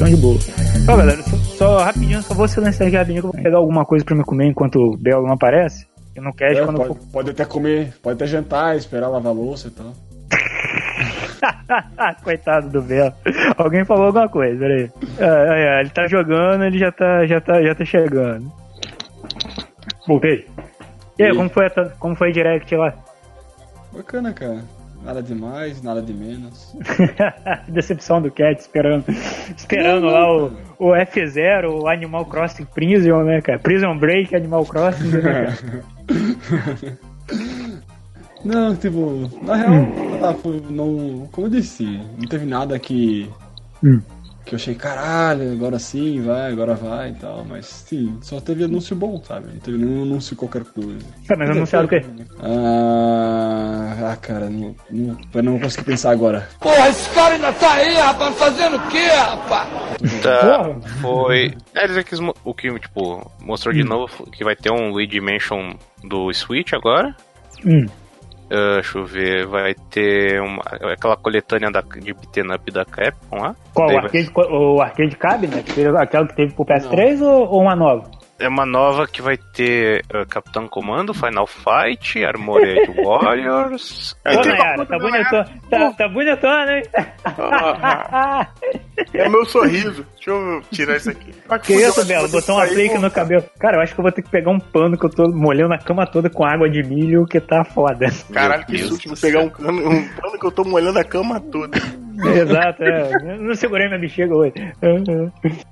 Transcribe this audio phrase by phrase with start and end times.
[0.00, 0.38] Então de boa.
[0.88, 3.84] Ó, galera, só, só rapidinho, só vou silenciar aqui rapidinho que eu vou pegar alguma
[3.84, 5.86] coisa pra me comer enquanto o Belo não aparece.
[6.16, 7.12] Eu não quero É, quando eu pode, for.
[7.12, 9.92] pode até comer, pode até jantar, esperar lavar a louça e tal.
[12.24, 13.12] Coitado do Belo.
[13.58, 14.90] Alguém falou alguma coisa, peraí.
[15.20, 18.50] Ah, ah, ah, ele tá jogando, ele já tá, já tá, já tá chegando.
[20.08, 20.46] Voltei.
[21.18, 21.36] E aí, E?
[21.36, 22.94] como foi, a, como foi a direct lá?
[23.92, 24.64] Bacana, cara.
[25.04, 26.76] Nada de mais, nada de menos.
[27.68, 29.04] Decepção do Cat esperando.
[29.56, 30.46] Esperando lá o,
[30.78, 33.58] o F0, o Animal Crossing Prison, né, cara?
[33.58, 35.56] Prison Break, Animal Crossing, né, cara?
[38.44, 39.86] Não, tipo, na real,
[40.22, 41.84] ah, foi- não, como eu disse,
[42.16, 43.28] não teve nada que
[43.84, 44.00] Hum.
[44.50, 48.64] Que eu achei, caralho, agora sim, vai, agora vai e tal, mas sim, só teve
[48.64, 49.46] anúncio bom, sabe?
[49.46, 50.98] Não teve nenhum anúncio qualquer coisa.
[51.28, 52.04] Tá, mas anunciaram o quê?
[52.40, 56.48] Ah, ah cara, não, não, não consegui pensar agora.
[56.58, 59.68] Porra, esse cara ainda tá aí, rapaz, fazendo o quê, rapaz?
[60.20, 60.80] Tá, Porra.
[61.00, 61.54] foi.
[61.72, 65.20] É, eles quis mo- o que, tipo, mostrou de novo que vai ter um Luigi
[65.20, 67.14] Mansion do Switch agora.
[67.64, 67.86] Hum.
[68.50, 70.60] Ah, deixa eu ver, vai ter uma,
[70.92, 73.54] aquela coletânea da, de beaten up da Capcom lá.
[73.72, 73.88] Qual?
[73.88, 75.86] O vai- arcade, o arcade Cabinet?
[75.96, 78.10] Aquela que teve pro PS3 ou, ou uma nova?
[78.40, 84.16] É uma nova que vai ter ah, Capitão Comando, Final Fight, Armored Warriors.
[84.26, 85.48] Ô, e tem- Nayara, tá bonitona.
[85.70, 86.82] Tá, tá bonitona, hein?
[89.14, 90.06] É meu sorriso.
[90.16, 91.32] Deixa eu tirar isso aqui.
[91.48, 92.28] Ah, Que isso, Belo?
[92.28, 93.44] Botou uma vou- no cabelo.
[93.58, 95.74] Cara, eu acho que eu vou ter que pegar um pano que eu tô molhando
[95.74, 98.06] a cama toda com água de milho, que tá foda.
[98.32, 99.08] Caralho, que susto.
[99.08, 101.78] Vou pegar um um pano que eu tô molhando a cama toda.
[102.42, 103.10] Exato, é.
[103.34, 104.52] Eu Não segurei minha bexiga hoje.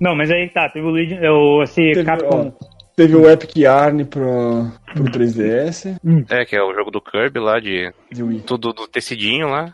[0.01, 2.53] Não, mas aí tá, teve o Luigi, o, esse Teve, Capcom.
[2.61, 2.65] ó,
[2.97, 5.97] teve o Epic Yarn pro, pro 3DS
[6.31, 8.41] É, que é o jogo do Kirby lá, de de Wii.
[8.41, 9.73] tudo do tecidinho lá.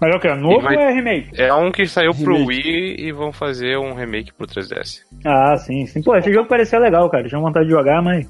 [0.00, 0.28] Mas é o que?
[0.28, 1.30] É novo vai- ou é remake?
[1.40, 2.48] É um que saiu pro Remake.
[2.68, 5.00] Wii e vão fazer um remake pro 3DS.
[5.24, 6.02] Ah, sim, sim.
[6.02, 7.26] Pô, esse jogo parecia legal, cara.
[7.28, 8.26] Tinha vontade de jogar, mas.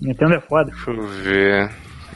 [0.00, 0.70] Nintendo é foda.
[0.70, 1.70] Deixa eu ver.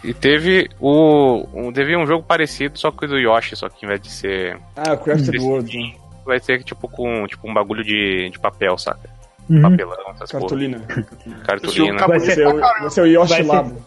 [0.04, 1.46] E teve o.
[1.54, 4.10] Um, teve um jogo parecido, só que o do Yoshi, só que em vez de
[4.10, 4.58] ser.
[4.76, 5.66] Ah, o Crafted World.
[5.66, 9.10] tecidinho, Vai ser tipo com tipo um bagulho de, de papel, saca?
[9.50, 9.62] Uhum.
[9.62, 10.42] Papelão, essas porra.
[10.42, 10.80] Cartolina.
[11.46, 11.98] Cartolina.
[11.98, 13.82] Jogo Vai ser, o, você é o Yoshi Vai ser- Labo.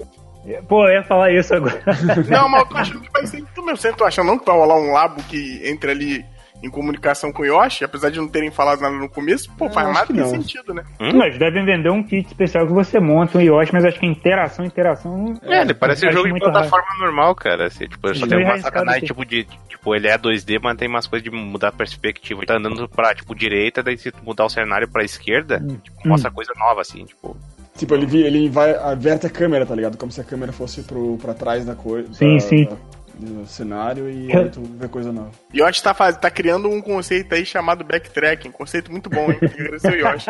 [0.68, 1.82] Pô, eu ia falar isso agora.
[2.30, 3.44] Não, mas eu tô achando que vai ser.
[3.56, 6.26] Tu mesmo sempre tô achando não que vai rolar um labo que entre ali
[6.64, 9.88] em comunicação com o Yoshi, apesar de não terem falado nada no começo, pô, faz
[9.88, 10.30] mais que do que não.
[10.30, 10.84] sentido, né?
[11.14, 14.66] Mas devem vender um kit especial que você monta um Yoshi, mas acho que interação,
[14.66, 15.34] interação.
[15.44, 17.68] É, ele parece um jogo de plataforma normal, cara.
[17.68, 19.48] Assim, tipo, só tem uma sacanagem, tipo, de.
[19.68, 22.42] Tipo, ele é 2D, mas tem umas coisas de mudar a perspectiva.
[22.46, 26.54] Tá andando pra, tipo, direita, daí se mudar o cenário pra esquerda, tipo, mostra coisa
[26.58, 27.38] nova, assim, tipo.
[27.78, 29.98] Tipo, ele, ele vai, averte a câmera, tá ligado?
[29.98, 32.14] Como se a câmera fosse pro, pra trás da coisa.
[32.14, 32.70] Sim, sim.
[33.18, 35.32] Do cenário e aí tu vê coisa nova.
[35.54, 36.18] Yoshi tá, faz...
[36.18, 38.52] tá criando um conceito aí chamado backtracking.
[38.52, 39.38] Conceito muito bom, hein?
[39.42, 40.30] Agradecer o Yoshi.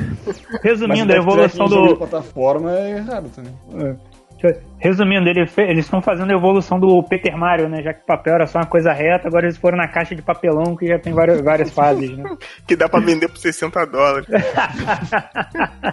[0.62, 1.96] Resumindo, a Mas evolução do.
[1.96, 3.52] plataforma é errado também.
[4.78, 7.82] Resumindo, ele fe- eles estão fazendo a evolução do Paper Mario, né?
[7.82, 10.22] Já que o papel era só uma coisa reta, agora eles foram na caixa de
[10.22, 12.24] papelão que já tem várias, várias fases, né?
[12.66, 14.26] que dá pra vender por 60 dólares.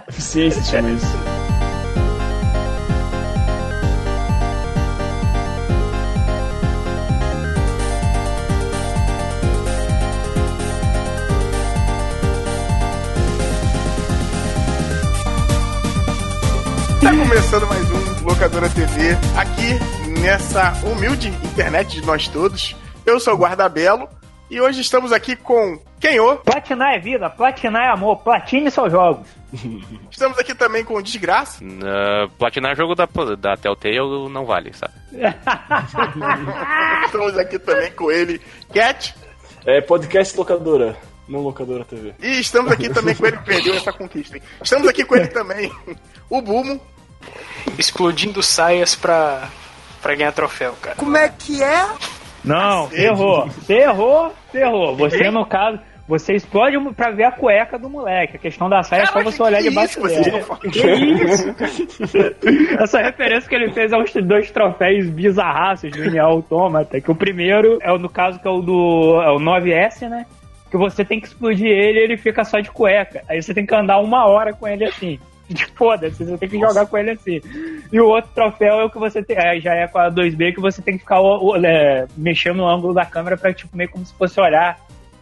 [0.08, 0.76] Eficiência se
[17.28, 22.74] começando mais um Locadora TV aqui nessa humilde internet de nós todos.
[23.04, 24.08] Eu sou o Guardabelo
[24.50, 26.36] e hoje estamos aqui com quem ô?
[26.36, 29.26] Platinar é vida, platinar é amor, platine seus jogos.
[30.10, 31.62] Estamos aqui também com Desgraça.
[31.62, 33.06] na- platinar jogo da,
[33.38, 34.94] da Telltale não vale, sabe?
[37.04, 38.40] Estamos aqui também com ele,
[38.72, 39.14] Cat.
[39.66, 40.96] É podcast locadora,
[41.28, 42.14] não locadora TV.
[42.22, 44.36] E estamos aqui também com ele que perdeu essa conquista.
[44.38, 44.42] Hein?
[44.62, 45.70] Estamos aqui com ele também,
[46.30, 46.80] o Bumo.
[47.78, 49.48] Explodindo saias pra,
[50.02, 50.96] pra ganhar troféu, cara.
[50.96, 51.86] Como é que é?
[52.44, 53.46] Não, você errou.
[53.48, 54.96] Você errou, você errou.
[54.96, 58.36] Você, no caso, você explode pra ver a cueca do moleque.
[58.36, 60.58] A questão da saia é só você olhar que debaixo dela.
[60.58, 61.54] Que isso?
[62.82, 67.78] Essa referência que ele fez aos dois troféus bizarraços do Nier Automata, que o primeiro
[67.82, 70.24] é o, no caso, que é o do é o 9S, né?
[70.70, 73.22] Que você tem que explodir ele e ele fica só de cueca.
[73.28, 75.20] Aí você tem que andar uma hora com ele assim.
[75.74, 77.40] Foda-se, você tem que jogar com ele assim.
[77.92, 79.36] E o outro troféu é o que você tem.
[79.38, 82.56] é, já é com a 2B que você tem que ficar o- o- é, mexendo
[82.58, 84.78] no ângulo da câmera pra, tipo, meio como se fosse olhar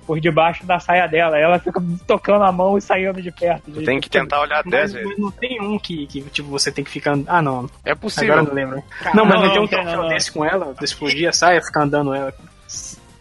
[0.07, 1.37] por debaixo da saia dela.
[1.39, 3.71] Ela fica tocando a mão e saindo de perto.
[3.73, 5.19] Tu tem que tentar olhar 10 Mas, vezes.
[5.19, 7.17] não tem um que, que, tipo, você tem que ficar.
[7.27, 7.69] Ah, não.
[7.85, 8.35] É possível.
[8.35, 8.85] Agora eu não lembro.
[9.15, 10.09] Não, mas Não, não, tem um troféu não, não.
[10.09, 12.33] desse com ela, de explodir a saia, ficar andando ela.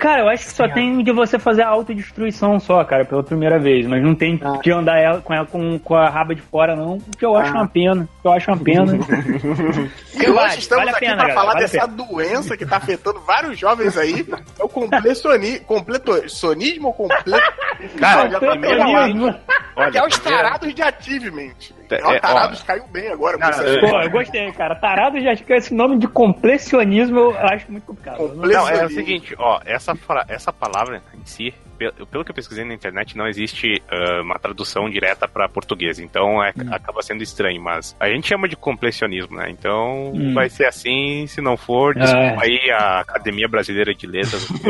[0.06, 3.57] Cara, eu acho que só tem de você fazer a autodestruição só, cara, pela primeira
[3.57, 3.88] vez.
[3.88, 4.60] Mas não tem Ah.
[4.62, 6.98] de andar ela, com ela com, com a raba de fora, não.
[6.98, 7.62] O que eu acho Ah.
[7.62, 8.07] uma pena.
[8.19, 8.94] O que eu acho uma pena.
[10.13, 12.78] E nós Vale, estamos vale aqui pena, para galera, falar vale dessa doença que tá
[12.78, 14.25] afetando vários jovens aí.
[14.60, 17.54] É o complexoni, completionismo ou completo?
[18.00, 19.36] Cara, já tá meio.
[19.75, 21.52] Olha, Que é os tarados de achievement.
[21.91, 23.37] É, Ó, é, tarados caiu bem agora.
[23.37, 23.79] é.
[23.79, 24.75] Pô, eu gostei, cara.
[24.75, 28.19] Tarado já acho que esse nome de completionismo eu acho muito complicado.
[28.19, 28.89] Não- é o Complexionismo.
[28.89, 29.93] seguinte, ó, essa,
[30.27, 34.39] essa palavra em si, pe- pelo que eu pesquisei na internet, não existe ah, uma
[34.39, 39.35] tradução direta para português, então é- acaba sendo estranho, mas a gente chama de completionismo,
[39.37, 39.47] né?
[39.49, 40.33] Então Hum.
[40.33, 42.43] vai ser assim, se não for, desculpa Ah.
[42.43, 44.47] aí a Academia Brasileira de Letras.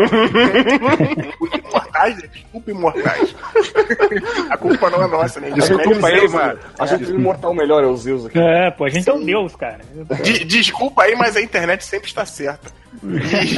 [1.65, 3.35] Imortais, desculpa, imortais.
[4.49, 5.51] a culpa não é nossa, né?
[5.51, 6.53] Desculpa aí, mano.
[6.53, 6.59] né?
[6.79, 8.37] A gente um imortal melhor, é o Zeus aqui.
[8.39, 9.79] É, pô, a gente é um deus, cara.
[10.23, 12.71] De- desculpa aí, mas a internet sempre está certa.
[13.03, 13.55] E,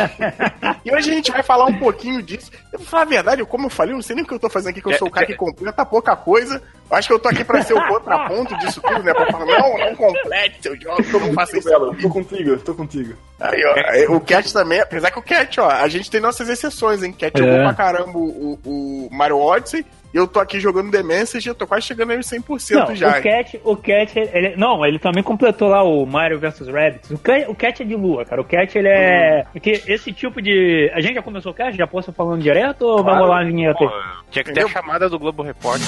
[0.89, 2.51] e hoje a gente vai falar um pouquinho disso.
[2.73, 4.33] Eu vou falar a verdade, eu- como eu falei, eu não sei nem o que
[4.33, 6.61] eu tô fazendo aqui, que eu sou o cara que completa pouca coisa.
[6.89, 9.13] Eu acho que eu tô aqui pra ser o contraponto disso tudo, né?
[9.13, 11.69] Pra falar, não, não complete seu jogo, não faça isso.
[11.69, 13.13] Belo, tô contigo, tô contigo.
[13.39, 13.61] Aí,
[14.07, 17.11] ó, o Cat também, apesar que o Cat, ó, a gente tem nossas exceções, hein?
[17.11, 17.43] Cat É.
[17.43, 19.85] jogou pra caramba o, o Mario Odyssey.
[20.13, 22.87] E eu tô aqui jogando The Message e eu tô quase chegando aí nos 100%
[22.87, 23.19] Não, já.
[23.19, 27.11] o Cat, o Cat, ele, não, ele também completou lá o Mario vs Rabbids.
[27.11, 28.41] O Cat, o Cat é de lua, cara.
[28.41, 29.45] O Cat, ele é.
[29.51, 30.89] Porque esse tipo de.
[30.93, 31.75] A gente já começou o Cat?
[31.75, 33.25] Já posso falando direto ou vai Claro.
[33.25, 33.83] rolar a vinheta?
[33.83, 33.89] aí?
[34.31, 35.85] Tinha que ter a chamada do Globo Repórter.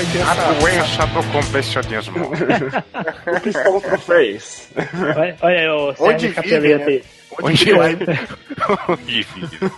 [0.00, 2.30] Vai ter A essa- doença do completionismo.
[3.42, 4.68] Principal troféus.
[5.16, 6.92] Olha, olha aí, o Onde Sérgio vive, Capeleta né?
[6.92, 7.04] aí.
[7.42, 7.96] Onde vai?
[9.04, 9.70] Difícil.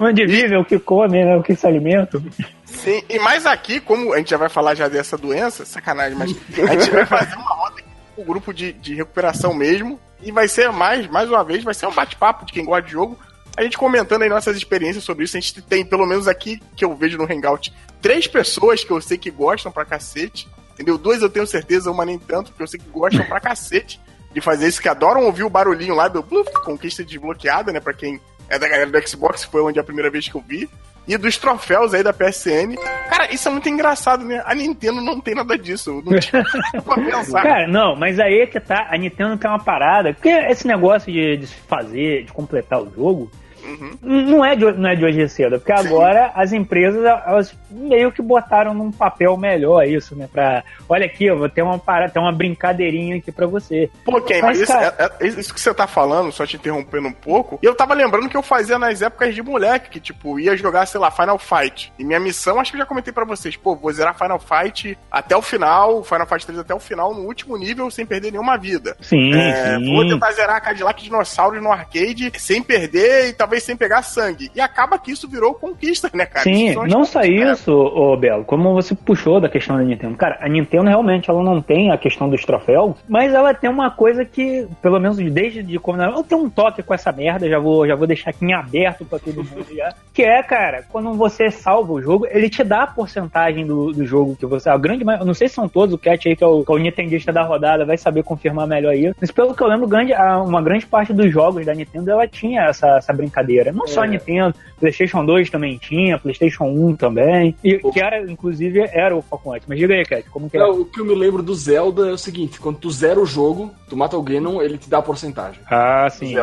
[0.00, 1.36] Onde vive, o que come, né?
[1.36, 2.20] O que se alimenta.
[2.64, 6.34] Sim, e mais aqui, como a gente já vai falar já dessa doença, sacanagem, mas
[6.68, 7.84] a gente vai fazer uma roda aqui
[8.16, 10.00] com o grupo de, de recuperação mesmo.
[10.22, 12.92] E vai ser mais, mais uma vez, vai ser um bate-papo de quem gosta de
[12.92, 13.18] jogo.
[13.56, 15.36] A gente comentando aí nossas experiências sobre isso.
[15.36, 19.00] A gente tem, pelo menos aqui, que eu vejo no Hangout, três pessoas que eu
[19.00, 20.48] sei que gostam pra cacete.
[20.74, 20.96] Entendeu?
[20.96, 24.00] Duas eu tenho certeza, uma nem tanto, que eu sei que gostam pra cacete
[24.32, 27.80] de fazer isso, que adoram ouvir o barulhinho lá do bluf, conquista desbloqueada, né?
[27.80, 30.44] Pra quem é da galera do Xbox, foi onde é a primeira vez que eu
[30.46, 30.70] vi.
[31.08, 32.76] E dos troféus aí da PSN.
[33.08, 34.42] Cara, isso é muito engraçado, né?
[34.44, 36.02] A Nintendo não tem nada disso.
[36.06, 36.44] Não tinha
[36.84, 37.42] pra pensar.
[37.42, 38.86] Cara, não, mas aí é que tá.
[38.90, 40.12] A Nintendo tem uma parada.
[40.14, 43.30] Porque esse negócio de, de fazer, de completar o jogo.
[43.70, 43.90] Uhum.
[44.02, 48.20] Não é, de, não é de hoje cedo, porque agora as empresas elas meio que
[48.22, 50.28] botaram num papel melhor isso, né?
[50.32, 53.90] Pra, olha aqui, eu vou ter uma parada, tem uma brincadeirinha aqui pra você.
[54.04, 57.08] Pô, Ken, Mas, isso, cara- é- é- isso que você tá falando, só te interrompendo
[57.08, 60.38] um pouco, e eu tava lembrando que eu fazia nas épocas de moleque, que tipo,
[60.40, 61.92] ia jogar, sei lá, Final Fight.
[61.98, 64.98] E minha missão, acho que eu já comentei pra vocês, pô, vou zerar Final Fight
[65.10, 68.56] até o final, Final Fight 3 até o final, no último nível, sem perder nenhuma
[68.56, 68.96] vida.
[69.00, 69.94] Sim, É, sim.
[69.94, 74.50] vou tentar zerar a Cadillac Dinossauros no arcade sem perder e talvez sem pegar sangue.
[74.54, 76.42] E acaba que isso virou conquista, né, cara?
[76.42, 80.16] Sim, as não só isso, ô Belo, como você puxou da questão da Nintendo.
[80.16, 83.90] Cara, a Nintendo realmente ela não tem a questão dos troféus, mas ela tem uma
[83.90, 87.58] coisa que, pelo menos desde de como eu tenho um toque com essa merda, já
[87.58, 89.94] vou, já vou deixar aqui em aberto pra todo mundo já.
[90.12, 94.04] Que é, cara, quando você salva o jogo, ele te dá a porcentagem do, do
[94.04, 94.68] jogo que você.
[94.68, 96.70] A grande maioria, não sei se são todos, o Cat aí, que é o, que
[96.70, 99.14] é o Nintendista da rodada, vai saber confirmar melhor isso.
[99.20, 102.62] Mas pelo que eu lembro, grande, uma grande parte dos jogos da Nintendo ela tinha
[102.62, 103.39] essa, essa brincadeira.
[103.72, 107.54] Não só a Nintendo, PlayStation 2 também tinha, PlayStation 1 também.
[107.62, 109.66] E que era, inclusive, era o Falcon White.
[109.68, 110.64] Mas diga aí, Cat, como que é?
[110.64, 113.70] O que eu me lembro do Zelda é o seguinte: quando tu zera o jogo,
[113.88, 115.60] tu mata o Ganon, ele te dá a porcentagem.
[115.70, 116.34] Ah, sim.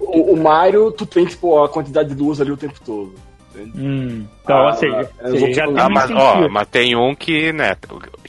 [0.00, 3.14] O, o Mario, tu tem, tipo, a quantidade de luz ali o tempo todo.
[3.56, 6.68] Hum, então, Ah, ou seja, é, ou seja, os já tem Ah, mas, ó, mas
[6.68, 7.74] tem um que, né,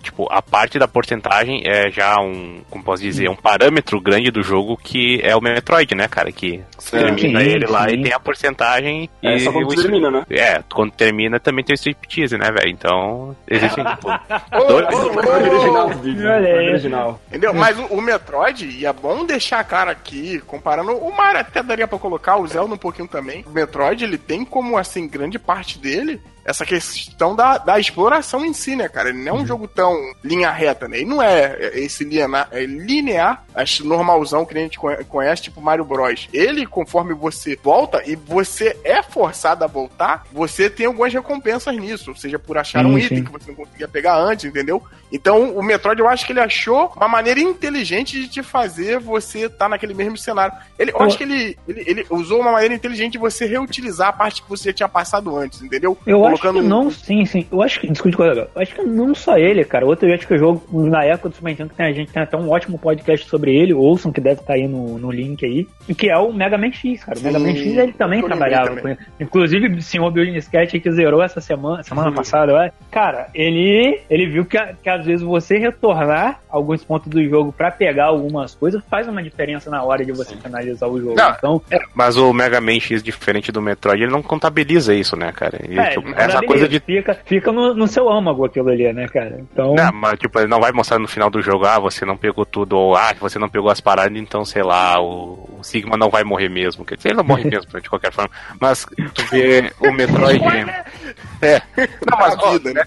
[0.02, 4.42] tipo, a parte da porcentagem é já um, como posso dizer, um parâmetro grande do
[4.44, 7.96] jogo que é o Metroid, né, cara, que você Sim, termina sim, ele lá sim.
[7.96, 10.26] e tem a porcentagem É e só quando o termina, né?
[10.30, 12.70] É, quando termina também tem o striptease, né, velho?
[12.70, 14.10] Então, tipo,
[14.68, 14.88] dois-
[15.28, 16.36] original, tu diz, né?
[16.36, 17.22] Olha original.
[17.30, 17.54] Entendeu?
[17.54, 21.88] Mas o, o Metroid, e é bom deixar claro aqui, comparando o Mario até daria
[21.88, 23.44] pra colocar, o Zelda um pouquinho também.
[23.48, 26.20] O Metroid, ele tem como, assim, grande parte dele
[26.52, 29.10] essa questão da, da exploração em si, né, cara?
[29.10, 30.98] Ele não é um jogo tão linha reta, né?
[30.98, 35.62] Ele não é esse linear, é linear, acho normalzão que a gente conhe- conhece, tipo
[35.62, 36.28] Mario Bros.
[36.34, 42.16] Ele, conforme você volta e você é forçado a voltar, você tem algumas recompensas nisso,
[42.16, 43.24] seja por achar um Sim, item sim.
[43.24, 44.82] que você não conseguia pegar antes, entendeu?
[45.12, 49.46] Então, o Metroid, eu acho que ele achou uma maneira inteligente de te fazer você
[49.48, 50.54] estar naquele mesmo cenário.
[50.80, 54.14] Ele, eu acho que ele, ele, ele usou uma maneira inteligente de você reutilizar a
[54.14, 55.98] parte que você já tinha passado antes, entendeu?
[56.06, 56.58] Eu Ou colocando.
[56.58, 57.48] acho que não, sim, sim.
[57.52, 57.92] Eu acho que.
[57.92, 58.50] Discute colega.
[58.56, 59.86] Eu acho que não só ele, cara.
[59.86, 62.12] Outro eu acho que eu jogo na época do Super Nintendo, que tem, a gente
[62.12, 65.46] tem até um ótimo podcast sobre ele, ouçam, que deve estar aí no, no link
[65.46, 65.68] aí.
[65.88, 67.20] E que é o Mega Man X, cara.
[67.20, 68.82] O Mega Man X ele também eu trabalhava também.
[68.82, 69.00] com ele.
[69.20, 72.72] Inclusive, o senhor Building Sketch que zerou essa semana, semana passada, vai.
[72.90, 77.72] Cara, ele, ele viu que, que às vezes você retornar alguns pontos do jogo pra
[77.72, 81.16] pegar algumas coisas faz uma diferença na hora de você finalizar o jogo.
[81.16, 81.62] Não, então,
[81.94, 85.60] Mas o Mega Man X, diferente do Metroid, ele não contabiliza isso, né, cara?
[85.64, 86.80] Ele, é, tipo, essa coisa de.
[86.80, 89.40] Fica, fica no, no seu âmago aquilo ali, né, cara?
[89.40, 89.76] Então.
[89.76, 92.46] Não, mas tipo, ele não vai mostrar no final do jogo, ah, você não pegou
[92.46, 96.10] tudo, ou ah, você não pegou as paradas, então, sei lá, o, o Sigma não
[96.10, 96.86] vai morrer mesmo.
[96.86, 98.32] Quer dizer, ele não morre mesmo, de qualquer forma.
[98.60, 100.42] Mas tu vê o Metroid.
[101.52, 101.62] É.
[102.10, 102.84] Não, mas ó, vida, né?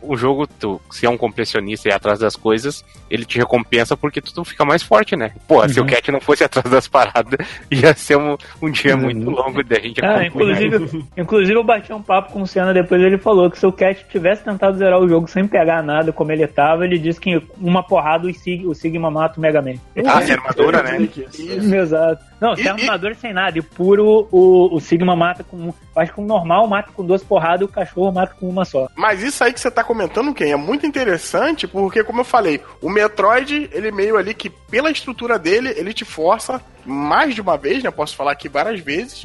[0.00, 3.96] o jogo, tu, se é um completionista e ir atrás das coisas, ele te recompensa
[3.96, 5.32] porque tu, tu fica mais forte, né?
[5.48, 7.38] Pô, se o Cat não fosse atrás das paradas,
[7.70, 12.02] ia ser um, um dia muito longo da gente Ah, inclusive, inclusive eu bati um
[12.02, 15.08] papo com o Senna depois ele falou que se o Cat tivesse tentado zerar o
[15.08, 18.74] jogo sem pegar nada como ele tava, ele disse que uma porrada o, Sig, o
[18.74, 19.74] Sigma mata o Mega Man.
[20.06, 21.08] Ah, sem armadura, né?
[21.36, 22.31] Exato.
[22.42, 23.56] Não, sem E- armadura sem nada.
[23.56, 25.72] E puro o, o Sigma mata com.
[25.94, 28.88] Acho que o normal mata com duas porradas e o cachorro mata com uma só.
[28.96, 32.60] Mas isso aí que você tá comentando, Ken, é muito interessante, porque, como eu falei,
[32.80, 37.56] o Metroid, ele meio ali que, pela estrutura dele, ele te força mais de uma
[37.56, 37.92] vez, né?
[37.92, 39.22] Posso falar aqui várias vezes.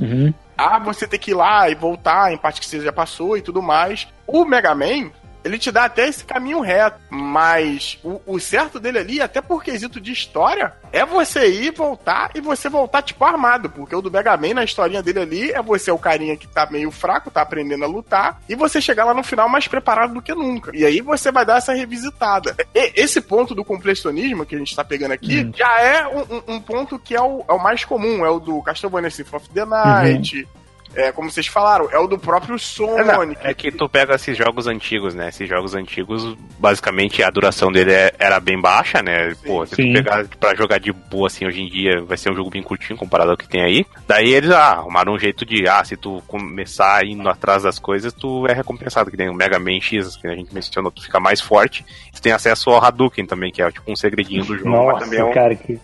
[0.56, 3.42] Ah, você ter que ir lá e voltar em parte que você já passou e
[3.42, 4.08] tudo mais.
[4.28, 5.10] O Mega Man,
[5.44, 6.98] ele te dá até esse caminho reto.
[7.10, 12.32] Mas o, o certo dele ali, até por quesito de história, é você ir, voltar
[12.36, 13.70] e você voltar tipo armado.
[13.70, 16.68] Porque o do Mega Man, na historinha dele ali, é você o carinha que tá
[16.70, 20.22] meio fraco, tá aprendendo a lutar, e você chegar lá no final mais preparado do
[20.22, 20.72] que nunca.
[20.76, 22.56] E aí você vai dar essa revisitada.
[22.74, 26.56] E- esse ponto do completionismo que a gente tá pegando aqui já é um, um-
[26.56, 29.50] um ponto que é o, é o mais comum, é o do Castlevania Symphony of
[29.54, 30.48] the Night.
[30.96, 33.40] É, como vocês falaram, é o do próprio Sonic.
[33.44, 35.30] É que tu pega esses jogos antigos, né?
[35.30, 39.36] Esses jogos antigos, basicamente a duração dele é- era bem baixa, né?
[39.46, 39.94] Pô, se Sim.
[39.94, 42.64] tu pegar pra jogar de boa assim hoje em dia, vai ser um jogo bem
[42.64, 43.86] curtinho comparado ao que tem aí.
[44.08, 48.12] Daí eles ah, arrumaram um jeito de, ah, se tu começar indo atrás das coisas,
[48.14, 49.12] tu é recompensado.
[49.12, 51.86] Que nem o Mega Man X, que a gente mencionou, tu fica mais forte.
[52.14, 55.00] Tu tem acesso ao Hadouken também, que é tipo um segredinho do jogo, mas Nossa,
[55.06, 55.34] também é um.
[55.34, 55.80] cara, que.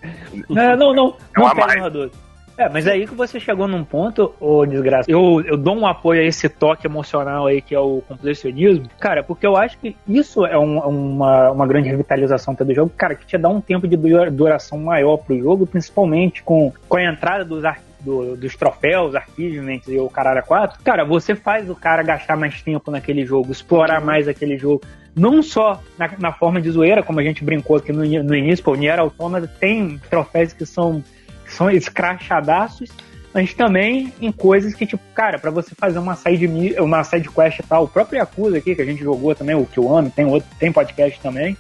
[0.50, 1.18] Não, não, não.
[1.36, 1.80] É um não pega mais.
[1.80, 2.20] no Hadouken.
[2.58, 5.10] É, mas é aí que você chegou num ponto, ô desgraça.
[5.10, 8.86] Eu, eu dou um apoio a esse toque emocional aí que é o completionismo.
[9.00, 13.16] Cara, porque eu acho que isso é um- uma, uma grande revitalização do jogo, cara,
[13.16, 17.04] que te dá um tempo de dura- duração maior pro jogo, principalmente com, com a
[17.04, 21.76] entrada dos ar- do- dos troféus, achievements e o caralho 4, cara, você faz o
[21.76, 24.82] cara gastar mais tempo naquele jogo, explorar mais aquele jogo.
[25.16, 28.64] Não só na, na forma de zoeira, como a gente brincou aqui no, no início,
[28.70, 31.04] o Nier Automata tem troféus que são,
[31.54, 32.90] são escrachadaços,
[33.34, 36.48] mas também em coisas que, tipo, cara, pra você fazer uma side,
[36.80, 39.66] uma side quest e tal, o próprio Yakuza aqui, que a gente jogou também, o
[39.66, 41.58] Kiwami, tem outro, tem podcast também.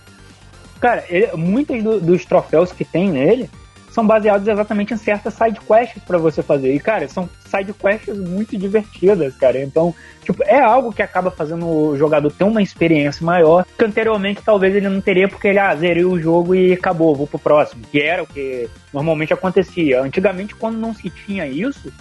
[0.79, 3.49] Cara, ele, muitos do- dos troféus que tem nele
[3.93, 6.73] são baseados exatamente em certas side quests pra você fazer.
[6.73, 9.61] E, cara, são side quests muito divertidas, cara.
[9.61, 14.41] Então, tipo, é algo que acaba fazendo o jogador ter uma experiência maior que anteriormente
[14.43, 17.83] talvez ele não teria porque ele, ah, zerei o jogo e acabou, vou pro próximo.
[17.91, 20.01] Que era o que normalmente acontecia.
[20.01, 21.93] Antigamente, quando não se tinha isso,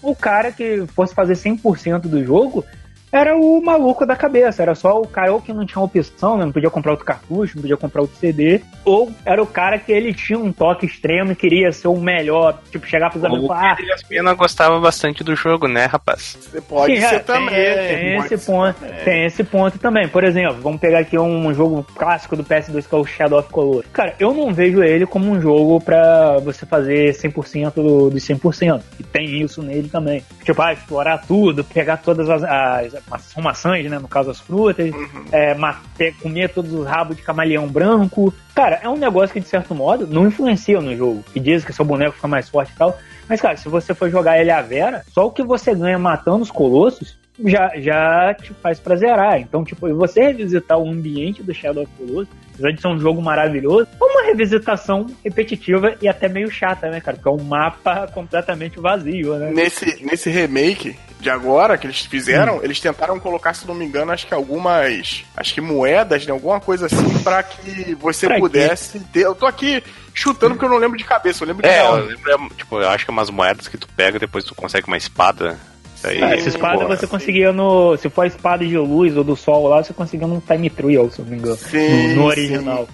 [0.00, 2.64] o cara que fosse fazer 100% do jogo
[3.14, 4.60] era o maluco da cabeça.
[4.62, 6.44] Era só o cara ou que não tinha opção, né?
[6.44, 8.60] não podia comprar outro cartucho, não podia comprar outro CD.
[8.84, 12.58] Ou era o cara que ele tinha um toque extremo e queria ser o melhor.
[12.72, 15.86] Tipo, chegar pros amigos e O falar, ah, Pedro Pena gostava bastante do jogo, né,
[15.86, 16.36] rapaz?
[16.40, 17.54] Você pode Sim, ser é, também.
[17.54, 19.04] Tem, esse ser ponto, também.
[19.04, 20.08] tem esse ponto também.
[20.08, 23.48] Por exemplo, vamos pegar aqui um jogo clássico do PS2 que é o Shadow of
[23.50, 23.90] Colossus.
[23.92, 28.82] Cara, eu não vejo ele como um jogo pra você fazer 100% do- dos 100%.
[28.98, 30.22] E tem isso nele também.
[30.42, 34.40] Tipo, ah, explorar tudo, pegar todas as, as, as são maçãs, né, no caso as
[34.40, 34.90] frutas,
[35.30, 38.32] é, ma- ter- comer todos os rabos de camaleão branco.
[38.54, 41.24] Cara, é um negócio que de certo modo não influencia no jogo.
[41.32, 42.98] Que diz que seu boneco fica mais forte e tal.
[43.28, 46.42] Mas, cara, se você for jogar ele à vera, só o que você ganha matando
[46.42, 49.40] os colossos já, já te faz pra zerar.
[49.40, 53.20] Então, tipo, você revisitar o ambiente do Shadow of Colossus, apesar de ser um jogo
[53.20, 57.16] maravilhoso, é uma revisitação repetitiva e até meio chata, né, cara?
[57.16, 59.50] Porque é um mapa completamente vazio, né?
[59.52, 60.94] Nesse, nesse remake
[61.24, 62.08] de agora que eles Hum.
[62.10, 65.24] fizeram, eles tentaram colocar, se não me engano, acho que algumas.
[65.36, 66.32] Acho que moedas, né?
[66.32, 68.40] Alguma coisa assim, pra que você Pra quê?
[68.42, 69.22] pudesse ter.
[69.22, 72.04] Eu tô aqui chutando porque eu não lembro de cabeça, eu lembro de É, eu
[72.06, 74.86] lembro, é, tipo, eu acho que é umas moedas que tu pega depois tu consegue
[74.86, 75.58] uma espada.
[75.96, 77.96] Isso aí, Ah, essa espada pô, você conseguia no.
[77.96, 81.10] Se for a espada de luz ou do sol lá, você conseguia no Time Trial,
[81.10, 81.56] se eu não me engano.
[81.56, 82.86] Sim, no, no sim.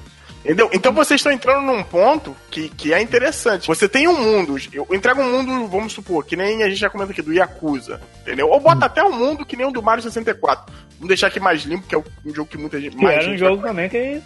[0.44, 0.70] Entendeu?
[0.72, 3.66] Então vocês estão entrando num ponto que, que é interessante.
[3.66, 6.88] Você tem um mundo, eu entrego um mundo, vamos supor, que nem a gente já
[6.88, 8.48] comenta aqui, do Yakuza, entendeu?
[8.48, 10.72] Ou bota até um mundo que nem o do Mario 64.
[10.94, 12.96] Vamos deixar aqui mais limpo, que é um jogo que muita gente.
[12.96, 14.22] Que Mais era um gente jogo vai- também que,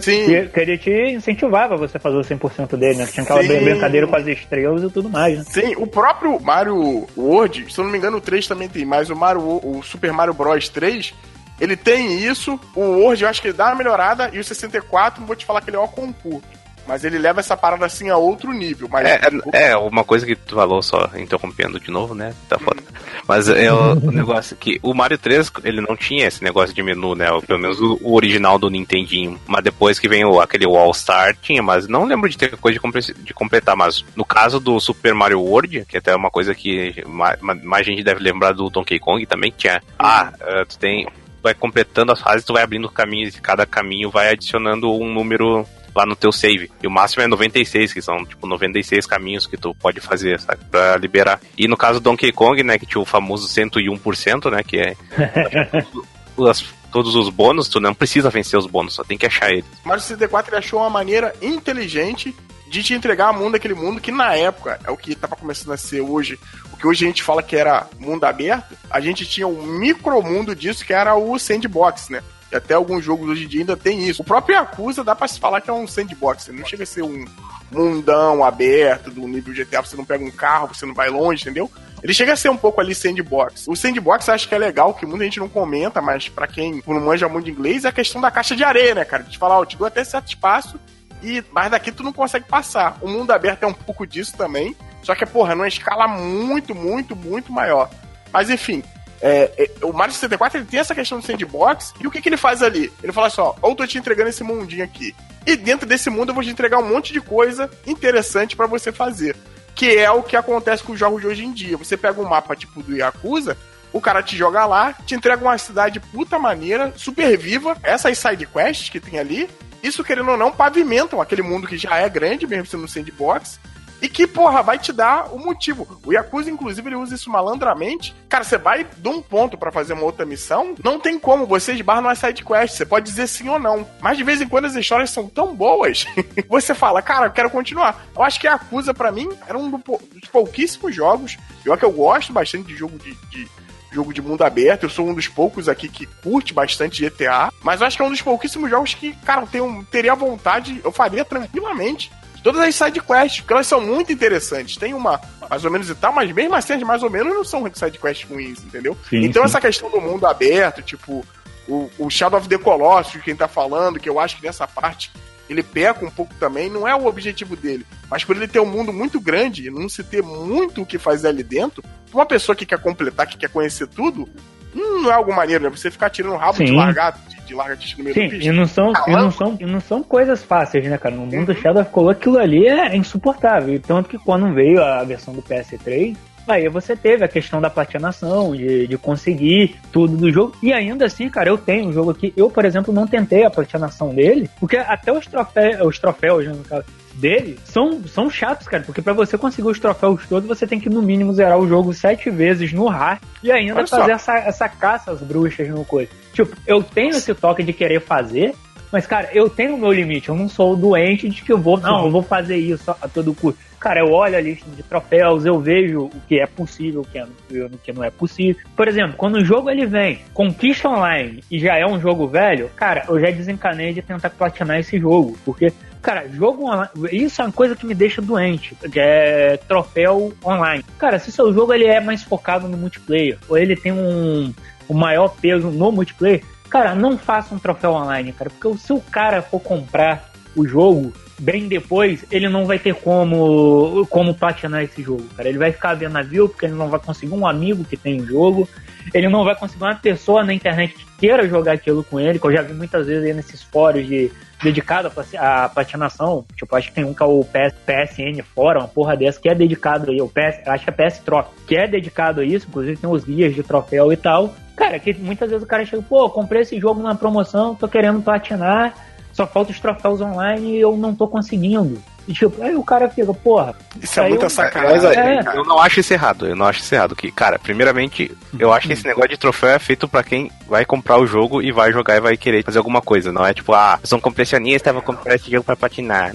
[0.00, 0.24] Sim.
[0.26, 3.06] que, que ele te incentivava você fazer o 100% dele, né?
[3.06, 3.64] Que tinha aquela Sim.
[3.64, 5.44] brincadeira com as estrelas e tudo mais, né?
[5.48, 9.10] Sim, o próprio Mario World, se eu não me engano, o 3 também tem, mas
[9.10, 11.12] o Mario, o Super Mario Bros 3,
[11.60, 12.58] ele tem isso.
[12.74, 15.44] O World eu acho que ele dá uma melhorada, e o 64, não vou te
[15.44, 16.60] falar que ele é o concurso.
[16.86, 18.88] Mas ele leva essa parada assim a outro nível.
[18.90, 19.20] Mas É,
[19.52, 22.34] é, é, uma coisa que tu falou só, interrompendo de novo, né?
[22.48, 22.82] Tá foda.
[23.28, 26.82] Mas é o, o negócio que o Mario 3, ele não tinha esse negócio de
[26.82, 27.30] menu, né?
[27.30, 29.38] Ou Pelo menos o, o original do Nintendinho.
[29.46, 32.78] Mas depois que vem o, aquele All Star, tinha, mas não lembro de ter coisa
[32.78, 33.76] de, de completar.
[33.76, 37.86] Mas no caso do Super Mario World, que até é uma coisa que mais, mais
[37.86, 39.82] gente deve lembrar do Donkey Kong também, que tinha.
[39.96, 41.06] Ah, eh, tu tem.
[41.42, 45.66] Vai completando as fases, tu vai abrindo caminhos e cada caminho vai adicionando um número
[45.94, 46.70] lá no teu save.
[46.82, 50.60] E o máximo é 96, que são, tipo, 96 caminhos que tu pode fazer, sabe?
[50.70, 51.40] Pra liberar.
[51.58, 54.96] E no caso do Donkey Kong, né, que tinha o famoso 101%, né, que é...
[56.48, 59.64] as- todos os bônus, tu não precisa vencer os bônus, só tem que achar eles.
[59.84, 62.34] Mario 64 ele achou uma maneira inteligente
[62.70, 65.72] de te entregar a mundo aquele mundo que na época é o que tava começando
[65.72, 66.38] a ser hoje.
[66.72, 70.54] O que hoje a gente fala que era mundo aberto, a gente tinha um micromundo
[70.54, 72.22] disso que era o sandbox, né?
[72.52, 74.22] E até alguns jogos hoje em dia ainda tem isso.
[74.22, 76.86] O próprio Yakuza dá pra se falar que é um sandbox, ele não chega a
[76.86, 77.24] ser um
[77.72, 81.68] mundão aberto do nível GTA, você não pega um carro, você não vai longe, entendeu?
[82.00, 83.66] Ele chega a ser um pouco ali sandbox.
[83.66, 87.00] O sandbox acho que é legal, que muita gente não comenta, mas pra quem não
[87.00, 89.24] manja muito inglês, é a questão da caixa de areia, né, cara?
[89.24, 90.78] De falar, ó, te dou até certo espaço,
[91.22, 92.98] e mas daqui tu não consegue passar.
[93.00, 97.16] O mundo aberto é um pouco disso também, só que, porra, numa escala muito, muito,
[97.16, 97.90] muito maior.
[98.32, 98.82] Mas enfim,
[99.20, 102.28] é, é, o Mario 64 ele tem essa questão do sandbox, e o que, que
[102.28, 102.92] ele faz ali?
[103.02, 105.14] Ele fala assim: ó, ou tô te entregando esse mundinho aqui,
[105.46, 108.92] e dentro desse mundo eu vou te entregar um monte de coisa interessante pra você
[108.92, 109.36] fazer.
[109.74, 111.76] Que é o que acontece com os jogos de hoje em dia.
[111.76, 113.56] Você pega um mapa tipo do Yakuza,
[113.92, 118.46] o cara te joga lá, te entrega uma cidade puta maneira, super viva, essas side
[118.46, 119.48] quests que tem ali,
[119.82, 123.58] isso querendo ou não, pavimentam aquele mundo que já é grande, mesmo sendo um sandbox,
[124.02, 125.86] e que, porra, vai te dar o motivo.
[126.06, 128.14] O Yakuza, inclusive, ele usa isso malandramente.
[128.30, 131.74] Cara, você vai de um ponto pra fazer uma outra missão, não tem como, você
[131.74, 133.86] esbarra numa side quest, você pode dizer sim ou não.
[134.00, 136.06] Mas de vez em quando as histórias são tão boas,
[136.48, 138.06] você fala, cara, eu quero continuar.
[138.16, 142.32] Eu acho que Yakuza, pra mim, era um dos pouquíssimos jogos, eu que eu gosto
[142.32, 143.46] bastante de jogo de- de
[143.92, 144.84] jogo de mundo aberto.
[144.84, 147.52] Eu sou um dos poucos aqui que curte bastante GTA.
[147.62, 150.92] Mas acho que é um dos pouquíssimos jogos que, cara, eu tenho, teria vontade, eu
[150.92, 152.10] faria tranquilamente.
[152.42, 154.76] Todas as side quests, porque elas são muito interessantes.
[154.76, 157.44] Tem uma mais ou menos e tal, mas mesmo assim, as mais ou menos não
[157.44, 158.96] são side quests ruins, entendeu?
[159.08, 159.46] Sim, então sim.
[159.46, 161.26] essa questão do mundo aberto, tipo,
[161.68, 165.10] o, o Shadow of the Colossus, quem tá falando, que eu acho que nessa parte
[165.50, 167.84] ele peca um pouco também, não é o objetivo dele.
[168.08, 170.96] Mas por ele ter um mundo muito grande e não se ter muito o que
[170.98, 171.82] fazer ali dentro,
[172.12, 174.28] uma pessoa que quer completar, que quer conhecer tudo,
[174.74, 175.70] hum, não é algo maneiro, né?
[175.70, 176.76] Você ficar tirando o rabo de Sim.
[176.76, 178.52] largar, de, de largatixa no meio Sim, do e bicho.
[178.52, 181.14] não, são, e, não são, e não são coisas fáceis, né, cara?
[181.14, 183.74] No mundo do Shadow Colossus, aquilo ali é insuportável.
[183.74, 186.16] E Tanto que quando veio a versão do PS3,
[186.50, 190.56] aí você teve a questão da platinação, de, de conseguir tudo do jogo.
[190.62, 192.32] E ainda assim, cara, eu tenho um jogo aqui.
[192.36, 196.52] Eu, por exemplo, não tentei a platinação dele, porque até os troféus, os troféus né,
[196.52, 196.84] no caso,
[197.14, 198.82] dele são, são chatos, cara.
[198.82, 201.92] Porque pra você conseguir os troféus todos, você tem que no mínimo zerar o jogo
[201.92, 203.98] sete vezes no hard e ainda Olha só.
[203.98, 206.10] fazer essa, essa caça às bruxas no coisa.
[206.32, 208.54] Tipo, eu tenho esse toque de querer fazer,
[208.92, 210.28] mas, cara, eu tenho o meu limite.
[210.28, 213.34] Eu não sou doente de que eu vou, não, eu vou fazer isso a todo
[213.34, 213.60] custo.
[213.80, 217.18] Cara, eu olho a lista de troféus, eu vejo o que é possível, o que,
[217.18, 218.62] é, o que não é possível.
[218.76, 222.70] Por exemplo, quando o jogo ele vem, conquista online e já é um jogo velho,
[222.76, 225.34] cara, eu já desencanei de tentar platinar esse jogo.
[225.46, 230.34] Porque, cara, jogo online, isso é uma coisa que me deixa doente, que é troféu
[230.44, 230.84] online.
[230.98, 234.52] Cara, se seu jogo ele é mais focado no multiplayer, ou ele tem um,
[234.90, 239.00] um maior peso no multiplayer, cara, não faça um troféu online, cara, porque se o
[239.00, 245.02] cara for comprar o jogo bem depois, ele não vai ter como como platinar esse
[245.02, 245.48] jogo, cara.
[245.48, 248.26] Ele vai ficar vendo navio porque ele não vai conseguir um amigo que tem o
[248.26, 248.68] jogo,
[249.12, 252.46] ele não vai conseguir uma pessoa na internet que queira jogar aquilo com ele, que
[252.46, 254.30] eu já vi muitas vezes aí nesses fóruns de
[254.62, 258.88] dedicado à patinação, tipo, acho que tem um que é o PS, PSN fora, uma
[258.88, 261.88] porra dessa, que é dedicado aí, o PS, acho que é PS Troca, que é
[261.88, 264.54] dedicado a isso, inclusive tem os guias de troféu e tal.
[264.76, 268.22] Cara, que muitas vezes o cara chega, pô, comprei esse jogo na promoção, tô querendo
[268.22, 268.94] platinar,
[269.32, 272.00] só falta os troféus online e eu não tô conseguindo.
[272.30, 273.74] E, tipo, aí o cara fica, porra.
[274.00, 275.10] Isso é muita eu- sacanagem.
[275.18, 275.40] É.
[275.56, 277.16] Eu não acho isso errado, eu não acho isso errado.
[277.16, 280.84] Que, cara, primeiramente, eu acho que esse negócio de troféu é feito pra quem vai
[280.84, 283.32] comprar o jogo e vai jogar e vai querer fazer alguma coisa.
[283.32, 286.32] Não é tipo, ah, eu sou um completionista, vou comprar esse jogo pra patinar.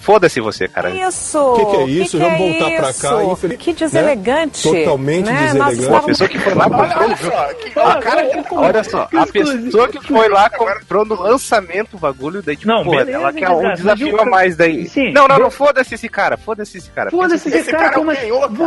[0.00, 0.90] Foda-se você, cara.
[0.90, 1.38] Isso!
[1.38, 2.18] O que que é isso?
[2.18, 4.62] Que Vamos que é voltar pra cá, infeliz- Que deselegante.
[4.62, 5.42] Totalmente né?
[5.46, 5.80] Deselegante.
[5.80, 8.56] estávamos- A pessoa que foi lá comprou Olha o jogo.
[8.56, 12.84] Olha só, a pessoa que foi lá comprou no lançamento o bagulho, daí tipo, Não,
[12.84, 14.88] pô, beleza, ela quer um desafio a mais daí.
[14.88, 15.12] Sim.
[15.12, 17.10] não, não, não, foda-se esse cara, foda-se esse cara.
[17.10, 18.20] Foda-se Esse esse cara, cara é o como assim?
[18.20, 18.66] canhor, Vo-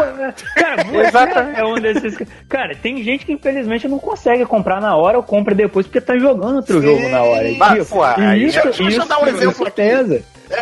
[0.56, 1.60] Cara, você Exatamente.
[1.60, 2.18] é um desses.
[2.18, 6.02] ca- Cara, tem gente que infelizmente não consegue comprar na hora ou compra depois porque
[6.02, 6.86] tá jogando outro Sim.
[6.88, 7.48] jogo na hora.
[7.48, 9.82] E, Mas, pô, aí- isso, Deixa- deixa eu isso, dar um exemplo aqui.
[9.82, 10.04] É,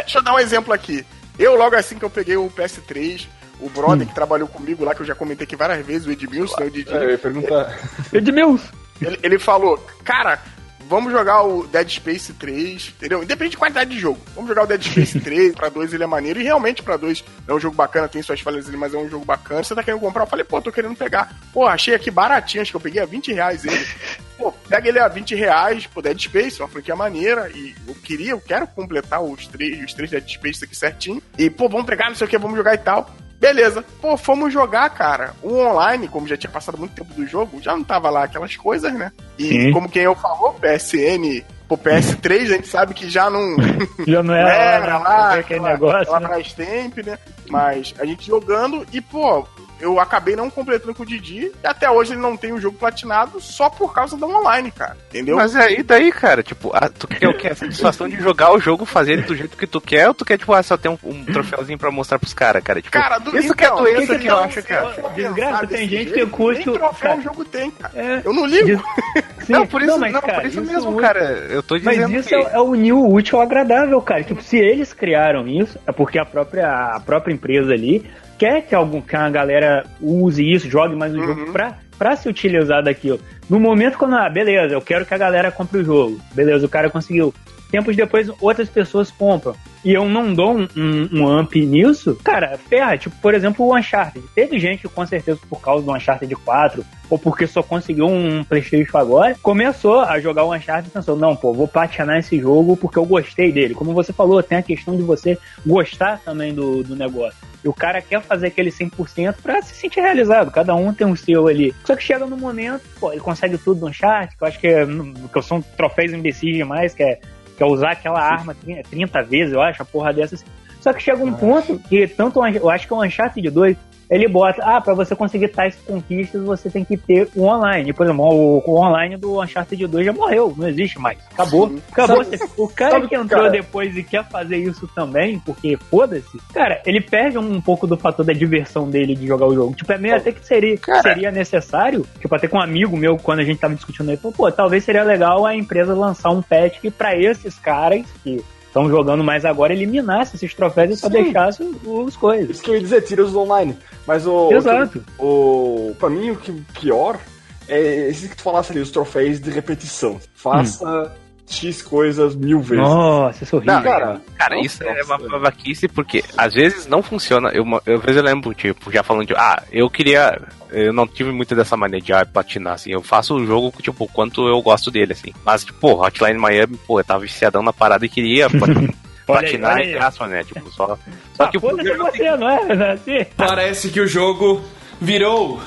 [0.03, 1.05] deixa eu dar um exemplo aqui.
[1.37, 3.27] Eu, logo assim que eu peguei o PS3,
[3.59, 6.59] o brother que trabalhou comigo lá, que eu já comentei aqui várias vezes, o Edmilson,
[6.59, 7.75] né, o Didi, É, eu ia perguntar.
[8.13, 8.67] Edmilson.
[9.01, 10.39] ele, ele falou, cara,
[10.87, 13.23] vamos jogar o Dead Space 3, entendeu?
[13.23, 14.19] Independente de qualidade de jogo.
[14.35, 17.23] Vamos jogar o Dead Space 3, pra dois ele é maneiro, e realmente pra dois
[17.47, 19.63] é um jogo bacana, tem suas falhas ali, mas é um jogo bacana.
[19.63, 20.23] Você tá querendo comprar?
[20.23, 21.35] Eu falei, pô, tô querendo pegar.
[21.51, 23.85] Pô, achei aqui baratinho, acho que eu peguei a 20 reais ele.
[24.35, 28.31] Pô, pega ele a 20 reais, pô, Dead Space, uma franquia maneira, e eu queria,
[28.31, 31.21] eu quero completar os três, os três Dead Space aqui certinho.
[31.37, 33.09] E, pô, vamos pegar, não sei o que, vamos jogar e tal.
[33.43, 33.83] Beleza.
[34.01, 35.33] Pô, fomos jogar, cara.
[35.43, 38.55] O online, como já tinha passado muito tempo do jogo, já não tava lá aquelas
[38.55, 39.11] coisas, né?
[39.37, 39.71] E Sim.
[39.73, 43.57] como quem eu falou, PSN, pô, PS3, a gente sabe que já não,
[44.07, 45.97] Já não não era, era lá, aquele aquela, negócio.
[45.99, 46.27] aquela né?
[46.29, 47.19] Brastemp, né?
[47.49, 49.45] Mas a gente jogando e, pô,
[49.79, 52.77] eu acabei não completando com o Didi e até hoje ele não tem o jogo
[52.77, 54.95] platinado só por causa do online, cara.
[55.09, 55.35] Entendeu?
[55.35, 56.41] Mas é, e daí, cara?
[56.43, 57.47] Tipo, ah, tu quer o quê?
[57.49, 60.23] A satisfação de jogar o jogo, fazer ele do jeito que tu quer, ou tu
[60.25, 62.81] quer, tipo, ah, só ter um, um troféuzinho pra mostrar pros caras, cara?
[62.81, 64.95] Tipo, Cara, do, isso que é então, doença que que eu não, acho, se cara.
[65.15, 67.19] Desgraça, tem gente jeito, que curte Nem o- troféu cara.
[67.19, 67.93] o jogo tem, cara.
[67.95, 68.21] É.
[68.23, 68.83] Eu não ligo.
[69.43, 71.19] Sim, não, por isso, não, mas, cara, por isso, isso mesmo, hoje- cara.
[71.49, 72.35] Eu tô Mas dizendo isso que...
[72.35, 74.23] é, é unir o útil ao agradável, cara.
[74.23, 78.09] Tipo, se eles criaram isso, é porque a própria, a própria empresa ali
[78.43, 81.25] quer que, algum, que a galera use isso, jogue mais o Uhum.
[81.27, 83.17] jogo pra, pra se utilizar daquilo.
[83.49, 86.19] No momento quando, ah, beleza, eu quero que a galera compre o jogo.
[86.33, 87.33] Beleza, o cara conseguiu.
[87.73, 89.55] Tempos depois, outras pessoas compram.
[89.83, 92.95] E eu não dou um, um, um amp nisso, cara, ferra.
[92.99, 94.23] Tipo, por exemplo, o Uncharted.
[94.35, 98.43] Teve gente que, com certeza, por causa do Uncharted 4, ou porque só conseguiu um
[98.43, 102.77] PlayStation agora, começou a jogar o Uncharted e pensou: não, pô, vou platinar esse jogo
[102.77, 103.73] porque eu gostei dele.
[103.73, 107.39] Como você falou, tem a questão de você gostar também do, do negócio.
[107.63, 110.51] E o cara quer fazer aquele 100% pra se sentir realizado.
[110.51, 111.73] Cada um tem o seu ali.
[111.83, 114.67] Só que chega no momento, pô, ele consegue tudo no Uncharted, que eu acho que,
[114.67, 117.19] é, que são troféus imbecis demais, que é,
[117.63, 120.45] que é usar aquela arma 30 30 vezes, eu acho, a porra dessas.
[120.81, 123.77] Só que chega um ponto que tanto eu acho que o Uncharted 2
[124.13, 127.91] ele bota, ah, pra você conseguir tais conquistas, você tem que ter o online.
[127.93, 131.17] Por exemplo, o, o online do Uncharted 2 já morreu, não existe mais.
[131.31, 131.69] Acabou.
[131.69, 131.81] Sim.
[131.91, 132.23] Acabou.
[132.23, 136.81] Sabe- o cara que entrou cara- depois e quer fazer isso também, porque foda-se, cara,
[136.85, 139.75] ele perde um pouco do fator da diversão dele de jogar o jogo.
[139.75, 143.39] Tipo, é meio até que seria, seria necessário, tipo, até com um amigo meu, quando
[143.39, 146.79] a gente tava discutindo aí, falou, pô, talvez seria legal a empresa lançar um patch
[146.79, 151.13] que pra esses caras que estão jogando mais agora, eliminasse esses troféus e só Sim.
[151.13, 152.49] deixasse os, coisas.
[152.49, 153.77] Isso que eu ia dizer, tira os online.
[154.07, 154.51] Mas o.
[154.51, 155.03] Exato.
[155.19, 157.19] O, pra mim, o que pior
[157.67, 160.19] é esse que tu falasse ali, os troféus de repetição.
[160.33, 161.11] Faça
[161.53, 162.83] X coisas mil vezes.
[162.83, 163.75] Nossa, isso é horrível.
[163.75, 165.29] Não, cara, Cara, Nossa, isso é uma nossa.
[165.29, 167.49] babaquice porque às vezes não funciona.
[167.49, 170.41] Eu, eu, às vezes eu lembro, tipo, já falando de, ah, eu queria.
[170.71, 172.91] Eu não tive muito dessa maneira de ah, platinar, assim.
[172.91, 175.31] Eu faço o jogo, tipo, quanto eu gosto dele, assim.
[175.45, 178.47] Mas, tipo, Hotline Miami, pô, eu tava viciadão na parada e queria
[179.25, 180.43] platinar, e graça, né?
[180.43, 180.97] Tipo, só.
[181.35, 182.75] Só Ah, que o problema você, não é?
[182.75, 183.25] Não é assim?
[183.37, 184.61] Parece que o jogo
[184.99, 185.61] virou,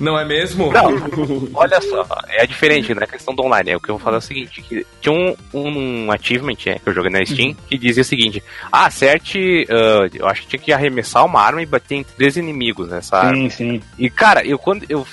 [0.00, 0.72] não é mesmo?
[0.72, 0.94] Não,
[1.54, 3.02] olha só, é diferente, né?
[3.04, 3.70] A questão do online.
[3.70, 6.78] É o que eu vou falar é o seguinte: que tinha um, um achievement né,
[6.82, 9.66] que eu joguei na Steam que dizia o seguinte: ah, acerte.
[9.68, 13.18] ah, eu acho que tinha que arremessar uma arma e bater em três inimigos nessa
[13.18, 13.34] arma.
[13.34, 13.82] Sim, sim.
[13.98, 15.06] E, cara, eu quando eu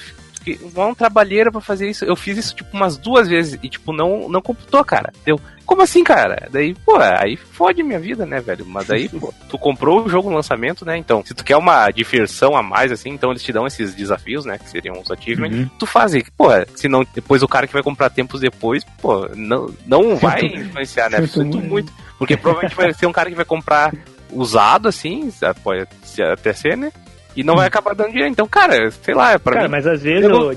[0.76, 4.30] uma trabalheira pra fazer isso, eu fiz isso tipo umas duas vezes e tipo não
[4.30, 5.12] não computou, cara.
[5.26, 5.40] Deu.
[5.66, 6.48] Como assim, cara?
[6.50, 8.66] Daí, pô, aí fode minha vida, né, velho?
[8.66, 10.98] Mas daí, pô, tu comprou o jogo no lançamento, né?
[10.98, 14.46] Então, se tu quer uma diversão a mais, assim, então eles te dão esses desafios,
[14.46, 14.58] né?
[14.58, 15.60] Que seriam os achievements.
[15.60, 15.70] Uhum.
[15.78, 19.28] Tu faz, e, pô, se não, depois o cara que vai comprar tempos depois, pô,
[19.36, 21.28] não, não vai influenciar, né?
[21.28, 21.68] Sinto muito.
[21.68, 21.94] muito.
[22.18, 23.94] Porque provavelmente vai ser um cara que vai comprar
[24.32, 25.32] usado, assim,
[25.64, 25.86] pode
[26.32, 26.92] até ser, né?
[27.38, 28.30] E não vai acabar dando dinheiro.
[28.32, 29.72] Então, cara, sei lá, pra Cara, mim.
[29.72, 30.24] mas às vezes.
[30.30, 30.52] eu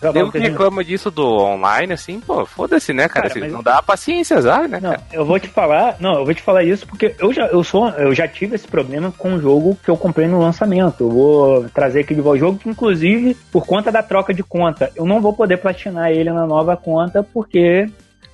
[0.00, 3.22] eu- Eu que reclamo disso do online, assim, pô, foda-se, né, cara?
[3.22, 5.02] Cara, Se mas- Não dá paciência, sabe, né, Não, cara?
[5.12, 7.88] eu vou te falar, não, eu vou te falar isso porque eu já, eu sou,
[7.90, 11.02] eu já tive esse problema com o jogo que eu comprei no lançamento.
[11.02, 14.44] Eu vou trazer aqui de volta o jogo que, inclusive, por conta da troca de
[14.44, 17.88] conta, eu não vou poder platinar ele na nova conta porque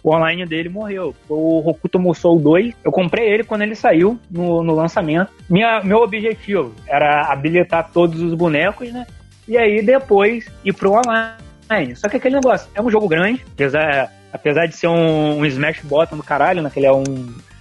[0.04, 1.14] o online dele morreu.
[1.26, 5.32] O Hokuto Musou 2, eu comprei ele quando ele saiu no, no lançamento.
[5.48, 9.06] Minha, meu objetivo era habilitar todos os bonecos, né?
[9.48, 11.96] E aí depois ir pro online.
[11.96, 15.80] Só que aquele negócio, é um jogo grande, apesar, apesar de ser um, um Smash
[15.82, 16.68] Bottom do caralho, né?
[16.70, 17.04] Que ele é um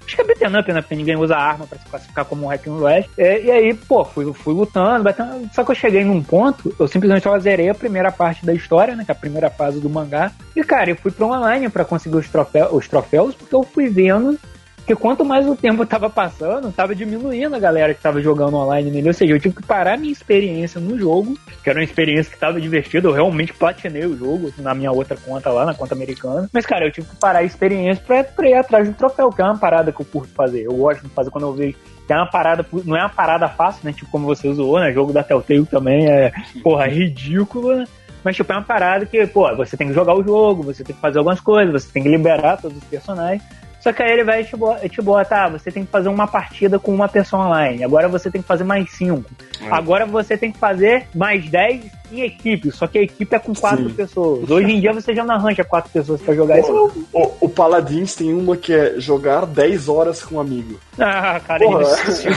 [0.06, 0.82] Acho que é beat'em up, né?
[0.82, 3.10] Porque ninguém usa arma pra se classificar como um hack and slash.
[3.18, 5.50] É, e aí, pô, fui, fui lutando, batendo.
[5.54, 9.06] Só que eu cheguei num ponto, eu simplesmente zerei a primeira parte da história, né?
[9.06, 10.32] Que é a primeira fase do mangá.
[10.56, 13.90] E, cara, eu fui pro online pra conseguir os, troféus, os troféus, porque eu fui
[13.90, 14.38] vendo
[14.86, 18.92] que quanto mais o tempo tava passando, tava diminuindo a galera que tava jogando online
[18.92, 19.08] nele.
[19.08, 22.38] Ou seja, eu tive que parar minha experiência no jogo, que era uma experiência que
[22.38, 23.08] tava divertida.
[23.08, 26.50] Eu realmente platinei o jogo na minha outra conta lá, na conta americana.
[26.52, 29.42] Mas, cara, eu tive que parar a experiência pra, pra ir atrás do troféu, que
[29.42, 30.64] é uma parada que eu curto fazer.
[30.64, 33.48] Eu gosto de fazer quando eu vejo que é uma parada, não é uma parada
[33.48, 33.94] fácil, né?
[33.94, 34.92] Tipo, como você usou, né?
[34.92, 37.86] Jogo da Telltale também é, porra, ridículo, né?
[38.24, 40.96] Mas, tipo, é uma parada que, pô, você tem que jogar o jogo, você tem
[40.96, 43.44] que fazer algumas coisas, você tem que liberar todos os personagens.
[43.84, 46.26] Só que aí ele vai te, bo te botar, ah, você tem que fazer uma
[46.26, 47.84] partida com uma pessoa online.
[47.84, 49.30] Agora você tem que fazer mais cinco.
[49.62, 49.68] É.
[49.70, 52.72] Agora você tem que fazer mais dez em equipe.
[52.72, 53.94] Só que a equipe é com quatro Sim.
[53.94, 54.50] pessoas.
[54.50, 56.72] Hoje em dia você já não arranja quatro pessoas pra jogar isso.
[57.12, 60.80] O, o Paladins tem uma que é jogar 10 horas com um amigo.
[60.98, 61.84] Ah, cara, Porra.
[62.08, 62.28] isso.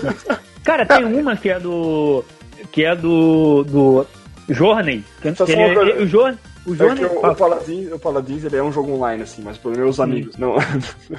[0.64, 2.24] Cara, tem uma que é do.
[2.72, 3.62] Que é do.
[3.64, 4.06] do
[4.48, 5.04] Journey.
[5.20, 5.60] Que, que coisa.
[5.82, 6.38] ele- o Journey.
[6.66, 6.96] O É Journey.
[6.98, 10.00] que o, o, Paladins, o Paladins ele é um jogo online, assim, mas para meus
[10.00, 10.36] amigos.
[10.38, 10.56] Não.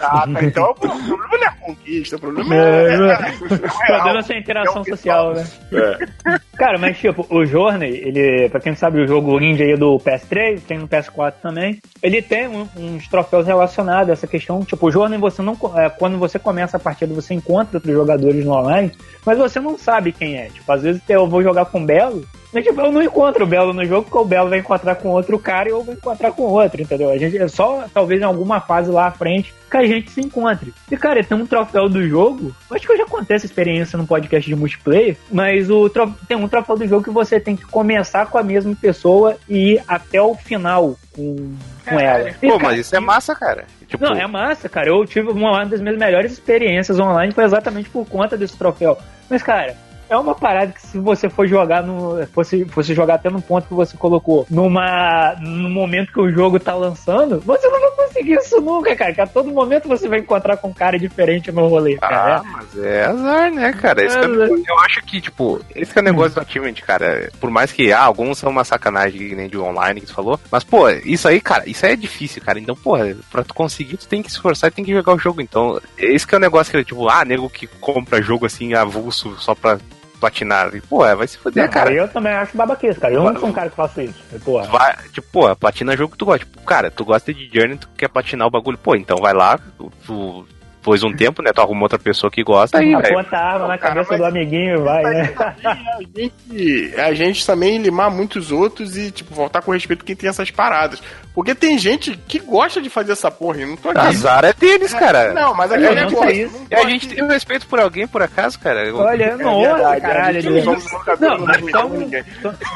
[0.01, 0.43] Ah, tá.
[0.43, 2.93] Então o problema não é a conquista, o problema É, é.
[2.95, 3.93] é.
[3.93, 5.45] é, Tá essa interação social, né?
[5.73, 6.37] É.
[6.57, 9.97] Cara, mas tipo, o Journey, ele, pra quem não sabe, o jogo indie aí do
[9.99, 14.63] PS3, tem no PS4 também, ele tem um- uns troféus relacionados a essa questão.
[14.63, 18.43] Tipo, o Journey, você não, é, quando você começa a partida, você encontra outros jogadores
[18.45, 18.91] no online,
[19.25, 20.45] mas você não sabe quem é.
[20.47, 22.23] Tipo, às vezes eu vou jogar com o Belo,
[22.55, 25.09] mas tipo, eu não encontro o Belo no jogo, porque o Belo vai encontrar com
[25.09, 27.11] outro cara e eu vou encontrar com outro, entendeu?
[27.11, 30.21] A gente é só, talvez em alguma fase lá à frente, que a gente se
[30.21, 30.73] encontre.
[30.89, 32.55] E, cara, tem um troféu do jogo.
[32.71, 35.17] Acho que eu já contei essa experiência no podcast de multiplayer.
[35.29, 38.43] Mas o tro- tem um troféu do jogo que você tem que começar com a
[38.43, 41.53] mesma pessoa e ir até o final com,
[41.85, 42.29] com ela.
[42.29, 43.65] E, Pô, cara, mas isso é massa, cara.
[43.85, 44.87] Tipo, não, é massa, cara.
[44.87, 48.97] Eu tive uma das minhas melhores experiências online foi exatamente por conta desse troféu.
[49.29, 49.75] Mas, cara,
[50.09, 52.25] é uma parada que se você for jogar no.
[52.27, 55.35] Fosse, fosse jogar até no ponto que você colocou, numa.
[55.39, 59.13] No momento que o jogo tá lançando, você não vai conseguir isso nunca, cara.
[59.13, 62.43] Que a todo momento você vai encontrar com um cara diferente no rolê, Ah, cara.
[62.43, 64.01] mas é azar, né, cara?
[64.03, 64.63] É É, negócio.
[64.67, 67.31] eu acho que, tipo, esse que é o negócio do achievement, cara.
[67.39, 70.39] Por mais que ah, alguns são uma sacanagem, nem de online que tu falou.
[70.51, 72.59] Mas, pô, isso aí, cara, isso aí é difícil, cara.
[72.59, 72.95] Então, pô,
[73.31, 75.41] pra tu conseguir, tu tem que se esforçar e tem que jogar o jogo.
[75.41, 79.35] Então, esse que é o negócio que, tipo, ah, nego que compra jogo assim, avulso,
[79.39, 79.77] só pra
[80.15, 80.75] platinar.
[80.75, 81.93] E, pô, vai se fuder, Não, cara.
[81.93, 83.13] Eu também acho babaquice, cara.
[83.13, 84.23] Eu não sou um cara que faço isso.
[84.43, 84.67] Porra.
[84.67, 86.45] Vai, tipo, pô, platina jogo que tu gosta.
[86.45, 88.77] Tipo, cara, tu gosta de Journey, tu quer platinar o bagulho.
[88.77, 90.47] Pô, então vai lá, tu, tu
[90.85, 92.93] depois de um tempo, né, tu arruma outra pessoa que gosta aí.
[92.93, 95.33] Aponta a arma na cara, cabeça mas- do amiguinho e vai, né?
[95.63, 100.15] a gente, a gente também limar muitos outros e, tipo, voltar com respeito a quem
[100.15, 101.01] tem essas paradas.
[101.33, 103.99] Porque tem gente que gosta de fazer essa porra, eu não tô aqui.
[103.99, 105.33] Azar é deles, cara.
[105.33, 106.29] Não, mas É, aquele não negócio.
[106.29, 106.57] sei isso.
[106.59, 108.85] não E a gente tem respeito por alguém, por acaso, cara?
[108.87, 110.37] Eu- Olha, É nossa, verdade, caralho.
[110.37, 110.61] a gente né?
[110.63, 110.75] não
[111.19, 112.09] Não, não só um,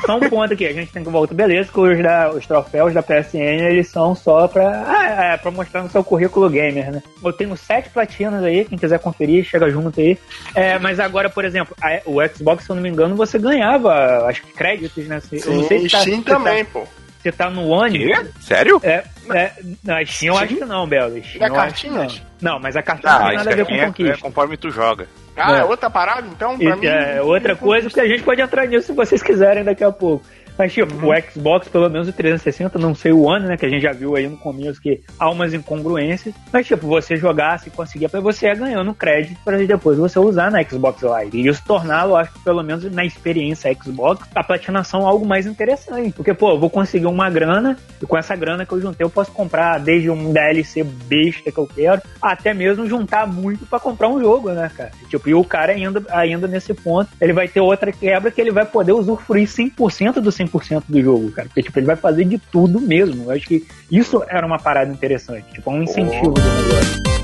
[0.06, 1.34] só um ponto aqui, a gente tem que voltar.
[1.36, 3.38] Beleza, que os, da, os troféus da PSN,
[3.70, 7.02] eles são só pra, ah, é, pra mostrar no seu currículo gamer, né?
[7.24, 10.18] Eu tenho sete platinas aí, quem quiser conferir, chega junto aí.
[10.56, 14.26] É, mas agora, por exemplo, a- o Xbox, se eu não me engano, você ganhava,
[14.28, 15.20] acho que créditos, né?
[15.32, 16.84] Eu não sei Sim, se tá, Steam se tá- também, pô.
[17.22, 18.00] se tá no One.
[18.00, 18.26] Quê?
[18.40, 18.80] Sério?
[18.84, 19.52] É, é,
[19.84, 21.22] na Steam eu acho que não, Belo.
[21.22, 21.56] Steam E a que não.
[21.56, 22.22] cartinhas?
[22.42, 24.18] Não, mas a cartinha não tem nada a ver com é, é conquista.
[24.22, 25.08] conforme tu joga.
[25.36, 25.64] Ah, é É.
[25.64, 26.56] outra parada, então?
[26.60, 26.86] E, Pra mim.
[26.86, 30.26] é outra coisa que a gente pode entrar nisso se vocês quiserem daqui a pouco.
[30.60, 31.14] Mas, tipo, Uhum.
[31.14, 33.56] o Xbox, pelo menos o 360, não sei o One, né?
[33.56, 36.36] Que a gente já viu aí no começo que há umas incongruências.
[36.52, 40.52] Mas, tipo, você jogasse e conseguia, pra você ia ganhando crédito para depois você usar
[40.52, 41.40] na Xbox Live.
[41.40, 46.12] E isso torná-lo, acho que pelo menos na experiência Xbox, a platinação algo mais interessante.
[46.12, 49.10] Porque, pô, eu vou conseguir uma grana, e com essa grana que eu juntei, eu
[49.10, 54.10] posso comprar desde um DLC besta que eu quero, até mesmo juntar muito pra comprar
[54.10, 54.92] um jogo, né, cara?
[55.10, 58.52] Tipo, e o cara ainda, ainda nesse ponto, ele vai ter outra quebra que ele
[58.52, 60.49] vai poder usufruir 100% do 100%
[60.88, 61.48] do jogo, cara.
[61.48, 63.26] Porque, tipo, ele vai fazer de tudo mesmo.
[63.26, 65.46] Eu acho que isso era uma parada interessante.
[65.54, 67.19] Tipo, um incentivo do negócio.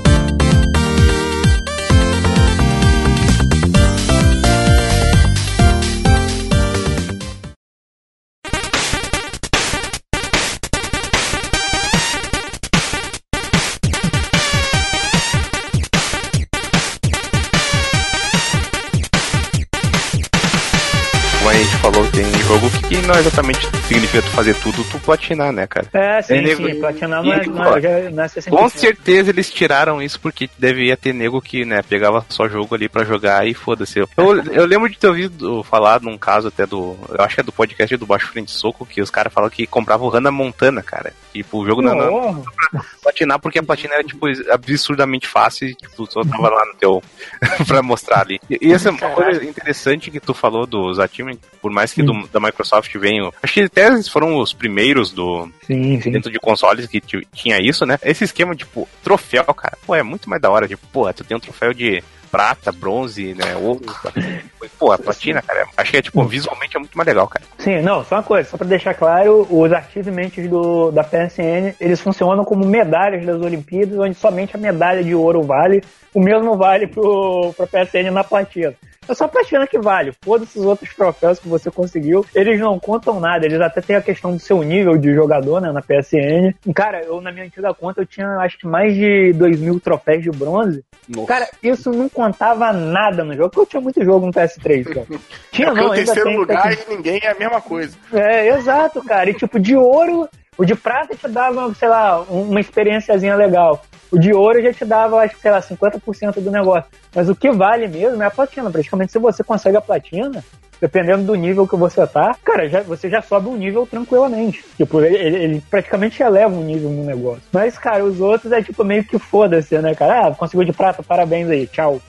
[22.88, 25.86] Que não exatamente significa tu fazer tudo, tu platinar, né, cara?
[25.92, 26.80] É, sim, É, nego- sim.
[26.80, 28.50] Platinar não é, não é, já- não é 60%.
[28.50, 32.88] Com certeza eles tiraram isso porque devia ter nego que, né, pegava só jogo ali
[32.88, 33.98] pra jogar e foda-se.
[33.98, 34.08] Eu,
[34.52, 36.96] eu lembro de ter ouvido falar num caso até do.
[37.08, 39.66] Eu acho que é do podcast do Baixo Frente Soco, que os caras falam que
[39.66, 41.12] compravam o Hannah Montana, cara.
[41.32, 42.84] Tipo, o jogo não, não, Porra.
[43.02, 47.02] platinar porque a platina era, tipo, absurdamente fácil e, tipo, só tava lá no teu.
[47.66, 48.40] pra mostrar ali.
[48.48, 52.02] E, e essa é uma coisa interessante que tu falou dos achievements, por mais que
[52.02, 53.32] do- da Microsoft venham.
[53.42, 56.10] Acho que até eles foram os primeiros do, Sim, sim.
[56.10, 57.98] dentro de consoles que ti- tinha isso, né?
[58.02, 60.68] Esse esquema, tipo, troféu, cara, pô, é muito mais da hora.
[60.68, 63.56] Tipo, pô, tu tem um troféu de prata, bronze, né?
[63.56, 63.80] Ouro,
[64.78, 67.44] pô, a platina, cara, acho que é, tipo, visualmente é muito mais legal, cara.
[67.58, 72.00] Sim, não, só uma coisa, só pra deixar claro, os achievements do, da PSN, eles
[72.00, 76.86] funcionam como medalhas das Olimpíadas, onde somente a medalha de ouro vale, o mesmo vale
[76.88, 78.74] pro, pra PSN na platina.
[79.08, 83.20] É só platina que vale, foda-se os outros troféus que você conseguiu, eles não contam
[83.20, 86.54] nada, eles até têm a questão do seu nível de jogador, né, na PSN.
[86.74, 90.22] Cara, eu na minha antiga conta eu tinha acho que mais de 2 mil troféus
[90.22, 90.84] de bronze.
[91.08, 91.26] Nossa.
[91.28, 95.06] Cara, isso não contava nada no jogo, porque eu tinha muito jogo no PS3, cara.
[95.52, 97.96] Tinha É não, o terceiro tem, lugar tem- e ninguém é a mesma coisa.
[98.12, 99.30] é, exato, cara.
[99.30, 103.84] E tipo, de ouro, o de prata te dava, sei lá, um- uma experiênciazinha legal.
[104.10, 106.84] O de ouro já te dava, acho que, sei lá, 50% do negócio.
[107.14, 108.70] Mas o que vale mesmo é a platina.
[108.70, 110.44] Praticamente, se você consegue a platina,
[110.80, 114.64] dependendo do nível que você tá, cara, já, você já sobe um nível tranquilamente.
[114.76, 117.42] Tipo, ele, ele- ele praticamente eleva um nível no negócio.
[117.52, 120.28] Mas, cara, os outros é tipo meio que foda-se, né, cara?
[120.28, 122.00] Ah, conseguiu de prata, parabéns aí, tchau.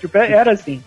[0.00, 0.82] Tipo, é- era assim.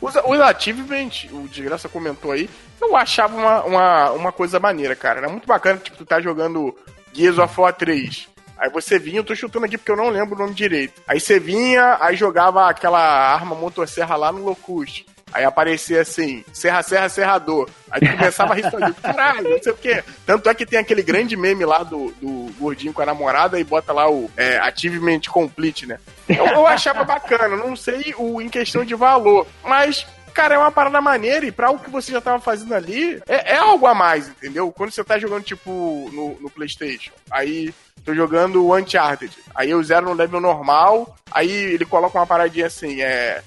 [0.00, 2.48] Os, os achievement, o Desgraça comentou aí,
[2.80, 5.18] eu achava uma, uma, uma coisa maneira, cara.
[5.18, 6.74] Era muito bacana, tipo, tu tá jogando
[7.12, 8.28] Gears of War 3.
[8.56, 11.00] Aí você vinha, eu tô chutando aqui porque eu não lembro o nome direito.
[11.06, 15.06] Aí você vinha, aí jogava aquela arma motosserra lá no Locust.
[15.32, 17.68] Aí aparecia assim, serra, serra, serrador.
[17.90, 18.94] Aí tu começava a rir sozinho.
[19.00, 20.04] Caralho, não sei o quê.
[20.26, 23.64] Tanto é que tem aquele grande meme lá do, do gordinho com a namorada e
[23.64, 25.98] bota lá o é, achievement complete, né?
[26.28, 30.70] Eu, eu achava bacana, não sei o em questão de valor, mas cara, é uma
[30.70, 33.94] parada maneira e pra algo que você já tava fazendo ali, é, é algo a
[33.94, 34.72] mais, entendeu?
[34.72, 39.82] Quando você tá jogando, tipo, no, no PlayStation, aí tô jogando o Uncharted, aí eu
[39.82, 43.42] zero no level normal, aí ele coloca uma paradinha assim, é.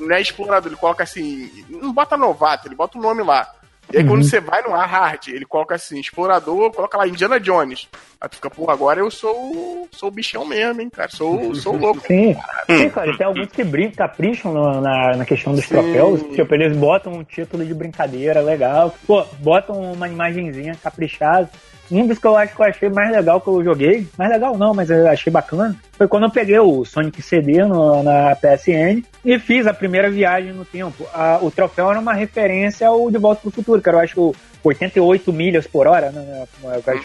[0.00, 1.50] Não é explorador, ele coloca assim.
[1.68, 3.50] Não bota novato, ele bota o nome lá.
[3.92, 7.88] E aí quando você vai no hard, ele coloca assim, explorador, coloca lá Indiana Jones.
[8.20, 11.08] Aí tu fica, pô, agora eu sou sou o bichão mesmo, hein, cara.
[11.08, 12.00] Sou, sou louco.
[12.06, 12.36] Sim,
[12.66, 16.20] sim, cara, tem alguns que brin capricham na, na, na questão dos troféus.
[16.34, 18.92] Tipo, eles botam um título de brincadeira legal.
[19.06, 21.48] Pô, botam uma imagenzinha caprichada.
[21.90, 24.56] Um dos que eu acho que eu achei mais legal que eu joguei, mais legal
[24.58, 29.02] não, mas eu achei bacana, foi quando eu peguei o Sonic CD no- na PSN
[29.24, 31.06] e fiz a primeira viagem no tempo.
[31.14, 34.34] A- o troféu era uma referência ao De Volta pro Futuro, que era, eu acho,
[34.68, 36.46] 88 milhas por hora, né?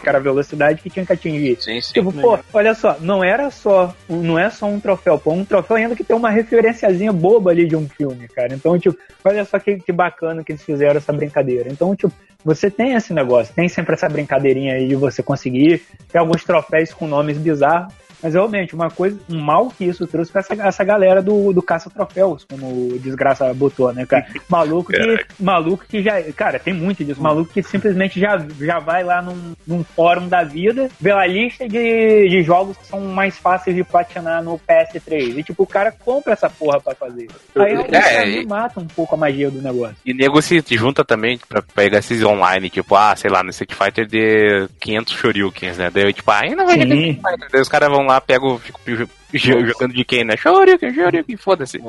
[0.04, 1.56] Era a velocidade que tinha que atingir.
[1.60, 1.92] Sim, sim.
[1.92, 5.76] Tipo, pô, olha só, não era só, não é só um troféu, pô, um troféu
[5.76, 8.54] ainda que tem uma referenciazinha boba ali de um filme, cara.
[8.54, 11.68] Então, tipo, olha só que, que bacana que eles fizeram essa brincadeira.
[11.70, 12.12] Então, tipo,
[12.44, 16.92] você tem esse negócio, tem sempre essa brincadeirinha aí de você conseguir, tem alguns troféus
[16.92, 17.92] com nomes bizarros.
[18.22, 21.62] Mas realmente, uma coisa, um mal que isso trouxe foi essa, essa galera do, do
[21.62, 24.26] caça-troféus, como o Desgraça botou, né, cara?
[24.48, 26.22] Maluco que, maluco que já.
[26.32, 27.22] Cara, tem muito disso.
[27.22, 31.68] Maluco que simplesmente já, já vai lá num, num fórum da vida, vê a lista
[31.68, 35.38] de, de jogos que são mais fáceis de platinar no PS3.
[35.38, 37.28] E, tipo, o cara compra essa porra pra fazer.
[37.56, 39.96] Aí É, é, mata um pouco a magia do negócio.
[40.04, 43.72] E nego se junta também pra pegar esses online, tipo, ah, sei lá, no Street
[43.72, 45.90] Fighter de 500 Shoryukens, né?
[45.92, 46.86] Daí, tipo, ah, não vai ter.
[46.86, 47.48] Street Fighter.
[47.50, 50.36] Daí os caras vão lá, ficam jo- jo- jogando de quem, né?
[50.36, 51.80] Shoryuken, Shoryuken, foda-se.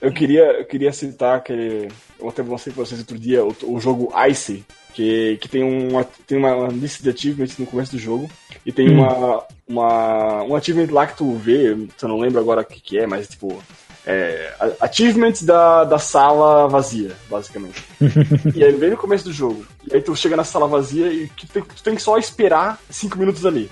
[0.00, 1.88] Eu queria, eu queria citar aquele.
[2.18, 4.64] Eu até mostrei pra vocês outro dia o, o jogo Ice,
[4.94, 8.28] que, que tem, uma, tem uma lista de achievements no começo do jogo.
[8.66, 12.64] E tem uma, uma, um achievement lá que tu vê, eu não lembro agora o
[12.64, 13.62] que, que é, mas tipo.
[14.04, 17.84] É, achievements da, da sala vazia, basicamente.
[18.52, 19.64] e aí vem no começo do jogo.
[19.88, 22.80] E aí tu chega na sala vazia e tu tem, tu tem que só esperar
[22.90, 23.70] 5 minutos ali.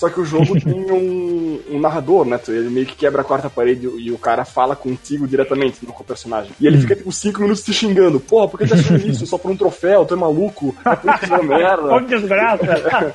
[0.00, 2.40] Só que o jogo tem um, um narrador, né?
[2.48, 6.02] Ele meio que quebra a quarta parede e o cara fala contigo diretamente, não com
[6.02, 6.52] o personagem.
[6.58, 8.18] E ele fica, tipo, cinco minutos te xingando.
[8.18, 9.26] Porra, por que tá achando isso?
[9.26, 10.06] Só por um troféu?
[10.06, 10.74] Tu é maluco?
[10.86, 12.00] É por isso que é Ô, merda.
[12.00, 13.14] desgraça!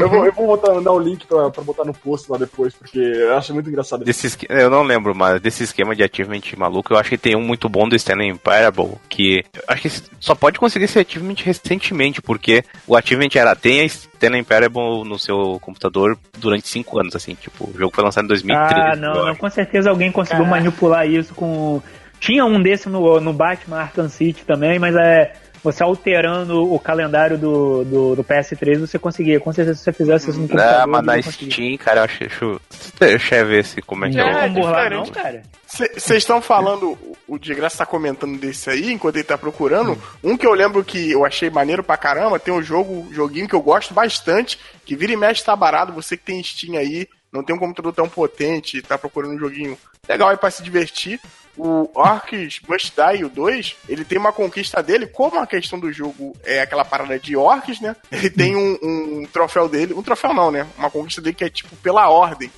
[0.00, 2.74] eu vou, eu vou botar, mandar o link pra, pra botar no post lá depois,
[2.74, 4.04] porque eu acho muito engraçado.
[4.04, 7.36] Desse esque- Eu não lembro, mas desse esquema de achievement maluco, eu acho que tem
[7.36, 11.36] um muito bom do Stanley Parable, que eu acho que só pode conseguir esse achievement
[11.44, 13.84] recentemente, porque o achievement era tem a
[14.16, 18.28] Stanley Parable no seu computador durante 5 anos, assim, tipo, o jogo foi lançado em
[18.28, 18.74] 2013.
[18.74, 21.80] Ah, não, eu não, com certeza alguém conseguiu manipular isso com.
[22.18, 25.32] Tinha um desse no, no Batman Arkham City também, mas é.
[25.62, 29.40] Você alterando o calendário do, do, do PS3, você conseguia.
[29.40, 30.80] Com certeza, se você fizesse isso no computador.
[30.82, 31.22] Ah, mas na.
[31.22, 32.18] Steam, cara, eu acho.
[32.18, 32.60] Deixa,
[33.00, 34.22] deixa eu ver se como é que é.
[34.22, 35.42] é, É, não, cara.
[35.66, 40.00] Vocês estão falando, o- o de graça tá comentando desse aí, enquanto ele tá procurando.
[40.22, 43.54] Um que eu lembro que eu achei maneiro pra caramba, tem um jogo, joguinho que
[43.54, 47.42] eu gosto bastante, que vira e mexe tá barato, você que tem Steam aí, não
[47.42, 49.76] tem um computador tão potente, tá procurando um joguinho
[50.08, 51.20] legal aí pra se divertir.
[51.56, 55.90] O Orcs Must Die, o 2, ele tem uma conquista dele, como a questão do
[55.90, 57.96] jogo é aquela parada de orcs, né?
[58.12, 60.66] Ele tem um, um troféu dele, um troféu não, né?
[60.76, 62.50] Uma conquista dele que é tipo pela ordem,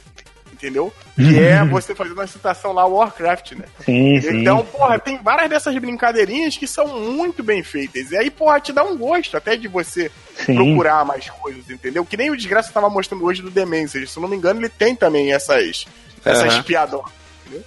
[0.53, 0.93] entendeu?
[1.15, 3.65] Que é você fazendo a citação lá, Warcraft, né?
[3.85, 4.41] Sim, sim.
[4.41, 8.11] Então, porra, tem várias dessas brincadeirinhas que são muito bem feitas.
[8.11, 10.11] E aí, porra, te dá um gosto até de você
[10.45, 10.55] Sim.
[10.55, 12.05] procurar mais coisas, entendeu?
[12.05, 14.07] Que nem o Desgraça tava mostrando hoje do Dementia.
[14.07, 15.87] Se eu não me engano, ele tem também essas,
[16.25, 16.63] essas Aham.
[17.49, 17.65] Piadolas.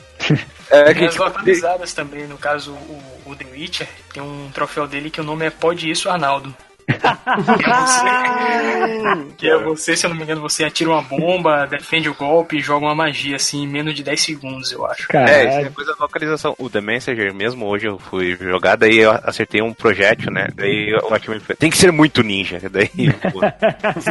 [0.69, 4.49] É Tem que, as tipo, localizadas também, no caso, o, o The Witcher, tem um
[4.53, 6.55] troféu dele que o nome é Pode Isso Arnaldo.
[6.87, 11.65] que, é você, que é você, se eu não me engano, você atira uma bomba,
[11.65, 15.07] defende o golpe e joga uma magia, assim, em menos de 10 segundos, eu acho.
[15.07, 16.55] Cara, É, isso é coisa da localização.
[16.57, 20.47] O The Messenger mesmo, hoje eu fui jogar, daí eu acertei um projétil, né?
[20.55, 22.61] Daí o falou, tem que ser muito ninja.
[22.71, 22.89] Daí,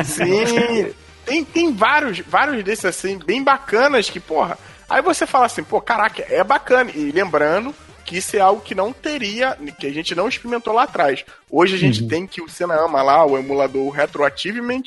[0.05, 0.93] Sim.
[1.25, 4.59] Tem, tem vários, vários desses assim, bem bacanas que, porra.
[4.91, 6.91] Aí você fala assim, pô, caraca, é bacana.
[6.93, 7.73] E lembrando
[8.05, 11.25] que isso é algo que não teria, que a gente não experimentou lá atrás.
[11.49, 14.83] Hoje a gente tem que o Senna ama lá, o emulador Retroativement,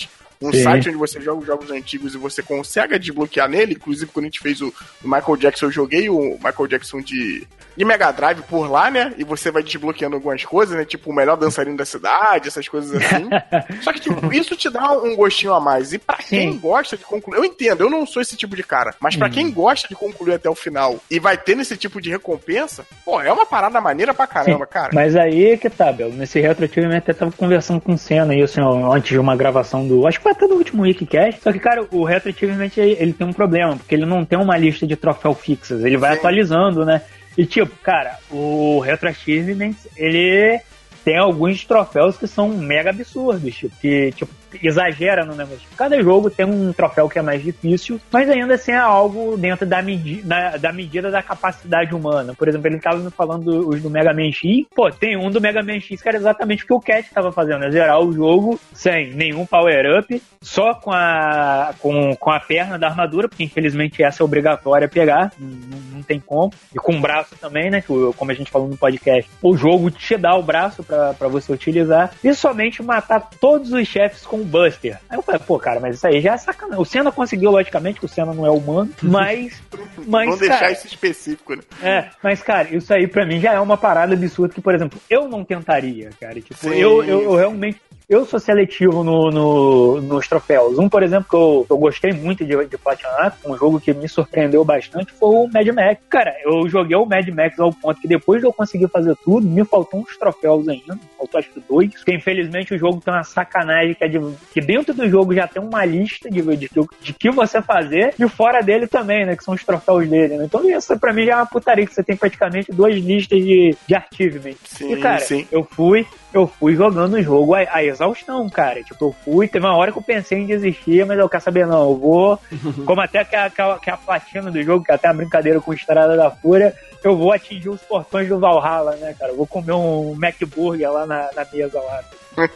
[0.47, 0.63] um Sim.
[0.63, 3.73] site onde você joga os jogos antigos e você consegue desbloquear nele.
[3.73, 4.73] Inclusive, quando a gente fez o,
[5.03, 9.13] Michael Jackson, eu joguei o Michael Jackson de, de Mega Drive por lá, né?
[9.17, 10.85] E você vai desbloqueando algumas coisas, né?
[10.85, 13.29] Tipo, o melhor dançarino da cidade, essas coisas assim.
[13.81, 15.93] Só que, tipo, isso te dá um gostinho a mais.
[15.93, 16.59] E pra quem Sim.
[16.59, 19.51] gosta de concluir, eu entendo, eu não sou esse tipo de cara, mas pra quem
[19.51, 23.31] gosta de concluir até o final e vai ter esse tipo de recompensa, pô, é
[23.31, 24.91] uma parada maneira pra caramba, cara.
[24.93, 26.09] Mas aí que tá, Bel.
[26.09, 29.35] Nesse retroativo eu até tava conversando com o Senna aí, assim, ó, antes de uma
[29.35, 30.07] gravação do.
[30.07, 31.41] Acho que foi até do último Wikicast.
[31.41, 34.57] Só que, cara, o retroativement ele ele tem um problema, porque ele não tem uma
[34.57, 35.83] lista de troféu fixas.
[35.83, 36.17] Ele vai Sim.
[36.17, 37.01] atualizando, né?
[37.37, 40.59] E tipo, cara, o retroativement, ele
[41.03, 44.31] tem alguns troféus que são mega absurdos, tipo, que tipo,
[44.61, 45.67] exagera no negócio.
[45.77, 49.65] Cada jogo tem um troféu que é mais difícil, mas ainda assim é algo dentro
[49.65, 52.33] da, medi da, da medida da capacidade humana.
[52.37, 54.65] Por exemplo, ele tava me falando do- os do Mega Man X.
[54.75, 57.31] Pô, tem um do Mega Man X que era exatamente o que o Cat tava
[57.31, 62.77] fazendo, é zerar o jogo sem nenhum power-up, só com a, com, com a perna
[62.77, 66.51] da armadura, porque infelizmente essa é obrigatória pegar, não, não tem como.
[66.73, 67.81] E com o braço também, né?
[67.81, 72.11] Como a gente falou no podcast, o jogo te dá o braço pra você utilizar
[72.23, 74.99] e somente matar todos os chefes com o Buster.
[75.09, 76.81] Aí eu falei, pô, cara, mas isso aí já é sacanagem.
[76.81, 79.61] O Senna conseguiu, logicamente, que o Senna não é humano, mas.
[80.05, 81.63] mas Vamos deixar isso específico, né?
[81.81, 84.99] é, mas, cara, isso aí pra mim já é uma parada absurda que, por exemplo,
[85.09, 86.39] eu não tentaria, cara.
[86.39, 87.79] Tipo, Sim, eu, eu, eu realmente.
[88.09, 90.77] Eu sou seletivo no, no- nos troféus.
[90.77, 94.07] Um, por exemplo, que eu, eu gostei muito de, de platinar, um jogo que me
[94.09, 96.01] surpreendeu bastante, foi o Mad Max.
[96.09, 99.47] Cara, eu joguei o Mad Max ao ponto que depois de eu conseguir fazer tudo,
[99.47, 100.97] me faltou uns troféus ainda.
[101.17, 101.91] Faltou acho que dois.
[101.93, 104.19] Porque infelizmente o jogo tem uma sacanagem que, é de,
[104.53, 106.69] que dentro do jogo já tem uma lista de, de,
[107.01, 109.35] de que você fazer e fora dele também, né?
[109.35, 110.45] Que são os troféus dele, né?
[110.45, 113.75] Então isso pra mim já é uma putaria, que você tem praticamente duas listas de,
[113.87, 114.55] de achievement.
[114.65, 115.47] Sim, e, cara, sim.
[115.51, 116.05] eu fui,
[116.37, 118.83] eu fui jogando o jogo a, a exaustão, cara.
[118.83, 121.67] Tipo, eu fui, teve uma hora que eu pensei em desistir, mas eu quero saber,
[121.67, 122.39] não, eu vou.
[122.85, 125.13] Como até que a, que a, que a platina do jogo, que é até a
[125.13, 126.73] brincadeira com Estrada da Fúria,
[127.03, 129.31] eu vou atingir os portões do Valhalla, né, cara?
[129.31, 132.03] Eu vou comer um McBurger lá na, na mesa lá.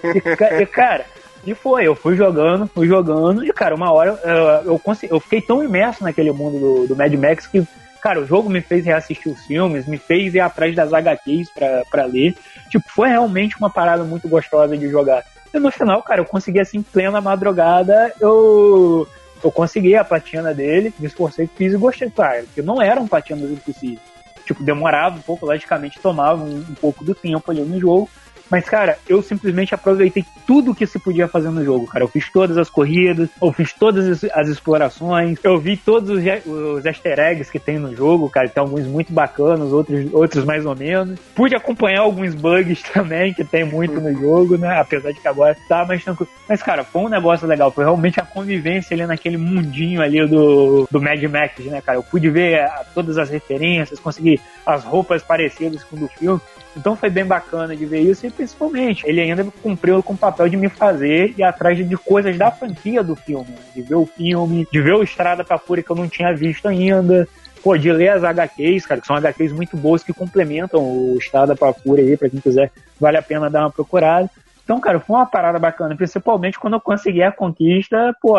[0.03, 1.05] E, e, cara.
[1.45, 5.19] E foi, eu fui jogando, fui jogando, e cara, uma hora eu, eu, consegui, eu
[5.19, 7.65] fiquei tão imerso naquele mundo do, do Mad Max que,
[7.98, 11.84] cara, o jogo me fez reassistir os filmes, me fez ir atrás das HQs pra,
[11.89, 12.36] pra ler.
[12.70, 15.24] Tipo, foi realmente uma parada muito gostosa de jogar.
[15.54, 19.08] E no final, cara, eu consegui assim, plena madrugada, eu,
[19.43, 23.50] eu consegui a platina dele, me esforcei, fiz e gostei, cara, porque não eram platinas
[23.50, 24.00] impossíveis.
[24.45, 28.10] Tipo, demorava um pouco, logicamente tomava um, um pouco do tempo ali no jogo.
[28.50, 32.04] Mas, cara, eu simplesmente aproveitei tudo que se podia fazer no jogo, cara.
[32.04, 36.86] Eu fiz todas as corridas, eu fiz todas as, explorações, eu vi todos os, os
[36.86, 38.48] easter eggs que tem no jogo, cara.
[38.48, 41.20] Tem alguns muito bacanas, outros, outros mais ou menos.
[41.36, 44.80] Pude acompanhar alguns bugs também, que tem muito no jogo, né?
[44.80, 46.30] Apesar de que agora tá mais tranquilo.
[46.48, 47.72] Mas, cara, foi um negócio legal.
[47.72, 51.98] Foi realmente a convivência ali naquele mundinho ali do, do Mad Max, né, cara?
[51.98, 56.41] Eu pude ver ah, todas as referências, consegui as roupas parecidas com o do filme.
[56.78, 60.47] Então foi bem bacana de ver isso e principalmente ele ainda cumpriu com o papel
[60.47, 63.57] de me fazer ir atrás de, coisas da franquia do filme, né?
[63.75, 66.67] de ver o filme, de ver o Estrada pra Fúria que eu não tinha visto
[66.67, 67.28] ainda.
[67.63, 71.49] pô, de ler as HQs, cara, que são HQs muito boas que complementam o Estado
[71.49, 74.30] da Papura aí, pra quem quiser, vale a pena dar uma procurada.
[74.63, 78.36] Então, cara, foi uma parada bacana, principalmente quando eu consegui a conquista, pô,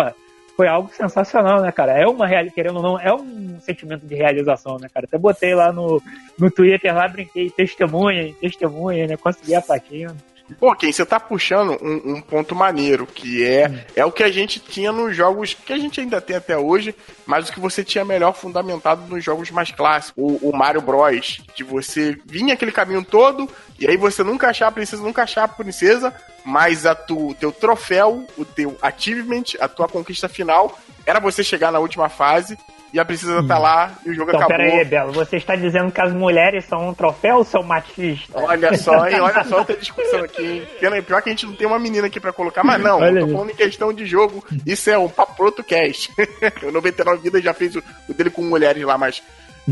[0.59, 1.93] foi algo sensacional, né, cara?
[1.93, 5.07] É uma realidade, querendo ou não, é um sentimento de realização, né, cara?
[5.07, 6.03] Até botei lá no,
[6.37, 9.17] no Twitter lá, brinquei, testemunha, testemunha, né?
[9.17, 10.09] Consegui a plaquinha.
[10.59, 14.31] Pô, quem você tá puxando um, um, ponto maneiro, que é, é o que a
[14.31, 16.95] gente tinha nos jogos que a gente ainda tem até hoje,
[17.27, 20.15] mas o que você tinha melhor fundamentado nos jogos mais clássicos.
[20.17, 21.41] O, o Mario Bros.
[21.55, 25.53] Que você vinha aquele caminho todo, e aí você nunca achava a princesa, nunca achava
[25.53, 31.21] a princesa, mas a tu, teu troféu, o teu achievement, a tua conquista final, era
[31.21, 32.57] você chegar na última fase
[32.93, 34.57] e a princesa tá lá e o jogo Então, acabou.
[34.65, 38.35] pera aí, Belo, você está dizendo que as mulheres são um troféu ou são machistas?
[38.35, 39.21] Olha só, hein?
[39.21, 41.03] Olha só outra discussão aqui, hein?
[41.03, 43.27] Pior que a gente não tem uma menina aqui pra colocar, mas não, Olha eu
[43.27, 44.45] tô falando em questão de jogo.
[44.65, 46.11] Isso é um papo pro outro cast.
[46.65, 49.23] o 99 Vidas já fez o, o dele com mulheres lá, mas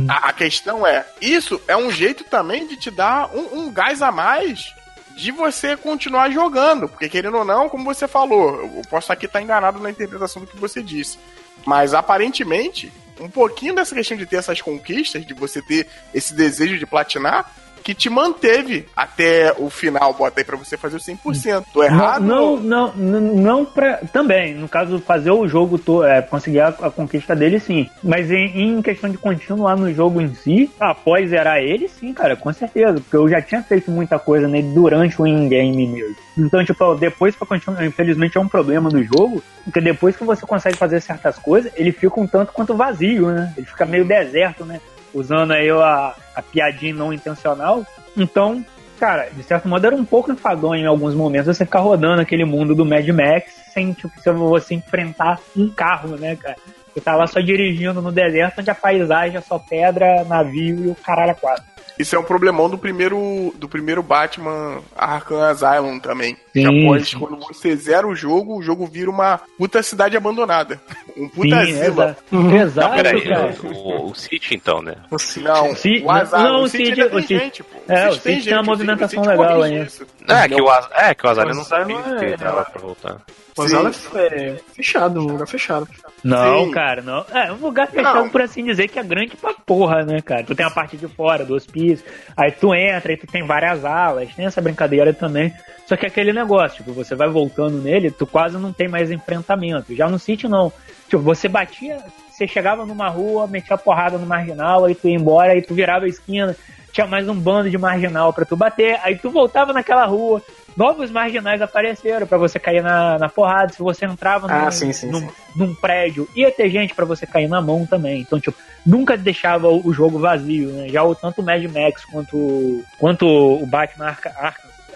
[0.09, 4.03] a, a questão é: isso é um jeito também de te dar um, um gás
[4.03, 4.75] a mais
[5.17, 6.89] de você continuar jogando.
[6.89, 10.49] Porque querendo ou não, como você falou, eu posso aqui estar enganado na interpretação do
[10.49, 11.19] que você disse.
[11.65, 16.79] Mas aparentemente, um pouquinho dessa questão de ter essas conquistas, de você ter esse desejo
[16.79, 17.51] de platinar,
[17.87, 21.67] que te manteve até o final, bota aí pra você fazer o 100%.
[21.73, 22.25] Tô errado?
[22.25, 23.99] Não, não, não, não pra.
[24.13, 27.89] Também, no caso, fazer o jogo, é, conseguir a, a conquista dele, sim.
[28.03, 32.35] Mas em, em questão de continuar no jogo em si, após zerar ele, sim, cara,
[32.35, 32.95] com certeza.
[32.95, 36.17] Porque eu já tinha feito muita coisa nele durante o in-game mesmo.
[36.37, 40.45] Então, tipo, depois pra continuar, infelizmente é um problema do jogo, porque depois que você
[40.45, 43.55] consegue fazer certas coisas, ele fica um tanto quanto vazio, né?
[43.57, 44.81] Ele fica meio deserto, né?
[45.17, 47.87] Usando aí a, a piadinha não intencional.
[48.15, 48.65] Então,
[48.99, 52.45] cara, de certo modo era um pouco enfadonho em alguns momentos você ficar rodando aquele
[52.45, 56.57] mundo do Mad Max sem tipo, você enfrentar um carro, né, cara?
[56.93, 60.89] Você tá lá só dirigindo no deserto onde a paisagem é só pedra, navio e
[60.89, 61.65] o caralho a quatro.
[61.99, 66.37] Isso é um problemão do primeiro, do primeiro Batman Arkham Asylum também.
[66.53, 67.19] que Sim, após, sim.
[67.19, 70.81] quando você zera o jogo, o jogo vira uma puta cidade abandonada.
[71.17, 71.87] Um puta Sim, zila.
[71.87, 72.55] exato.
[72.57, 73.55] Exato, Peraí, cara.
[73.65, 74.97] o, o City então, né?
[75.43, 77.79] Não, o Asylum, não, o o City City- ainda tem o City- gente, pô.
[77.89, 79.83] é, o City tem City tem uma gente, movimentação o City legal aí.
[79.83, 80.07] isso.
[80.29, 82.81] É, que o, Az- é, que o Azalea não sabe não que é- tava pra
[82.83, 83.17] voltar.
[83.59, 85.89] O Azala é fechado, um lugar fechado.
[86.23, 86.71] Não, Sim.
[86.73, 87.25] cara, não.
[87.33, 88.29] É um lugar fechado, Não.
[88.29, 90.45] por assim dizer, que é grande pra porra, né, cara?
[90.45, 92.05] Tu tem a parte de fora do hospício,
[92.37, 95.51] aí tu entra, aí tu tem várias alas, tem essa brincadeira também.
[95.87, 99.11] Só que é aquele negócio, tipo, você vai voltando nele, tu quase não tem mais
[99.11, 99.95] enfrentamento.
[99.95, 100.73] Já no sítio, não.
[101.09, 105.53] Tipo, você batia, você chegava numa rua, metia porrada no marginal, aí tu ia embora,
[105.53, 106.57] aí tu virava a esquina,
[106.93, 110.43] tinha mais um bando de marginal pra tu bater, aí tu voltava naquela rua,
[110.77, 114.93] novos marginais apareceram pra você cair na, na porrada, se você entrava Ah, num, sim,
[114.93, 115.29] sim, num, sim.
[115.55, 118.23] num prédio, ia ter gente pra você cair na mão também.
[118.23, 120.89] Então, tipo, nunca deixava o o jogo vazio, né?
[120.89, 124.33] Já o tanto o Mad Max quanto, quanto o Batman Arkham,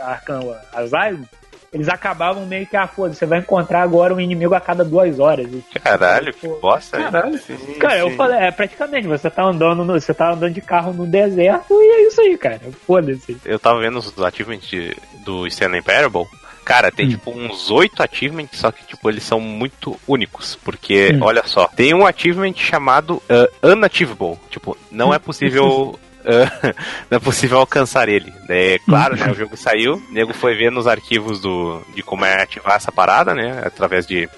[0.00, 1.24] Arkham Asylum,
[1.72, 5.20] eles acabavam meio que, ah, foda, você vai encontrar agora um inimigo a cada duas
[5.20, 5.46] horas.
[5.46, 6.98] E, tipo, Caralho, que pô, bosta.
[6.98, 7.38] Caralho.
[7.78, 8.16] Cara, eu sim.
[8.16, 11.86] falei, é praticamente, você tá andando no, você tá andando de carro no deserto e
[11.92, 12.60] é isso aí, cara.
[12.86, 13.36] Foda-se.
[13.44, 16.26] Eu tava vendo os achievements de- do Stanley Parable.
[16.64, 20.56] Cara, tem tipo uns oito achievements, só que tipo eles são muito únicos.
[20.56, 21.22] Porque, Hum.
[21.22, 24.38] olha só, tem um achievement chamado uh, Unachievable.
[24.50, 25.98] Tipo, não é possível.
[27.10, 28.32] não é possível alcançar ele.
[28.48, 29.30] É claro, né?
[29.30, 32.92] O jogo saiu, o nego foi ver nos arquivos do, de como é ativar essa
[32.92, 33.62] parada, né?
[33.64, 34.28] Através de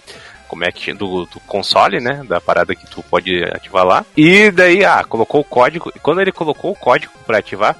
[0.48, 2.22] como é que do, do console, né?
[2.28, 4.04] Da parada que tu pode ativar lá.
[4.16, 5.90] E daí, ah, colocou o código.
[5.96, 7.76] E quando ele colocou o código pra ativar,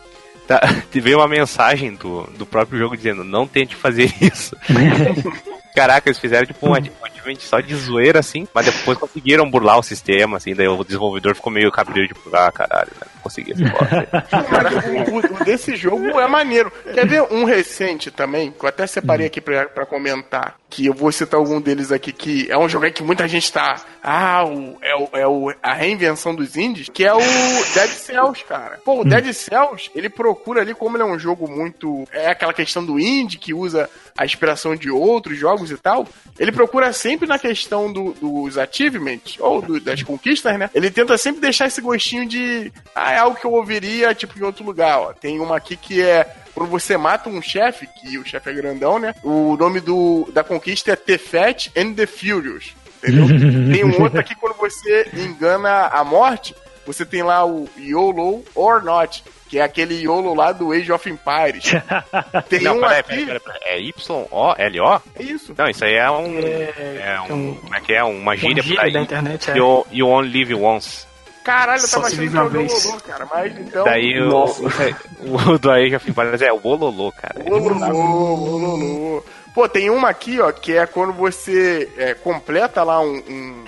[0.47, 4.57] tá, veio uma mensagem do, do próprio jogo dizendo: não tente fazer isso.
[5.75, 9.83] Caraca, eles fizeram tipo um achievement só de zoeira assim, mas depois conseguiram burlar o
[9.83, 13.07] sistema, assim, daí o desenvolvedor ficou meio cabreiro, tipo, ah, caralho, né?
[13.15, 14.07] não consegui essa bosta.
[14.51, 14.71] Cara,
[15.11, 16.71] o, o- desse jogo é maneiro.
[16.93, 20.95] Quer ver um recente também, que eu até separei aqui pra, pra comentar, que eu
[20.95, 23.77] vou citar algum deles aqui, que é um jogo aí que muita gente tá.
[24.03, 28.45] Ah, o, é, o, é o, a reinvenção dos indies, que é o Dead Cells,
[28.45, 28.79] cara.
[28.85, 32.05] Pô, o Dead Cells, ele procura ali, como ele é um jogo muito.
[32.13, 36.07] É aquela questão do indie, que usa a inspiração de outros jogos e tal.
[36.39, 40.71] Ele procura sempre na questão do- dos achievements, ou do- das conquistas, né?
[40.75, 42.73] Ele tenta sempre deixar esse gostinho de.
[42.95, 45.13] Ah, é algo que eu ouviria, tipo, em outro lugar, ó.
[45.13, 46.37] Tem uma aqui que é.
[46.55, 49.15] Quando você mata um chefe, que o chefe é grandão, né?
[49.25, 52.75] O nome do, da conquista é The Fat and the Furious.
[53.03, 53.27] Entendeu?
[53.73, 56.55] tem um outro aqui quando você engana a morte,
[56.87, 61.11] você tem lá o YOLO or Not, que é aquele YOLO lá do Age of
[61.11, 61.73] Empires.
[62.49, 63.09] Tem não, um peraí, aqui.
[63.27, 63.61] peraí, peraí, peraí.
[63.67, 65.03] É Y-O-L-O?
[65.15, 65.55] É isso.
[65.59, 66.39] Não, isso aí é um.
[66.39, 67.51] É, É um.
[67.51, 68.03] um- Como é que é?
[68.03, 69.59] Uma gíria gíria pra da internet, é.
[69.59, 71.07] You, you only live once.
[71.45, 72.83] Caralho, eu Só tava se achando que era uma o vez.
[72.83, 73.29] Bololô, cara.
[73.31, 73.85] Mas então.
[73.85, 74.63] Daí o, Nossa.
[75.21, 77.45] o, do já fim parece é o bololô, cara.
[77.45, 79.25] Bololô, bololô.
[79.55, 83.65] Pô, tem uma aqui, ó, que é quando você é, completa lá um, um,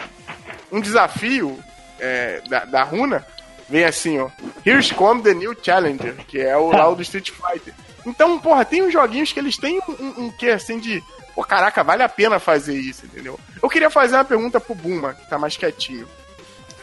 [0.72, 1.58] um desafio
[2.00, 3.26] é, da, da runa.
[3.68, 4.28] Vem assim, ó.
[4.64, 7.74] Here's come the new challenger, que é o lá do Street Fighter.
[8.06, 11.02] Então, porra, tem uns joguinhos que eles têm um, um, um quê assim de.
[11.34, 13.38] Pô, caraca, vale a pena fazer isso, entendeu?
[13.62, 16.06] Eu queria fazer uma pergunta pro Buma, que tá mais quietinho.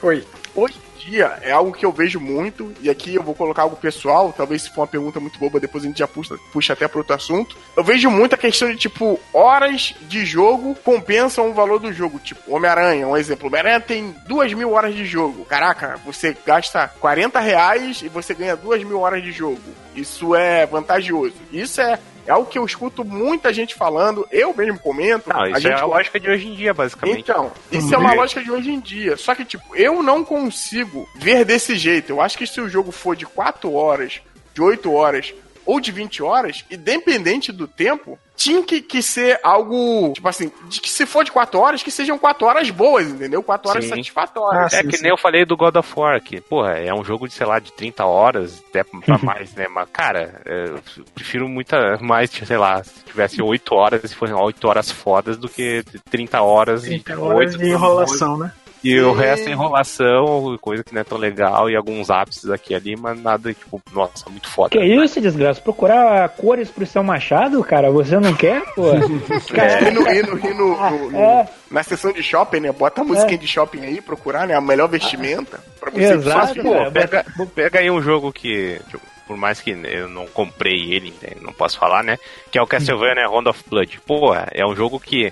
[0.01, 0.25] Oi.
[0.55, 3.75] Hoje em dia é algo que eu vejo muito, e aqui eu vou colocar algo
[3.75, 6.87] pessoal, talvez se for uma pergunta muito boba, depois a gente já puxa, puxa até
[6.87, 7.55] para outro assunto.
[7.77, 12.19] Eu vejo muito a questão de, tipo, horas de jogo compensam o valor do jogo.
[12.19, 13.47] Tipo, Homem-Aranha, um exemplo.
[13.47, 15.45] Homem-Aranha tem duas mil horas de jogo.
[15.45, 19.61] Caraca, você gasta 40 reais e você ganha duas mil horas de jogo.
[19.95, 21.35] Isso é vantajoso.
[21.51, 25.29] Isso é, é algo que eu escuto muita gente falando, eu mesmo comento.
[25.29, 27.19] Não, a isso gente é a lógica de hoje em dia, basicamente.
[27.19, 29.17] então, isso é uma lógica de hoje em dia.
[29.17, 32.11] Só que, tipo, eu não consigo ver desse jeito.
[32.11, 34.21] Eu acho que se o jogo for de 4 horas,
[34.53, 35.33] de 8 horas
[35.65, 40.81] ou de 20 horas, independente do tempo, tinha que, que ser algo, tipo assim, de
[40.81, 43.43] que se for de 4 horas, que sejam 4 horas boas, entendeu?
[43.43, 43.89] 4 horas Sim.
[43.91, 44.73] satisfatórias.
[44.73, 47.33] É que nem eu falei do God of War, que, porra, é um jogo de,
[47.35, 49.67] sei lá, de 30 horas, até pra mais, né?
[49.69, 54.35] Mas, cara, é, eu prefiro muita mais, sei lá, se tivesse 8 horas e fossem
[54.35, 58.51] 8 horas fodas do que 30 horas 30 e horas 8 de enrolação, né?
[58.83, 62.73] E o resto é enrolação, coisa que não é tão legal, e alguns ápices aqui
[62.73, 64.69] e ali, mas nada, tipo, nossa, muito foda.
[64.71, 65.61] Que isso, desgraça?
[65.61, 67.91] Procurar cores pro seu machado, cara?
[67.91, 68.85] Você não quer, pô?
[69.53, 71.47] É, e no, e no, e no- no- no- É.
[71.69, 72.71] na sessão de shopping, né?
[72.71, 74.55] Bota a musiquinha de shopping aí, procurar, né?
[74.55, 75.59] A melhor vestimenta.
[75.79, 76.91] Pra você Exato, só- Pô, cara.
[76.91, 81.29] pega, pega aí um jogo que, tipo, por mais que eu não comprei ele, né,
[81.41, 82.17] não posso falar, né?
[82.51, 83.99] Que é o Castlevania Round of Blood.
[84.05, 85.31] Porra, é um jogo que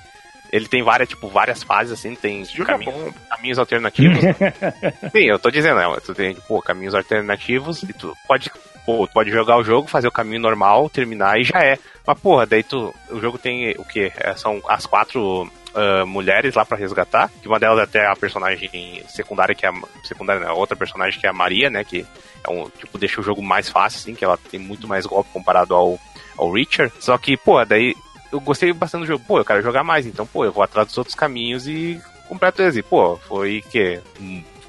[0.52, 4.20] ele tem várias, tipo, várias fases, assim, tem é caminhos, caminhos alternativos.
[5.12, 5.98] Sim, eu tô dizendo, né?
[6.06, 8.52] Tu tem, pô, caminhos alternativos e tu pode,
[8.86, 11.78] pô, tu pode jogar o jogo, fazer o caminho normal, terminar e já é.
[12.06, 14.12] Mas, porra, daí tu, o jogo tem o quê?
[14.18, 18.16] É, São as quatro ah, mulheres lá pra resgatar, que uma delas é até a
[18.16, 19.74] personagem secundária, que é a,
[20.04, 20.48] secundária, né?
[20.48, 21.84] A outra personagem que é a Maria, né?
[21.84, 22.06] Que
[22.44, 25.30] é um, tipo, deixa o jogo mais fácil, assim, que ela tem muito mais golpe
[25.32, 26.00] comparado ao,
[26.38, 26.92] ao Richard.
[27.00, 27.96] Só que, pô, daí
[28.32, 29.24] eu gostei bastante do jogo.
[29.28, 32.62] Pô, eu quero jogar mais, então, pô, eu vou atrás dos outros caminhos e completo
[32.62, 32.78] eles.
[32.78, 34.00] E, pô, foi que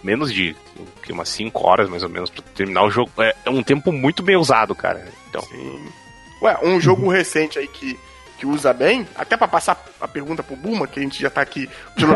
[0.03, 0.57] menos de
[1.03, 3.11] que umas 5 horas mais ou menos pra terminar o jogo.
[3.19, 5.07] É, é um tempo muito bem usado, cara.
[5.29, 5.85] Então, Sim.
[6.43, 7.99] Ué, um jogo recente aí que,
[8.41, 11.43] que usa bem, até pra passar a pergunta pro Buma, que a gente já tá
[11.43, 12.07] aqui de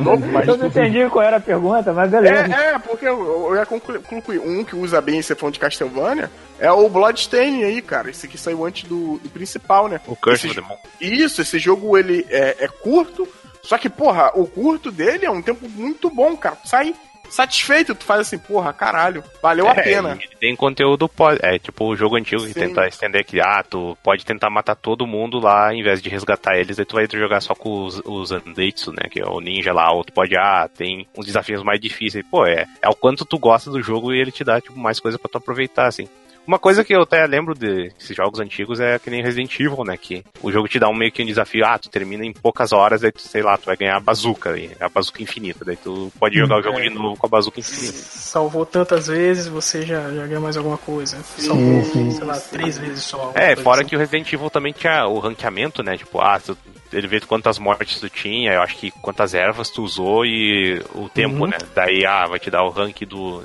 [0.00, 0.48] novo, mas.
[0.48, 2.52] Eu não entendi qual era a pergunta, mas beleza.
[2.52, 4.40] É, é, porque eu, eu ia conclu- concluir.
[4.40, 8.10] Um que usa bem esse fã de Castlevania é o Bloodstain aí, cara.
[8.10, 10.00] Esse aqui saiu antes do, do principal, né?
[10.08, 10.78] o Curse Esse of the Moon.
[11.00, 13.28] Isso, esse jogo ele é, é curto,
[13.62, 16.56] só que, porra, o curto dele é um tempo muito bom, cara.
[16.64, 16.92] Sai
[17.30, 20.16] satisfeito, tu faz assim, porra, caralho, valeu a É, pena.
[20.20, 22.60] e ele tem conteúdo pode, é tipo o jogo antigo que Sim.
[22.60, 26.56] tenta estender que ah, tu pode tentar matar todo mundo lá em vez de resgatar
[26.56, 29.72] eles, aí tu vai jogar só com os, os Andeitsu, né, que é o ninja
[29.72, 32.24] lá, ou tu pode ah, tem uns desafios mais difíceis.
[32.30, 35.00] Pô, é, é o quanto tu gosta do jogo e ele te dá tipo mais
[35.00, 36.08] coisa pra tu aproveitar assim.
[36.48, 39.98] Uma coisa que eu até lembro desses jogos antigos é que nem Resident Evil, né?
[39.98, 42.72] Que o jogo te dá um meio que um desafio, ah, tu termina em poucas
[42.72, 45.62] horas, aí tu, sei lá, tu vai ganhar a bazuca, aí, a bazuca infinita.
[45.62, 47.92] Daí tu pode jogar o jogo de novo com a bazuca infinita.
[47.92, 51.18] Salvou tantas vezes, você já, já ganha mais alguma coisa.
[51.36, 53.30] Salvou, sei lá, três vezes só.
[53.34, 53.90] É, fora assim.
[53.90, 55.98] que o Resident Evil também tinha o ranqueamento, né?
[55.98, 56.56] Tipo, ah, tu-
[56.90, 61.10] ele vê quantas mortes tu tinha, eu acho que quantas ervas tu usou e o
[61.10, 61.48] tempo, Uhum.
[61.48, 61.58] né?
[61.74, 63.44] Daí, ah, vai te dar o rank do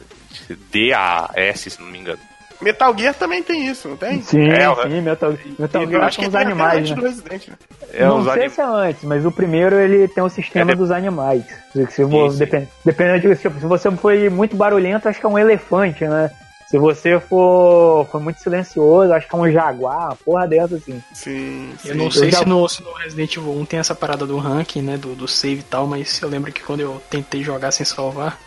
[0.71, 2.19] D a S, se não me engano.
[2.63, 4.21] Metal Gear também tem isso, não tem?
[4.21, 6.95] Sim, É, sim, Metal, Metal Eu Gear acho são que os animais, antes né?
[6.95, 7.55] do Resident, né?
[7.93, 10.71] É, não os sei anim- se é antes, mas o primeiro ele tem o sistema
[10.71, 11.43] É de- dos animais.
[11.71, 12.39] Se, se vo- Sim, sim.
[12.39, 16.31] depend- dependendo de tipo, se você foi muito barulhento, acho que é um elefante, né?
[16.67, 21.03] Se você for, for muito silencioso, acho que é um jaguar, uma porra dessa assim.
[21.13, 21.89] Sim, sim.
[21.89, 24.37] Eu não sei já- se, no, se no Resident Evil 1 tem essa parada do
[24.39, 24.97] ranking, né?
[24.97, 28.39] Do, do save e tal, mas eu lembro que quando eu tentei jogar sem salvar,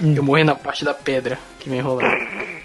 [0.00, 0.14] Hum.
[0.16, 2.14] eu morri na parte da pedra que me enrolava.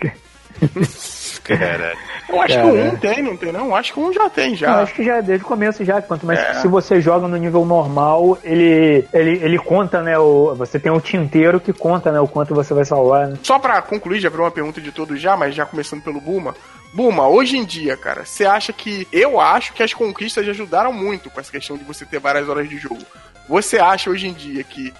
[1.44, 1.94] Cara,
[2.28, 2.68] Eu acho que Cara.
[2.68, 3.74] o 1 tem, não tem não?
[3.74, 4.82] Acho que 1 já tem, Eu já.
[4.82, 6.54] acho que já desde o começo já, quanto mais É.
[6.56, 10.18] se você joga no nível normal, ele, ele, ele conta, né?
[10.20, 12.20] O, você tem um tinteiro que conta, né?
[12.20, 13.38] O quanto você vai salvar, né?
[13.44, 16.54] Só pra concluir, já virou uma pergunta de todos já, mas já começando pelo Buma.
[16.94, 19.08] Buma, hoje em dia, cara, você acha que.
[19.12, 22.50] Eu acho que as conquistas já ajudaram muito com essa questão de você ter várias
[22.50, 23.00] horas de jogo.
[23.48, 24.94] Você acha hoje em dia que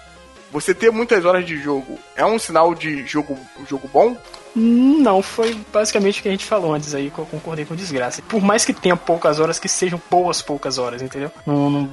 [0.50, 3.38] você ter muitas horas de jogo é um sinal de jogo,
[3.68, 4.16] jogo bom?
[4.54, 8.22] Não, foi basicamente o que a gente falou antes aí, que eu concordei com desgraça.
[8.22, 11.30] Por mais que tenha poucas horas, que sejam boas poucas horas, entendeu?
[11.46, 11.84] Não,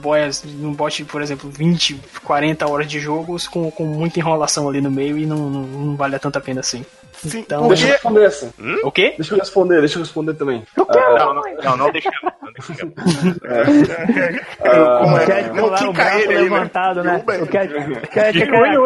[0.73, 5.17] bote, por exemplo, 20, 40 horas de jogos com, com muita enrolação ali no meio
[5.17, 6.85] e não, não, não vale tanto a pena assim.
[7.17, 8.53] Sim, Então, Deixa eu responder essa.
[8.83, 9.13] o quê?
[9.17, 10.63] Deixa eu responder, deixa eu responder também.
[10.75, 12.33] Eu quero, Não, não, não, não deixamos.
[12.41, 12.93] Não deixamos.
[14.99, 15.25] Como é?
[15.25, 16.41] Quer Não pular o quica braço ele né?
[16.41, 17.23] levantado, né?
[18.75, 18.85] Eu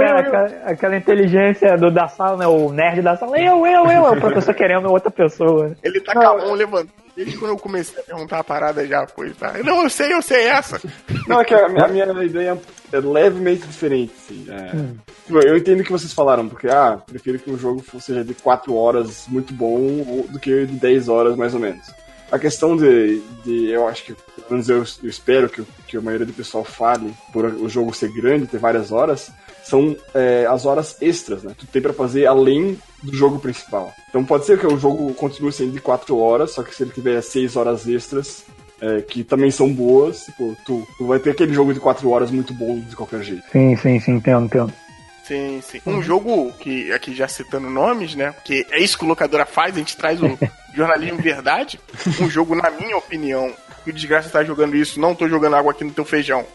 [0.66, 2.48] aquela, inteligência do, da sala, né?
[2.48, 3.38] O nerd da sala.
[3.40, 4.08] Eu, eu, eu.
[4.08, 5.76] É o professor querendo outra pessoa.
[5.84, 7.09] Ele tá com a mão levantada.
[7.20, 9.57] Desde quando eu comecei a perguntar a parada já foi, tá?
[9.61, 10.80] Não, eu sei, eu sei essa.
[11.28, 12.57] Não, é que a minha, a minha ideia
[12.93, 14.13] é levemente diferente.
[14.17, 14.45] Assim.
[14.47, 14.72] É,
[15.26, 18.34] tipo, eu entendo o que vocês falaram, porque, ah, prefiro que um jogo seja de
[18.34, 21.86] 4 horas muito bom do que de 10 horas mais ou menos.
[22.32, 26.01] A questão de, de eu acho que, pelo menos eu, eu espero que, que a
[26.01, 29.30] maioria do pessoal fale por o jogo ser grande, ter várias horas,
[29.70, 31.53] são é, as horas extras, né?
[31.57, 33.93] Tu tem pra fazer além do jogo principal.
[34.09, 36.91] Então pode ser que o jogo continue sendo de 4 horas, só que se ele
[36.91, 38.45] tiver 6 horas extras,
[38.82, 42.32] é, que também são boas, tipo, tu, tu vai ter aquele jogo de 4 horas
[42.32, 43.43] muito bom de qualquer jeito.
[43.51, 44.74] Sim, sim, sim, entendo, entendo.
[45.24, 45.80] Sim, sim.
[45.86, 48.34] Um jogo que, aqui já citando nomes, né?
[48.43, 50.38] Que é isso que o locadora faz, a gente traz o
[50.74, 51.80] jornalismo verdade.
[52.20, 53.53] Um jogo, na minha opinião,
[53.84, 56.45] que o Desgraça tá jogando isso, não tô jogando água aqui no teu feijão.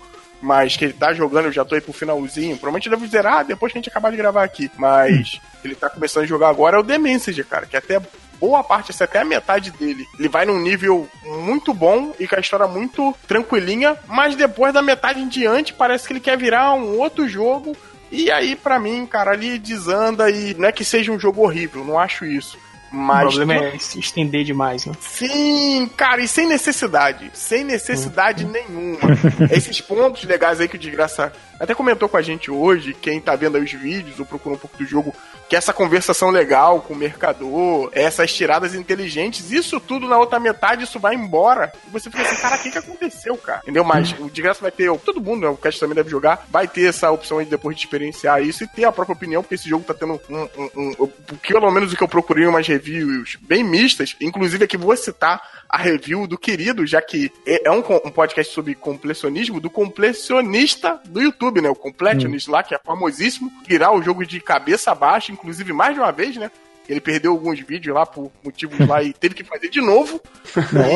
[0.41, 2.57] Mas que ele tá jogando, eu já tô aí pro finalzinho.
[2.57, 4.71] Provavelmente eu devo zerar depois que a gente acabar de gravar aqui.
[4.77, 7.67] Mas ele tá começando a jogar agora é o The Message, cara.
[7.67, 8.01] Que até
[8.39, 12.37] boa parte, assim, até a metade dele, ele vai num nível muito bom e com
[12.37, 13.97] a história muito tranquilinha.
[14.07, 17.75] Mas depois da metade em diante, parece que ele quer virar um outro jogo.
[18.11, 21.85] E aí, pra mim, cara, ali desanda e não é que seja um jogo horrível,
[21.85, 22.59] não acho isso.
[22.95, 24.93] O Mas problema é se estender demais, né?
[25.01, 27.29] Sim, cara, e sem necessidade.
[27.35, 29.01] Sem necessidade nenhuma.
[29.51, 33.35] Esses pontos legais aí que o Desgraça até comentou com a gente hoje, quem tá
[33.35, 35.13] vendo aí os vídeos ou procura um pouco do jogo,
[35.55, 40.83] que essa conversação legal com o mercador, essas tiradas inteligentes, isso tudo na outra metade,
[40.83, 41.73] isso vai embora.
[41.87, 43.61] E você fica assim, cara, o que, que aconteceu, cara?
[43.63, 43.85] Entendeu?
[43.85, 46.89] Mas o Desgraça vai ter, todo mundo, né, o Cast também deve jogar, vai ter
[46.89, 49.85] essa opção aí depois de experienciar isso e ter a própria opinião, porque esse jogo
[49.85, 50.49] tá tendo um.
[50.77, 54.77] um, um, pelo menos o que eu procurei em umas reviews bem mistas, inclusive aqui
[54.77, 59.61] vou citar a review do querido, já que é é um, um podcast sobre completionismo,
[59.61, 61.69] do completionista do YouTube, né?
[61.69, 66.01] O Completionist lá, que é famosíssimo, virar o jogo de cabeça baixa, inclusive mais de
[66.01, 66.51] uma vez, né?
[66.89, 70.21] Ele perdeu alguns vídeos lá por motivos lá e teve que fazer de novo.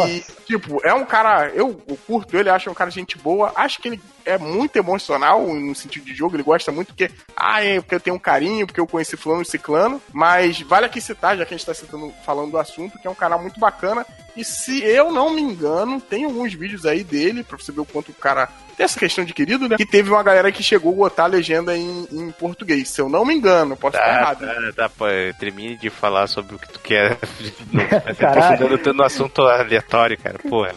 [0.06, 1.48] E, tipo, é um cara.
[1.48, 3.52] Eu, eu curto ele, acho um cara gente boa.
[3.54, 6.36] Acho que ele é muito emocional no sentido de jogo.
[6.36, 9.42] Ele gosta muito porque, ah, é porque eu tenho um carinho, porque eu conheci Fulano
[9.42, 10.00] e Ciclano.
[10.12, 13.10] Mas vale aqui citar, já que a gente tá citando, falando do assunto, que é
[13.10, 14.04] um canal muito bacana.
[14.36, 17.84] E se eu não me engano, tem alguns vídeos aí dele, pra você ver o
[17.84, 18.48] quanto o cara.
[18.76, 19.76] Tem essa questão de querido, né?
[19.76, 22.88] Que teve uma galera que chegou a botar a legenda em, em português.
[22.88, 24.46] Se eu não me engano, posso estar Tá, errado.
[24.46, 25.06] tá, tá, pô,
[25.40, 27.18] termine de falar sobre o que tu quer.
[28.16, 28.78] Caralho.
[28.78, 30.38] tanto no assunto aleatório, cara.
[30.38, 30.72] Porra.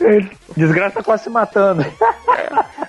[0.58, 1.86] Desgraça quase se matando.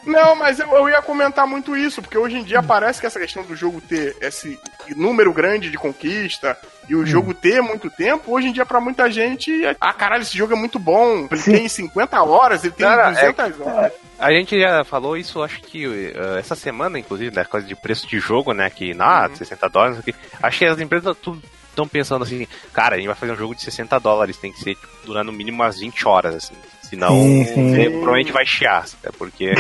[0.06, 3.20] Não, mas eu, eu ia comentar muito isso, porque hoje em dia parece que essa
[3.20, 4.58] questão do jogo ter esse
[4.96, 6.56] número grande de conquista
[6.88, 10.22] e o jogo ter muito tempo, hoje em dia pra muita gente, é, ah, caralho,
[10.22, 11.52] esse jogo é muito bom, ele Sim.
[11.52, 13.92] tem 50 horas, ele tem Cara, é 200 horas.
[14.18, 18.06] A gente já falou isso, acho que eh, essa semana, inclusive, da coisa de preço
[18.06, 18.70] de jogo, né?
[18.70, 19.98] Que, ah, 60 dólares.
[20.40, 23.62] Acho que as empresas estão pensando assim, cara, a gente vai fazer um jogo de
[23.62, 26.54] 60 dólares, tem que ser, tipo, durar no mínimo umas 20 horas, assim.
[26.92, 27.70] Senão, Sim, sim.
[27.70, 29.16] você provavelmente vai chiar, sabe?
[29.16, 29.50] porque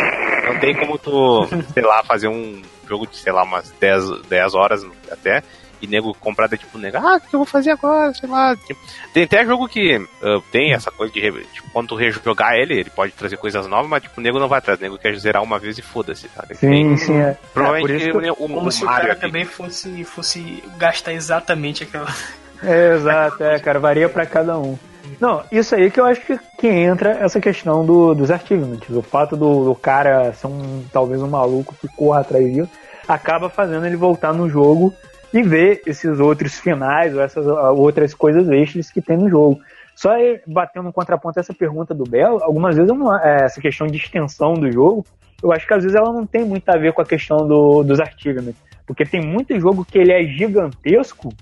[0.46, 4.54] não tem como tu, sei lá, fazer um jogo de, sei lá, umas 10, 10
[4.54, 5.42] horas até,
[5.80, 8.54] e nego comprar, daí, tipo, nego, ah, o que eu vou fazer agora, sei lá.
[8.54, 8.78] Tipo,
[9.14, 11.20] Tem até jogo que ah, tem essa coisa de,
[11.54, 14.46] tipo, quando tu rejogar ele, ele pode trazer coisas novas, mas, tipo, o nego não
[14.46, 16.54] vai atrás, o nego quer zerar uma vez e foda-se, sabe?
[16.54, 17.16] Sim, Tem- sim.
[17.16, 17.34] É.
[17.54, 21.14] Provavelmente É, por isso o, o, Como se o cara aqui- também fosse, fosse gastar
[21.14, 22.14] exatamente aquela.
[22.62, 24.78] É, exato, é, cara, varia pra cada um.
[25.20, 28.88] Não, isso aí que eu acho que, que entra essa questão do, dos achievements.
[28.90, 32.70] O fato do, do cara ser um, talvez um maluco que corra atrás disso,
[33.06, 34.92] acaba fazendo ele voltar no jogo
[35.32, 39.60] e ver esses outros finais ou essas ah, outras coisas extras que tem no jogo.
[39.94, 40.10] Só
[40.46, 42.90] batendo um contraponto a essa pergunta do Belo, algumas vezes
[43.22, 45.04] é, essa questão de extensão do jogo,
[45.42, 47.82] eu acho que às vezes ela não tem muito a ver com a questão do,
[47.82, 48.56] dos achievements.
[48.86, 51.32] Porque tem muito jogo que ele é gigantesco,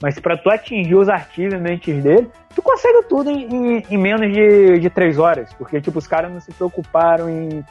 [0.00, 3.44] mas pra tu atingir os achievements dele, tu consegue tudo em,
[3.78, 5.52] em- em menos de, de três horas.
[5.54, 7.64] Porque, tipo, os caras não se preocuparam em,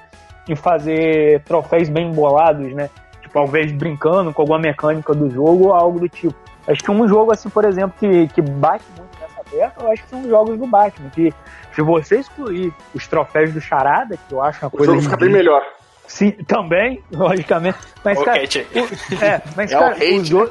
[0.49, 2.89] em fazer troféus bem bolados, né?
[3.21, 6.36] Tipo, ao invés de brincando com alguma mecânica do jogo ou algo do tipo.
[6.67, 10.03] Acho que um jogo, assim, por exemplo, que, que bate muito nessa tecla, eu acho
[10.03, 11.09] que são os jogos do Batman.
[11.09, 11.34] Que
[11.74, 14.86] se você excluir os troféus do Charada, que eu acho uma O coisa.
[14.93, 15.61] jogo fica bem melhor.
[16.07, 17.78] Sim, também, logicamente.
[18.03, 18.67] Mas, cara, Cat.
[18.76, 20.49] o- é, mas, É o cara, hate, os, o-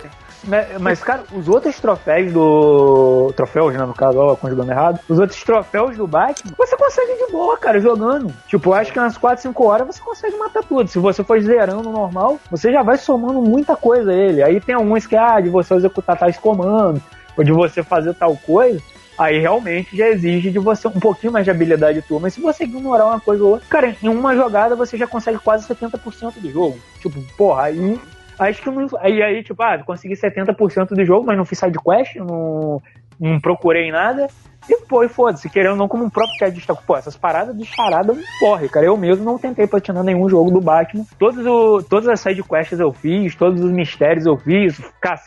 [0.80, 3.32] mas, cara, os outros troféus do.
[3.36, 3.84] Troféus, né?
[3.84, 5.00] No caso, ó, conjugando errado.
[5.08, 8.32] Os outros troféus do Batman, você consegue de boa, cara, jogando.
[8.48, 10.88] Tipo, acho que umas 4, 5 horas você consegue matar tudo.
[10.88, 14.42] Se você for zerando normal, você já vai somando muita coisa a ele.
[14.42, 17.02] Aí tem alguns que, ah, de você executar tais comandos,
[17.36, 18.80] ou de você fazer tal coisa
[19.18, 22.18] aí realmente já exige de você um pouquinho mais de habilidade tua.
[22.18, 25.38] Mas se você ignorar uma coisa ou outra, cara, em uma jogada você já consegue
[25.38, 26.78] quase 70% do jogo.
[27.00, 28.00] Tipo, porra, aí.
[28.38, 28.86] Acho que não.
[29.00, 32.82] Aí, aí tipo, ah, consegui 70% do jogo, mas não fiz side quest, não,
[33.18, 34.28] não procurei nada.
[34.68, 38.12] E, pô, foda-se, querendo não, como um próprio Ted destacou, pô, essas paradas de charada
[38.12, 38.86] não corre, cara.
[38.86, 41.04] Eu mesmo não tentei platinar nenhum jogo do Batman.
[41.18, 44.80] Todos o, todas as sidequests eu fiz, todos os mistérios eu fiz,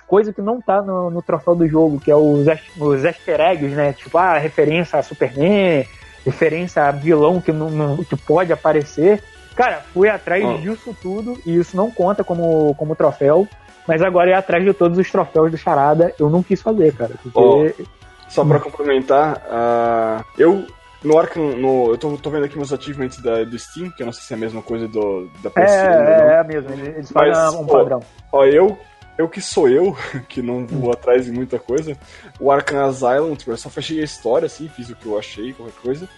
[0.07, 2.47] coisa que não tá no, no troféu do jogo, que é os,
[2.79, 3.91] os easter eggs, né?
[3.91, 5.85] Tipo, ah, referência a Superman,
[6.25, 9.21] referência a vilão que, não, não, que pode aparecer.
[9.55, 10.57] Cara, fui atrás oh.
[10.57, 13.47] disso tudo e isso não conta como, como troféu.
[13.87, 17.13] Mas agora ir atrás de todos os troféus do Charada, eu não quis fazer, cara.
[17.21, 17.85] Porque oh.
[18.27, 20.65] Só pra complementar, uh, eu
[21.03, 24.07] no Arkham, no, eu tô, tô, vendo aqui meus achievements da, do Steam, que eu
[24.07, 25.71] não sei se é a mesma coisa do, da PS.
[25.71, 27.99] É, é, é, mesmo, eles fazem um padrão.
[28.31, 28.77] Ó, ó, eu,
[29.15, 29.95] eu que sou eu,
[30.27, 31.95] que não vou atrás de muita coisa,
[32.39, 35.53] o Arkham Asylum, tipo, eu só fechei a história, assim, fiz o que eu achei,
[35.53, 36.09] qualquer coisa,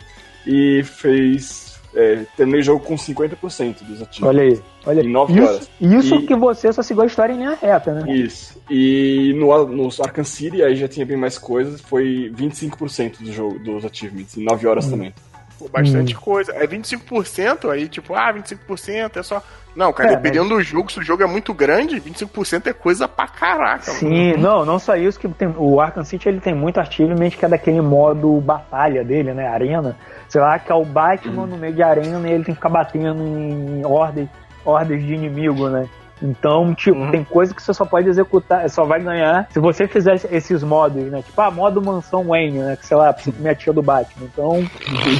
[0.46, 1.67] e fez
[1.98, 4.30] é, terminei o jogo com 50% dos ativos.
[4.30, 5.70] Olha aí, olha Em 9 isso, horas.
[5.82, 6.28] Isso e...
[6.28, 8.14] que você só seguiu a história em linha reta, né?
[8.14, 8.56] Isso.
[8.70, 13.58] E no, no Arkham City aí já tinha bem mais coisas, foi 25% do jogo,
[13.58, 14.92] dos achievements, em 9 horas hum.
[14.92, 15.14] também.
[15.58, 16.20] Pô, bastante hum.
[16.20, 16.52] coisa.
[16.54, 19.42] É 25% aí, tipo, ah, 25% é só.
[19.76, 20.58] Não, cara, é, dependendo mas...
[20.58, 23.92] do jogo, se o jogo é muito grande, 25% é coisa pra caraca.
[23.92, 24.42] Sim, mano.
[24.42, 27.48] não, não só isso, que tem, o Arkham City ele tem muito achievement que é
[27.48, 29.96] daquele modo batalha dele, né, arena
[30.30, 32.70] sei lá, que é o Batman no meio de arena e ele tem que ficar
[32.70, 34.30] batendo em ordens,
[34.66, 35.88] ordens de inimigo, né?
[36.22, 37.12] Então, tipo, uhum.
[37.12, 41.04] tem coisa que você só pode executar, só vai ganhar se você fizer esses modos,
[41.04, 41.22] né?
[41.22, 42.76] Tipo, ah, modo mansão Wayne, né?
[42.76, 44.26] Que sei lá, pra comer a tia do Batman.
[44.26, 44.56] Então.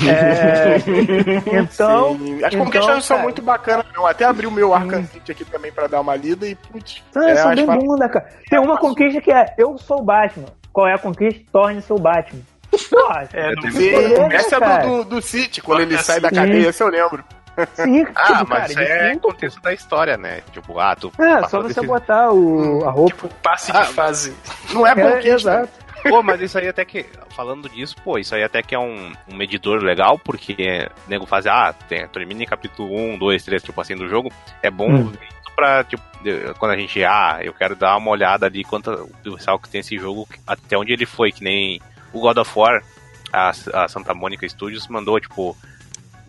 [0.10, 1.60] é...
[1.60, 2.18] então.
[2.18, 2.44] Sim.
[2.44, 3.86] As então, conquistas são muito bacanas.
[3.96, 7.04] Eu até abri o meu Arkham City aqui também pra dar uma lida e, putz.
[7.16, 7.80] é, são bem para...
[7.80, 8.28] bunda, cara.
[8.50, 10.48] Tem uma conquista que é: Eu sou o Batman.
[10.74, 11.42] Qual é a conquista?
[11.52, 12.42] Torne-se o Batman.
[13.34, 16.90] É, é, essa é do, do, do City, quando ele sai da cadeia, esse eu
[16.90, 17.24] lembro.
[17.74, 20.42] Sim, ah, tipo, mas cara, é contexto da história, né?
[20.52, 21.12] Tipo, ah, tu.
[21.20, 21.88] É, só você desse...
[21.88, 23.16] botar o, a roupa.
[23.16, 24.36] Tipo, passe de ah, fase.
[24.72, 25.28] Não é conquista.
[25.28, 25.88] É, exato.
[26.04, 27.06] Pô, mas isso aí até que,
[27.36, 31.26] falando disso, pô, isso aí até que é um, um medidor legal, porque o nego
[31.26, 34.32] faz, ah, tem, termina em capítulo 1, 2, 3, tipo assim, do jogo,
[34.62, 35.14] é bom hum.
[35.56, 36.04] pra, tipo,
[36.60, 39.82] quando a gente, ah, eu quero dar uma olhada ali quanto o pessoal que tem
[39.82, 41.82] esse jogo, até onde ele foi, que nem
[42.14, 42.82] o God of War,
[43.34, 45.58] a, a Santa Mônica Studios mandou, tipo,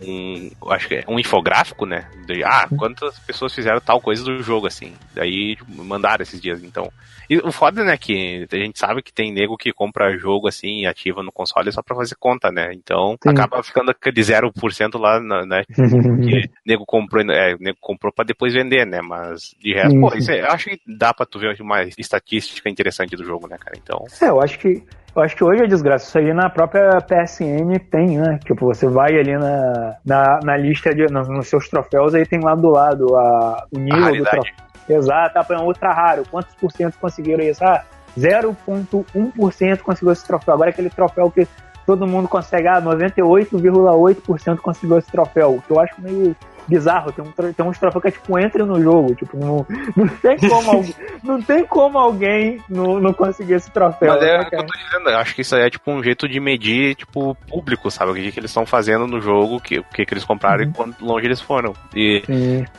[0.01, 2.09] um, acho que é um infográfico, né?
[2.27, 2.77] De, ah, uhum.
[2.77, 4.93] quantas pessoas fizeram tal coisa do jogo, assim.
[5.15, 6.91] Daí mandaram esses dias, então.
[7.29, 10.87] E o foda, né, que a gente sabe que tem nego que compra jogo assim,
[10.87, 12.71] ativa no console só pra fazer conta, né?
[12.73, 13.29] Então Sim.
[13.29, 15.63] acaba ficando aquele 0% lá, né?
[15.69, 19.01] que nego comprou, é, nego comprou pra depois vender, né?
[19.03, 20.01] Mas de resto, Sim.
[20.01, 23.47] pô, isso é, eu acho que dá pra tu ver uma estatística interessante do jogo,
[23.47, 23.77] né, cara?
[23.77, 24.05] Então.
[24.23, 24.83] É, eu acho que
[25.15, 26.07] eu acho que hoje é desgraça.
[26.07, 28.39] Isso aí na própria PSN tem, né?
[28.45, 32.41] Tipo, você vai ali na, na, na lista, de, nos, nos, seus troféus, aí tem
[32.41, 34.55] lá do lado a, o nível do troféu.
[34.89, 36.23] Exato, tá, é ultra raro.
[36.31, 37.63] Quantos por cento conseguiram isso?
[37.65, 37.85] Ah,
[38.19, 40.55] 0,1% conseguiu esse troféu.
[40.55, 41.47] Agora aquele troféu que
[41.85, 45.55] todo mundo consegue, ah, 98,8% conseguiu esse troféu.
[45.57, 46.35] O que eu acho meio
[46.69, 47.13] bizarro.
[47.13, 49.15] Tem, um, tem uns troféus que é tipo, entra no jogo.
[49.15, 49.67] Tipo, não,
[49.97, 50.95] não tem como alguém,
[51.25, 54.15] não, tem como alguém não, não conseguir esse troféu.
[54.15, 56.29] Mas é né, eu tô dizendo, eu acho que isso aí é tipo um jeito
[56.29, 58.13] de medir, tipo, público, sabe?
[58.13, 60.71] O que, que eles estão fazendo no jogo, o que, que, que eles compraram uhum.
[60.71, 61.73] e quanto longe eles foram.
[61.95, 62.21] E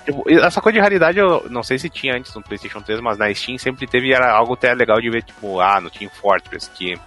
[0.05, 3.17] tipo, essa coisa de raridade eu não sei se tinha antes no PlayStation 3, mas
[3.17, 6.69] na Steam sempre teve era algo até legal de ver, tipo, ah, no Team Fortress,
[6.73, 6.97] que.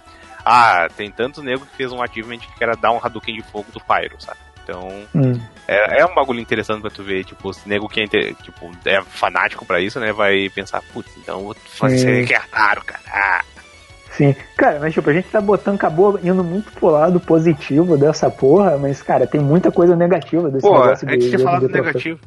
[0.45, 3.67] Ah, tem tanto nego que fez um achievement que era dar um Hadouken de fogo
[3.71, 4.37] do Pyro, sabe?
[4.63, 5.39] Então, hum.
[5.67, 9.01] é, é um bagulho interessante pra tu ver, tipo, se nego que é, tipo, é
[9.01, 13.01] fanático pra isso, né, vai pensar, putz, então vou fazer que é raro, cara.
[13.07, 13.41] Ah.
[14.11, 18.29] Sim, cara, mas tipo, a gente tá botando, acabou indo muito pro lado positivo dessa
[18.29, 21.67] porra, mas, cara, tem muita coisa negativa desse Pô, negócio antes de, de falar do
[21.67, 22.19] negativo,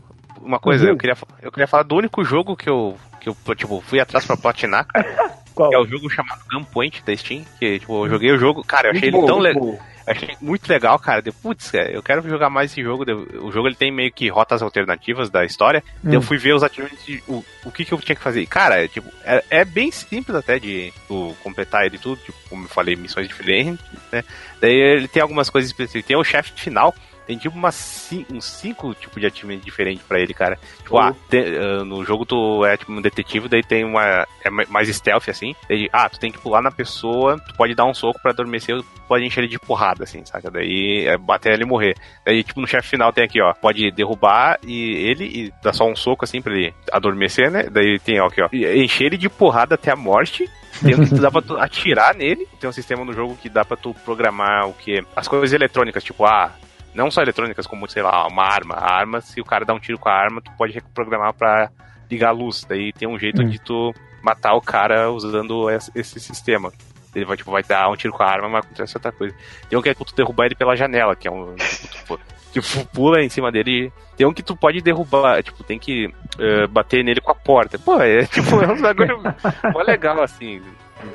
[0.42, 3.80] uma coisa, eu queria, eu queria falar do único jogo que eu, que eu tipo,
[3.80, 4.86] fui atrás pra platinar,
[5.54, 5.70] Qual?
[5.70, 8.88] que é o jogo chamado Gunpoint da Steam, que, tipo, eu joguei o jogo, cara,
[8.88, 11.20] eu achei muito ele bom, tão legal Achei muito legal, cara.
[11.20, 13.04] De, putz, eu quero jogar mais esse jogo.
[13.42, 15.82] O jogo ele tem meio que rotas alternativas da história.
[16.04, 16.12] Hum.
[16.12, 16.92] Eu fui ver os ativos
[17.26, 18.40] o, o que, que eu tinha que fazer.
[18.40, 22.20] E, cara, é, tipo, é, é, bem simples até de tu, completar ele tudo.
[22.20, 24.22] Tipo, como eu falei, missões diferentes, né?
[24.60, 26.06] Daí ele tem algumas coisas específicas.
[26.06, 26.94] Tem o chefe final,
[27.26, 30.58] tem tipo umas, uns cinco tipos de achievement diferentes pra ele, cara.
[30.82, 34.26] Tipo, ah, te- ah, no jogo tu é tipo um detetive, daí tem uma.
[34.44, 35.54] É ma- mais stealth, assim.
[35.68, 38.80] Daí, ah, tu tem que pular na pessoa, tu pode dar um soco pra adormecer,
[39.08, 40.50] pode encher ele de porrada, assim, saca?
[40.50, 41.94] Daí é bater ele e morrer.
[42.24, 43.52] Daí, tipo, no chefe final tem aqui, ó.
[43.54, 47.64] Pode derrubar e ele e dar só um soco assim pra ele adormecer, né?
[47.64, 48.48] Daí tem ó, aqui, ó.
[48.52, 50.48] Encher ele de porrada até a morte.
[50.82, 52.46] Tem um que dá pra tu atirar nele.
[52.60, 55.02] Tem um sistema no jogo que dá pra tu programar o que?
[55.16, 56.52] As coisas eletrônicas, tipo, ah,
[56.96, 58.74] não só eletrônicas, como, sei lá, uma arma.
[58.74, 61.70] A arma, se o cara dá um tiro com a arma, tu pode reprogramar pra
[62.10, 62.64] ligar a luz.
[62.68, 63.48] Daí tem um jeito Hum.
[63.48, 63.92] de tu
[64.22, 66.72] matar o cara usando esse sistema.
[67.14, 69.34] Ele vai, tipo, vai dar um tiro com a arma, mas acontece outra coisa.
[69.68, 71.54] Tem um que é tu derrubar ele pela janela, que é um.
[71.56, 72.18] Tipo,
[72.52, 73.90] tu, tipo, pula em cima dele.
[74.16, 77.78] Tem um que tu pode derrubar, tipo, tem que eh, bater nele com a porta.
[77.78, 79.18] Pô, é tipo, é um bagulho
[79.72, 80.60] mó legal, assim.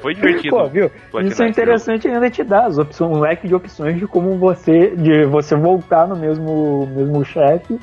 [0.01, 0.55] Foi divertido.
[0.55, 0.91] Pô, viu?
[1.23, 4.95] Isso é interessante ainda te dar as opções, um leque de opções de como você,
[4.95, 7.79] de você voltar no mesmo, mesmo chefe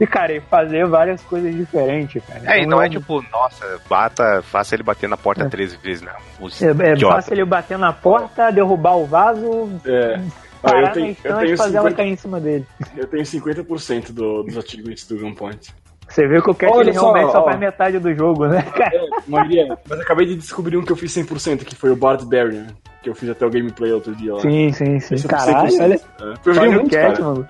[0.00, 2.40] e, cara, e fazer várias coisas diferentes, cara.
[2.44, 6.02] É, e Então, não é tipo, nossa, bata, faça ele bater na porta 13 vezes,
[6.02, 6.12] né?
[6.40, 10.20] Os É, é fácil ele bater na porta, derrubar o vaso, É.
[10.64, 12.40] Ah, parar eu na tenho, eu estante e tenho, fazer ela 50, cair em cima
[12.40, 12.66] dele.
[12.96, 15.74] eu tenho 50% do, dos achievements do Gunpoint.
[16.12, 17.44] Você vê que o Cat Olha só, realmente só ó.
[17.44, 18.94] faz metade do jogo, né, cara?
[18.94, 22.24] É, Maria, mas acabei de descobrir um que eu fiz 100%, que foi o Bard
[22.26, 22.66] Barrier,
[23.02, 24.40] que eu fiz até o gameplay outro dia lá.
[24.40, 25.14] Sim, sim, sim.
[25.14, 25.80] Esse Caralho, 100%.
[25.82, 25.94] olha.
[25.94, 26.34] É.
[26.44, 27.24] Eu joguei muito, Cat, cara.
[27.24, 27.48] mano.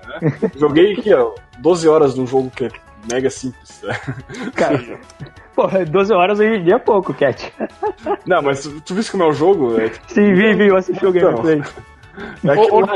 [0.57, 2.69] Joguei aqui, ó, 12 horas num jogo que é
[3.11, 3.81] mega simples.
[4.55, 4.81] Cara,
[5.53, 7.53] porra, 12 horas hoje em dia é pouco, Cat.
[8.25, 9.77] Não, mas tu, tu viste como é o jogo?
[9.79, 11.31] É, Sim, vi, vi, eu assisti o Então.
[11.33, 11.59] gameplay.
[11.59, 11.63] é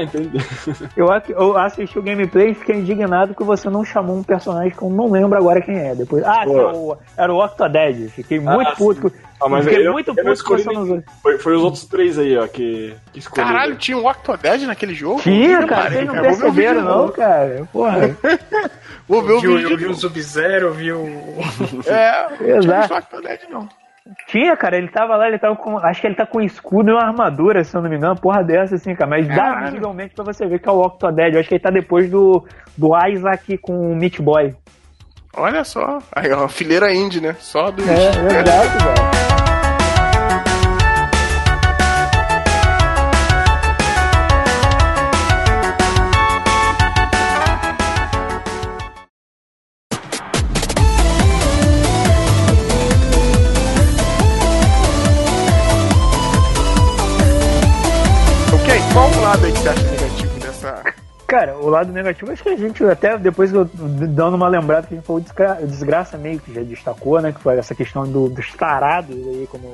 [0.01, 0.37] entende?
[0.95, 4.81] Eu, eu assisti o gameplay e fiquei indignado que você não chamou um personagem que
[4.81, 5.95] eu não lembro agora quem é.
[5.95, 8.09] Depois, ah, era o, era o Octodad.
[8.09, 9.09] Fiquei muito Ah, puto.
[9.09, 9.15] sim.
[9.41, 11.03] Ah, mas fiquei eu- muito eu puto que escolhi.
[11.21, 13.51] Foi, foi os outros três aí, ó, que, que escolheram.
[13.53, 15.21] Caralho, tinha um Octodad naquele jogo?
[15.21, 16.29] Tinha, cara, parei, vocês não cara.
[16.29, 17.67] Vou ver o perceberam, não, cara.
[17.71, 18.17] Porra.
[19.07, 19.69] Vou ver o vídeo.
[19.71, 21.05] eu vi o Sub-Zero, vi o.
[21.85, 22.93] É, não tinha Exato.
[22.93, 23.69] o Octodad, não.
[24.27, 25.77] Tinha, cara, ele tava lá, ele tava com.
[25.77, 28.21] Acho que ele tá com escudo e uma armadura, se eu não me engano, uma
[28.21, 29.09] porra dessa, assim, cara.
[29.09, 31.33] Mas dá visivelmente pra você ver que é o Octodad.
[31.33, 32.45] Eu acho que ele tá depois do,
[32.77, 34.55] do Isaac com o Meat Boy.
[35.35, 35.99] Olha só.
[36.15, 37.35] Aí, ó, fileira indie, né?
[37.39, 37.87] Só dos.
[37.87, 39.36] É, é exato, velho.
[61.37, 64.95] Cara, o lado negativo, acho que a gente, até depois eu dando uma lembrada, que
[64.95, 67.31] a gente falou desgra desgraça meio que já destacou, né?
[67.31, 69.67] Que foi essa questão do, dos tarados aí, como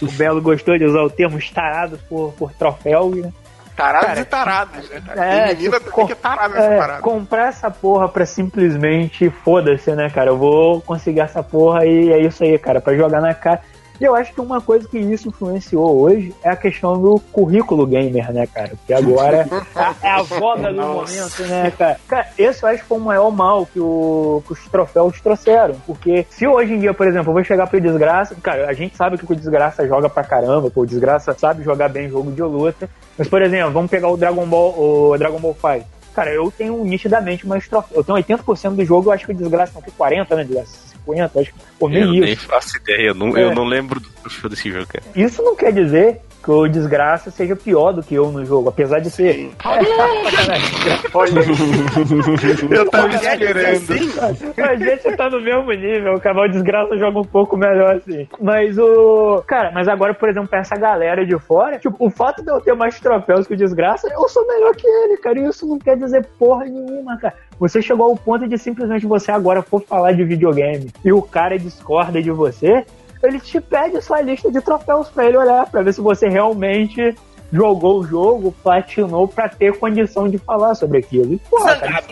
[0.00, 3.30] o Belo gostou de usar o termo tarados por, por troféus, né?
[3.76, 5.02] Tarados Cara, e taradas, né?
[5.16, 7.02] é, menina tipo, também que é tarada nessa É, parada.
[7.02, 10.30] comprar essa porra pra simplesmente foda-se, né, cara?
[10.30, 13.60] Eu vou conseguir essa porra e é isso aí, cara, pra jogar na cara.
[14.00, 17.86] E eu acho que uma coisa que isso influenciou hoje é a questão do currículo
[17.86, 18.70] gamer, né, cara?
[18.70, 19.46] Porque agora
[20.02, 22.00] é a voga do momento, né, cara?
[22.08, 25.74] Cara, esse eu acho que foi o maior mal que, o- que os troféus trouxeram.
[25.86, 28.96] Porque se hoje em dia, por exemplo, eu vou chegar pro Desgraça, cara, a gente
[28.96, 32.42] sabe que o Desgraça joga pra caramba, pô, o Desgraça sabe jogar bem jogo de
[32.42, 32.88] luta.
[33.18, 34.74] Mas, por exemplo, vamos pegar o Dragon Ball,
[35.12, 35.84] o Dragon Ball 5.
[36.14, 37.96] Cara, eu tenho nitidamente mais troféus.
[37.96, 40.90] Eu tenho 80% do jogo, eu acho que o Desgraça não tem 40, né, Desgraça?
[41.04, 41.58] 50, acho que.
[41.78, 42.20] Pô, nem Eu isso.
[42.24, 43.44] nem faço ideia, eu não, É.
[43.44, 45.04] eu não lembro do desse jogo, cara.
[45.16, 48.98] Isso não quer dizer que o Desgraça seja pior do que eu no jogo, apesar
[48.98, 49.50] de ser.
[52.70, 53.90] Eu tava Porra, esperando.
[54.58, 58.28] A gente tá no mesmo nível, o Cavalo Desgraça joga um pouco melhor assim.
[58.40, 59.42] Mas o.
[59.46, 62.60] Cara, mas agora, por exemplo, pra essa galera de fora, tipo, o fato de eu
[62.60, 65.38] ter mais troféus que o Desgraça, eu sou melhor que ele, cara.
[65.38, 67.34] E isso não quer dizer porra nenhuma, cara.
[67.58, 71.58] Você chegou ao ponto de simplesmente você agora for falar de videogame e o cara
[71.58, 72.86] discorda de você,
[73.22, 77.14] ele te pede sua lista de troféus pra ele olhar, pra ver se você realmente
[77.52, 81.34] jogou o jogo, platinou pra ter condição de falar sobre aquilo.
[81.34, 82.04] E, porra, cara,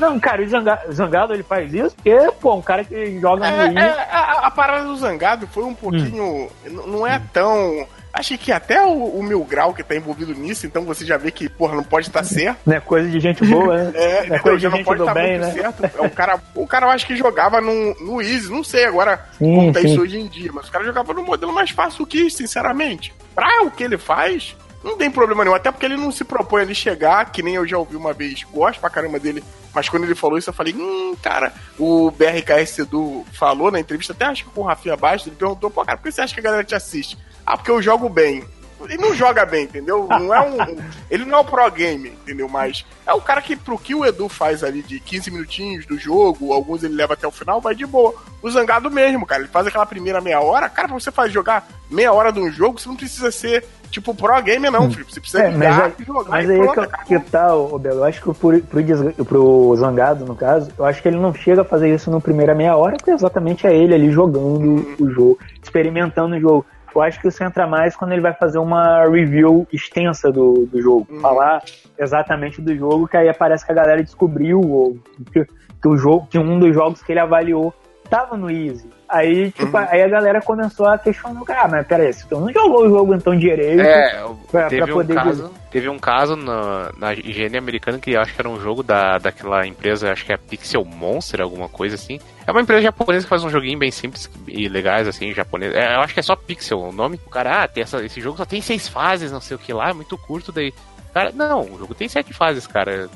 [0.00, 3.78] não, cara, o Zanga- Zangado ele faz isso porque, pô, um cara que joga no
[3.78, 6.48] É, é, a, a parada do Zangado foi um pouquinho.
[6.66, 7.86] n- Não é tão.
[8.12, 11.30] Acho que até o, o Mil Grau que tá envolvido nisso, então você já vê
[11.30, 12.58] que, porra, não pode estar certo.
[12.66, 13.92] Não é coisa de gente boa, né?
[14.02, 15.62] É, não é coisa de não gente pode estar bem, muito né?
[15.62, 15.98] certo.
[15.98, 19.24] É um cara, o cara eu acho que jogava no, no Easy, não sei agora
[19.38, 19.88] Sim, como tá sim.
[19.88, 23.14] isso hoje em dia, mas o cara jogava no modelo mais fácil que isso, sinceramente.
[23.34, 26.62] Pra o que ele faz, não tem problema nenhum, até porque ele não se propõe
[26.62, 29.42] ali chegar, que nem eu já ouvi uma vez, gosto pra caramba dele,
[29.74, 34.12] mas quando ele falou isso eu falei, hum, cara, o BRKS Edu falou na entrevista,
[34.12, 36.34] até acho que com o Rafinha Bastos, ele perguntou, pô, cara, por que você acha
[36.34, 37.16] que a galera te assiste?
[37.46, 38.44] Ah, porque eu jogo bem.
[38.84, 40.06] ele não joga bem, entendeu?
[40.08, 40.56] Não é um,
[41.10, 42.48] ele não é o pro game, entendeu?
[42.48, 45.98] Mas é o cara que, pro que o Edu faz ali de 15 minutinhos do
[45.98, 48.14] jogo, alguns ele leva até o final, vai de boa.
[48.42, 50.68] O Zangado mesmo, cara, ele faz aquela primeira meia hora.
[50.68, 54.12] Cara, pra você fazer jogar meia hora de um jogo, você não precisa ser tipo
[54.14, 55.06] pro gamer, não, filho.
[55.08, 56.30] Você precisa É, mas, ligar aí- e jogar.
[56.30, 60.24] mas aí pronto, que, que tá, ô, Belo, eu acho que pro, pro, pro Zangado,
[60.24, 62.96] no caso, eu acho que ele não chega a fazer isso no primeira meia hora,
[62.96, 66.66] porque exatamente é ele ali jogando o jogo, experimentando o jogo.
[66.94, 70.82] Eu acho que isso entra mais quando ele vai fazer uma review extensa do, do
[70.82, 71.06] jogo.
[71.22, 71.62] Falar
[71.98, 74.98] exatamente do jogo, que aí parece que a galera descobriu ou,
[75.32, 75.46] que,
[75.80, 77.72] que o jogo, que um dos jogos que ele avaliou
[78.10, 78.86] tava no Easy.
[79.12, 82.86] Aí, tipo, aí a galera começou a questionar, ah, mas peraí, se tu não jogou
[82.86, 86.90] o jogo então direito, É, pra, teve, pra um poder caso, teve um caso na,
[86.96, 90.36] na higiene americana que acho que era um jogo da, daquela empresa, acho que é
[90.38, 92.18] Pixel Monster, alguma coisa assim.
[92.46, 95.74] É uma empresa japonesa que faz um joguinho bem simples e legais, assim, japonês.
[95.74, 97.20] É, eu acho que é só Pixel o nome.
[97.26, 99.74] O cara, ah, tem essa, esse jogo só tem seis fases, não sei o que
[99.74, 100.72] lá, é muito curto daí.
[101.12, 103.10] Cara, não, o jogo tem sete fases, cara.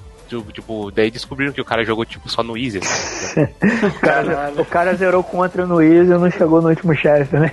[0.53, 2.79] Tipo, daí descobriram que o cara jogou tipo só no Easy.
[2.79, 3.47] Assim.
[3.87, 7.53] O cara, o cara zerou contra no Easy e não chegou no último chefe, né?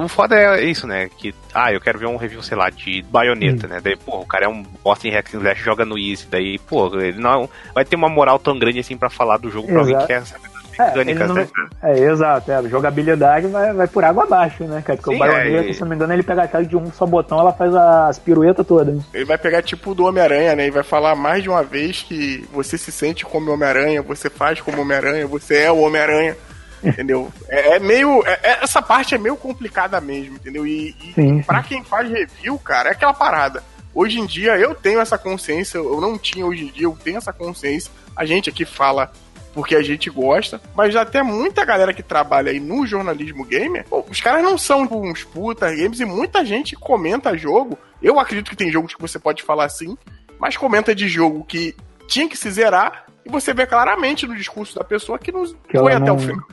[0.00, 1.08] O foda é isso, né?
[1.16, 3.70] Que, ah, eu quero ver um review, sei lá, de baioneta, Hum.
[3.70, 3.80] né?
[3.82, 6.26] Daí, pô, o cara é um bosta em hack and slash, joga no easy.
[6.30, 9.66] Daí, pô, ele não vai ter uma moral tão grande assim pra falar do jogo
[9.68, 10.06] pra alguém Exato.
[10.06, 10.48] que quer saber
[10.78, 11.48] É, mecânicas, não né?
[11.82, 14.96] vai- é, exato, é, a jogabilidade vai, vai por água abaixo, né, cara?
[14.96, 16.92] Porque Sim, o baioneta, é, se não me engano, ele pega a tela de um
[16.92, 18.94] só botão, ela faz as piruetas todas.
[18.94, 19.02] né?
[19.12, 20.66] Ele vai pegar tipo do Homem-Aranha, né?
[20.66, 24.60] E vai falar mais de uma vez que você se sente como Homem-Aranha, você faz
[24.60, 26.36] como Homem-Aranha, você é o Homem-Aranha.
[26.84, 27.28] Entendeu?
[27.48, 28.22] É, é meio.
[28.24, 30.64] é- é- essa parte é meio complicada mesmo, entendeu?
[30.64, 33.64] E, e Sim, pra quem faz review, cara, é aquela parada.
[33.92, 37.16] Hoje em dia eu tenho essa consciência, eu não tinha hoje em dia, eu tenho
[37.18, 37.90] essa consciência.
[38.14, 39.10] A gente aqui fala
[39.58, 44.04] porque a gente gosta, mas até muita galera que trabalha aí no jornalismo gamer, pô,
[44.08, 47.76] os caras não são tipo, uns puta games e muita gente comenta jogo.
[48.00, 49.98] Eu acredito que tem jogos que você pode falar assim,
[50.38, 51.74] mas comenta de jogo que
[52.06, 55.76] tinha que se zerar e você vê claramente no discurso da pessoa que não Que
[55.76, 56.46] foi ela até não- o final.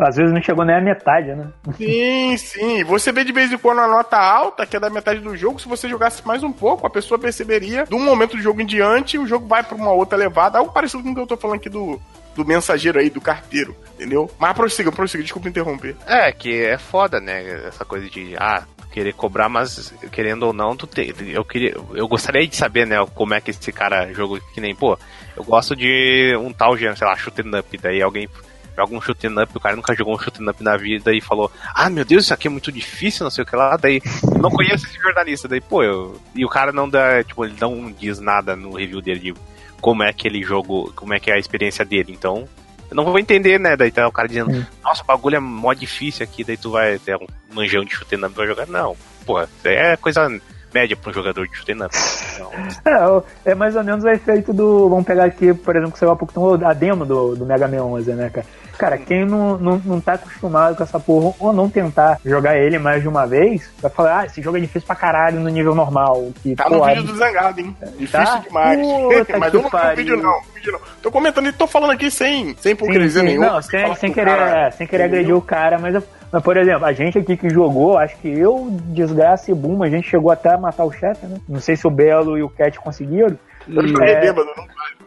[0.00, 1.48] Às vezes não chegou nem a metade, né?
[1.76, 2.84] Sim, sim.
[2.84, 5.60] Você vê de vez em quando uma nota alta, que é da metade do jogo.
[5.60, 8.64] Se você jogasse mais um pouco, a pessoa perceberia, de um momento do jogo em
[8.66, 10.56] diante, o jogo vai pra uma outra levada.
[10.56, 12.00] Algo parecido com o que eu tô falando aqui do,
[12.38, 14.30] do mensageiro aí, do carteiro, entendeu?
[14.38, 15.96] Mas prossiga, prossiga, desculpa interromper.
[16.06, 17.66] É, que é foda, né?
[17.66, 18.62] Essa coisa de, ah,
[18.92, 21.12] querer cobrar, mas querendo ou não, tu tem.
[21.32, 21.76] Eu queria.
[21.94, 24.96] Eu gostaria de saber, né, como é que esse cara jogou que nem, pô,
[25.36, 28.28] eu gosto de um tal gênero, sei lá, shoot'em up, daí alguém
[28.76, 31.50] joga um shoot'em up, o cara nunca jogou um shoot'em up na vida e falou,
[31.74, 34.00] ah, meu Deus, isso aqui é muito difícil, não sei o que lá, daí
[34.40, 37.90] não conheço esse jornalista, daí, pô, eu, e o cara não dá, tipo, ele não
[37.90, 39.34] diz nada no review dele de
[39.80, 42.48] como é que ele jogou, como é que é a experiência dele, então
[42.90, 43.76] eu não vou entender, né?
[43.76, 46.98] Daí tá o cara dizendo, nossa, o bagulho é mó difícil aqui, daí tu vai
[46.98, 48.66] ter um manjão de chutei up vai jogar.
[48.66, 50.26] Não, porra, é coisa
[50.72, 51.96] média pra um jogador de up.
[52.38, 53.22] Não.
[53.44, 54.88] É, é mais ou menos o efeito do.
[54.88, 57.66] Vamos pegar aqui, por exemplo, que saiu há pouco tempo a demo do, do Mega
[57.68, 58.46] Man 11, né, cara?
[58.78, 62.78] Cara, quem não, não, não tá acostumado com essa porra, ou não tentar jogar ele
[62.78, 65.74] mais de uma vez, vai falar, ah, esse jogo é difícil pra caralho no nível
[65.74, 66.30] normal.
[66.40, 67.76] Que, Tá no pô, vídeo do Zangado, hein?
[67.98, 68.38] Difícil Tá?
[68.38, 68.78] demais.
[68.80, 69.96] Puta Mas eu não pariu.
[69.96, 70.40] vídeo, não.
[70.54, 70.80] vídeo não.
[71.02, 73.26] Tô comentando e tô falando aqui sem, sem hipocrisia sim.
[73.26, 73.46] nenhuma.
[73.54, 76.84] Não, sem, sem querer, é, sem querer agredir o cara, mas, eu- mas, por exemplo,
[76.84, 80.52] a gente aqui que jogou, acho que eu, Desgraça e Boom, a gente chegou até
[80.52, 81.38] a matar o chefe, né?
[81.48, 83.36] Não sei se o Belo e o Cat conseguiram.
[83.68, 84.20] Eu É.
[84.20, 84.97] bêbado, não vale.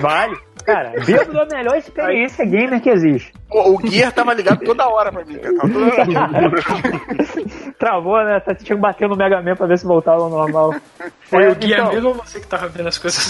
[0.00, 0.36] Vale?
[0.64, 3.32] Cara, bêbado é a melhor experiência gamer que existe.
[3.48, 5.54] Pô, o Gear tava ligado toda hora pra mim, cara.
[5.60, 6.52] Toda hora.
[7.78, 8.40] Travou, né?
[8.40, 10.74] Tá, tinha que bater no Mega Man pra ver se voltava ao normal.
[11.20, 13.22] Foi É, o guia então, mesmo ou você que tava vendo as coisas?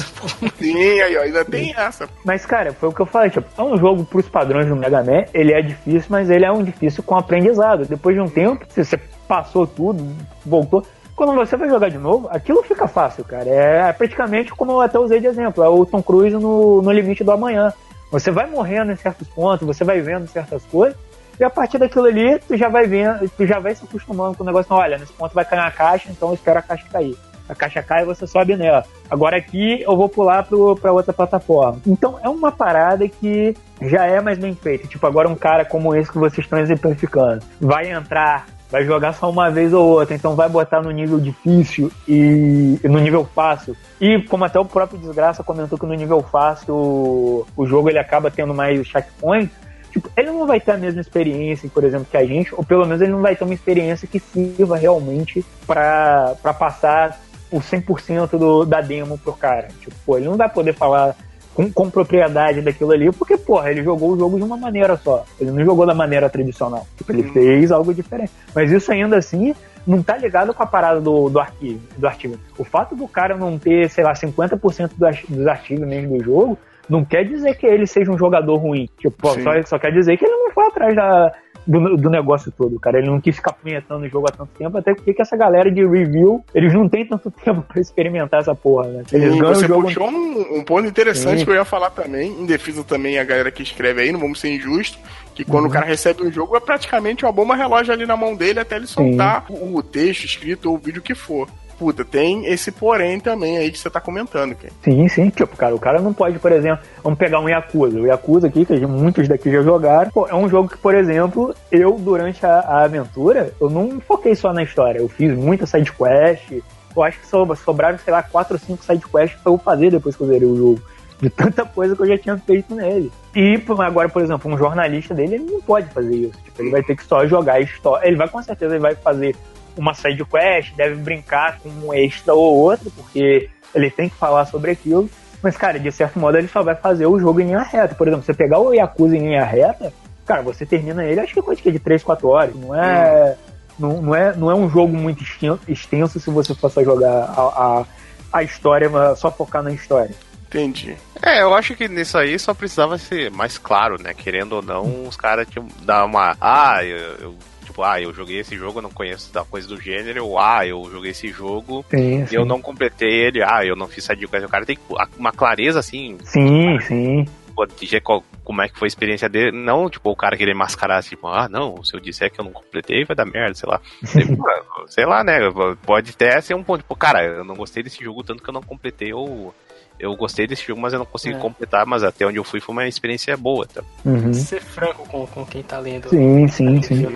[0.58, 2.08] Sim, aí, ó, ainda tem essa.
[2.24, 5.02] Mas, cara, foi o que eu falei, tipo, é um jogo pros padrões do Mega
[5.04, 7.84] Man, ele é difícil, mas ele é um difícil com aprendizado.
[7.84, 8.96] Depois de um tempo, se você
[9.28, 10.02] passou tudo,
[10.44, 13.48] voltou, quando você vai jogar de novo, aquilo fica fácil, cara.
[13.48, 17.24] É, praticamente como eu até usei de exemplo, é o Tom Cruise no, no limite
[17.24, 17.72] do amanhã.
[18.12, 20.96] Você vai morrendo em certos pontos, você vai vendo certas coisas,
[21.40, 24.42] e a partir daquilo ali, tu já vai vendo, tu já vai se acostumando com
[24.42, 27.16] o negócio, olha, nesse ponto vai cair a caixa, então eu espero a caixa cair.
[27.48, 28.84] A caixa cai e você sobe nela.
[29.08, 31.80] Agora aqui eu vou pular pro, pra outra plataforma.
[31.86, 34.88] Então é uma parada que já é mais bem feita.
[34.88, 39.30] Tipo, agora um cara como esse que vocês estão exemplificando vai entrar, vai jogar só
[39.30, 43.76] uma vez ou outra, então vai botar no nível difícil e, no nível fácil.
[44.00, 47.98] E como até o próprio Desgraça comentou que no nível fácil o, o jogo ele
[47.98, 49.54] acaba tendo mais checkpoints,
[49.92, 52.84] tipo, ele não vai ter a mesma experiência, por exemplo, que a gente, ou pelo
[52.84, 57.20] menos ele não vai ter uma experiência que sirva realmente pra passar
[57.50, 59.68] o 100% do, da demo pro cara.
[59.80, 61.16] Tipo, pô, ele não vai poder falar
[61.56, 65.24] com, com propriedade daquilo ali, porque, porra, ele jogou o jogo de uma maneira só.
[65.40, 66.86] Ele não jogou da maneira tradicional.
[66.98, 68.30] Tipo, ele fez algo diferente.
[68.54, 69.54] Mas isso ainda assim
[69.86, 72.38] não tá ligado com a parada do, do arquivo, do artigo.
[72.58, 76.58] O fato do cara não ter, sei lá, 50% dos, dos artigos mesmo do jogo,
[76.90, 78.86] não quer dizer que ele seja um jogador ruim.
[78.98, 81.32] Tipo, só, só quer dizer que ele não foi atrás da,
[81.66, 82.98] do, do negócio todo, cara.
[82.98, 85.70] Ele não quis ficar punhetando o jogo há tanto tempo, até porque que essa galera
[85.70, 89.02] de review, eles não têm tanto tempo pra experimentar essa porra, né?
[89.12, 89.82] Eles Sim, ganham o você jogo.
[89.82, 91.44] puxou um, um ponto interessante Sim.
[91.44, 94.40] que eu ia falar também, em defesa também a galera que escreve aí, não vamos
[94.40, 94.98] ser injustos,
[95.34, 95.70] que quando Uhum.
[95.70, 98.76] o cara recebe um jogo é praticamente uma bomba relógio ali na mão dele até
[98.76, 101.48] ele soltar o texto escrito ou o vídeo que for.
[101.78, 104.68] Puta, tem esse porém também aí que você tá comentando, Ken.
[104.82, 105.28] Sim, sim.
[105.28, 107.98] Tipo, cara, o cara não pode, por exemplo, vamos pegar um Yakuza.
[108.00, 111.54] O Yakuza aqui, que muitos daqui já jogaram, pô, é um jogo que, por exemplo,
[111.70, 115.00] eu, durante a, a aventura, eu não foquei só na história.
[115.00, 116.50] Eu fiz muita sidequest.
[116.96, 120.16] Eu acho que so- sobraram, sei lá, 4 ou 5 sidequests pra eu fazer depois
[120.16, 120.80] que eu zerei o jogo.
[121.20, 123.12] De tanta coisa que eu já tinha feito nele.
[123.34, 126.38] E agora, por exemplo, um jornalista dele, ele não pode fazer isso.
[126.42, 128.06] Tipo, ele vai ter que só jogar a história.
[128.08, 129.36] Ele vai, com certeza, ele vai fazer
[129.76, 134.46] uma side quest, deve brincar com um extra ou outro, porque ele tem que falar
[134.46, 135.08] sobre aquilo.
[135.42, 137.94] Mas, cara, de certo modo, ele só vai fazer o jogo em linha reta.
[137.94, 139.92] Por exemplo, você pegar o Yakuza em linha reta,
[140.24, 142.54] cara, você termina ele, acho que é coisa que é de 3, 4 horas.
[142.54, 143.36] Não é,
[143.78, 147.12] não, não é, não é um jogo muito exten- extenso se você for só jogar
[147.36, 147.84] a, a,
[148.32, 150.14] a história, só focar na história.
[150.48, 150.96] Entendi.
[151.22, 154.14] É, eu acho que nisso aí só precisava ser mais claro, né?
[154.14, 156.36] Querendo ou não, os caras tinham dar uma.
[156.40, 157.34] Ah, eu, eu-
[157.76, 160.24] Tipo, ah, eu joguei esse jogo, não conheço da coisa do gênero.
[160.24, 163.42] Ou, ah, eu joguei esse jogo Sim, e eu não completei ele.
[163.42, 164.46] Ah, eu não fiz side quest.
[164.46, 164.78] O cara tem
[165.18, 167.26] uma clareza assim, Sim, sim.
[167.54, 169.52] pode dizer qual- como é que foi a experiência dele.
[169.52, 172.52] Não, tipo, o cara querer mascarar, tipo, ah, não, se eu disser que eu não
[172.52, 173.78] completei, vai dar merda, sei lá.
[174.10, 174.42] Tipo,
[174.88, 175.38] sei lá, né?
[175.84, 178.54] Pode até ser um ponto, tipo, cara, eu não gostei desse jogo tanto que eu
[178.54, 179.54] não completei, ou
[179.98, 181.38] eu gostei desse jogo, mas eu não consegui É.
[181.38, 183.82] completar, mas até onde eu fui foi uma experiência boa, tá?
[184.04, 184.32] Uhum.
[184.32, 186.08] Ser franco com, com quem tá lendo.
[186.10, 187.06] Sim, sim, sim.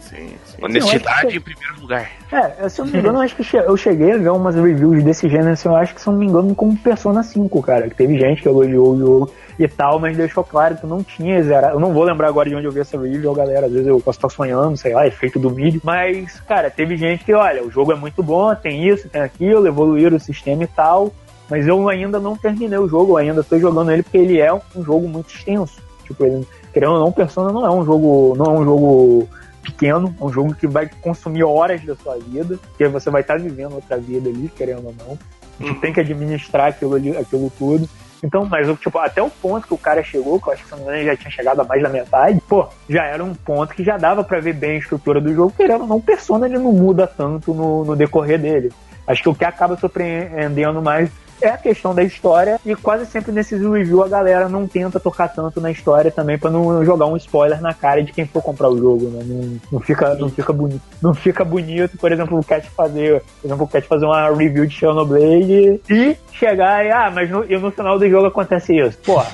[0.00, 0.64] Sim, sim.
[0.64, 2.10] Honestidade em primeiro lugar.
[2.32, 4.54] É, se eu não me engano, eu acho que che- eu cheguei a ver umas
[4.54, 7.62] reviews desse gênero, assim, eu acho que, se eu não me engano, como Persona 5,
[7.62, 7.88] cara.
[7.88, 11.42] Que teve gente que elogiou o jogo e tal, mas deixou claro que não tinha
[11.42, 11.74] zerado.
[11.76, 13.66] Eu não vou lembrar agora de onde eu vi essa review, galera.
[13.66, 15.80] Às vezes eu posso estar sonhando, sei lá, efeito do vídeo.
[15.84, 19.66] Mas, cara, teve gente que, olha, o jogo é muito bom, tem isso, tem aquilo,
[19.66, 21.12] evoluir o sistema e tal.
[21.50, 24.84] Mas eu ainda não terminei o jogo, ainda tô jogando ele porque ele é um
[24.84, 25.82] jogo muito extenso.
[26.04, 28.34] Tipo, ele, querendo ou não, Persona não é um jogo.
[28.36, 29.28] não é um jogo
[29.62, 33.38] pequeno, é um jogo que vai consumir horas da sua vida, porque você vai estar
[33.38, 35.18] vivendo outra vida ali, querendo ou não.
[35.60, 37.88] A gente tem que administrar aquilo, ali, aquilo tudo.
[38.22, 40.76] Então, mas tipo, até o ponto que o cara chegou, que eu acho que se
[40.76, 43.82] não me já tinha chegado a mais da metade, pô, já era um ponto que
[43.82, 46.58] já dava pra ver bem a estrutura do jogo, querendo ou não, o Persona ele
[46.58, 48.72] não muda tanto no, no decorrer dele.
[49.06, 51.10] Acho que o que acaba surpreendendo mais
[51.42, 55.28] é a questão da história e quase sempre nesses reviews a galera não tenta tocar
[55.28, 58.68] tanto na história também pra não jogar um spoiler na cara de quem for comprar
[58.68, 59.22] o jogo, né?
[59.24, 60.82] Não, não fica, não fica bonito.
[61.02, 64.66] Não fica bonito, por exemplo, o Cat fazer, por exemplo, o Cat fazer uma review
[64.66, 68.98] de Xenoblade e chegar e, ah, mas no, e no final do jogo acontece isso.
[68.98, 69.26] Porra,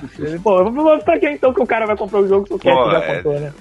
[0.43, 0.65] pô,
[1.05, 2.99] pra que então que o cara vai comprar o jogo se o Cat Pô, já
[2.99, 3.53] é- comprou, né?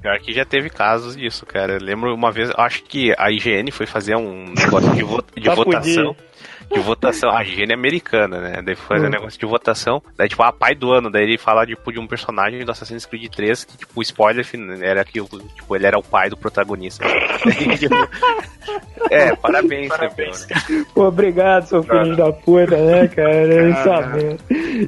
[0.00, 1.74] Pior que já teve casos disso, cara.
[1.74, 5.48] Eu lembro uma vez, acho que a IGN foi fazer um negócio de, vo- de
[5.48, 6.16] votação.
[6.72, 8.62] De votação, a é americana, né?
[8.62, 9.10] Daí fazer um Hum.
[9.10, 10.02] negócio de votação.
[10.16, 11.10] Daí, tipo, ah, pai do ano.
[11.10, 14.46] Daí ele fala, tipo, de um personagem do Assassin's Creed 3 que, tipo, o spoiler
[14.80, 17.04] era que, o- tipo, ele era o pai do protagonista.
[19.10, 20.84] é, parabéns, Parabéns, campeão.
[20.94, 23.70] Pô, obrigado, seu filho da puta, né, cara?
[23.70, 24.38] Isso é merda.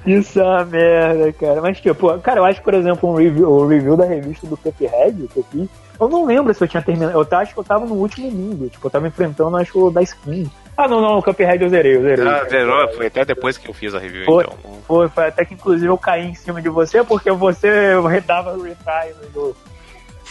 [0.06, 1.60] Isso é uma merda, cara.
[1.60, 4.56] Mas, tipo, cara, eu acho que, por exemplo, um review, o review da revista do
[4.56, 5.68] Cuphead que eu fiz,
[6.00, 7.12] eu não lembro se eu tinha terminado.
[7.30, 8.68] Eu acho que eu tava no último mundo.
[8.70, 10.50] Tipo, eu tava enfrentando, acho o da skin.
[10.76, 12.26] Ah, não, não, o Cuphead eu zerei, eu zerei.
[12.26, 14.44] Ah, zerou, foi até depois que eu fiz a review, Foi.
[14.44, 14.58] então.
[14.86, 17.94] Foi, foi até que inclusive eu caí em cima de você porque você
[18.26, 19.56] dava retry no jogo.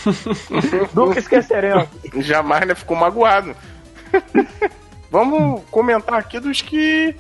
[0.94, 1.88] Nunca esqueceremos.
[2.18, 2.76] Jamais, né?
[2.76, 3.56] Ficou magoado.
[5.10, 7.16] Vamos comentar aqui dos que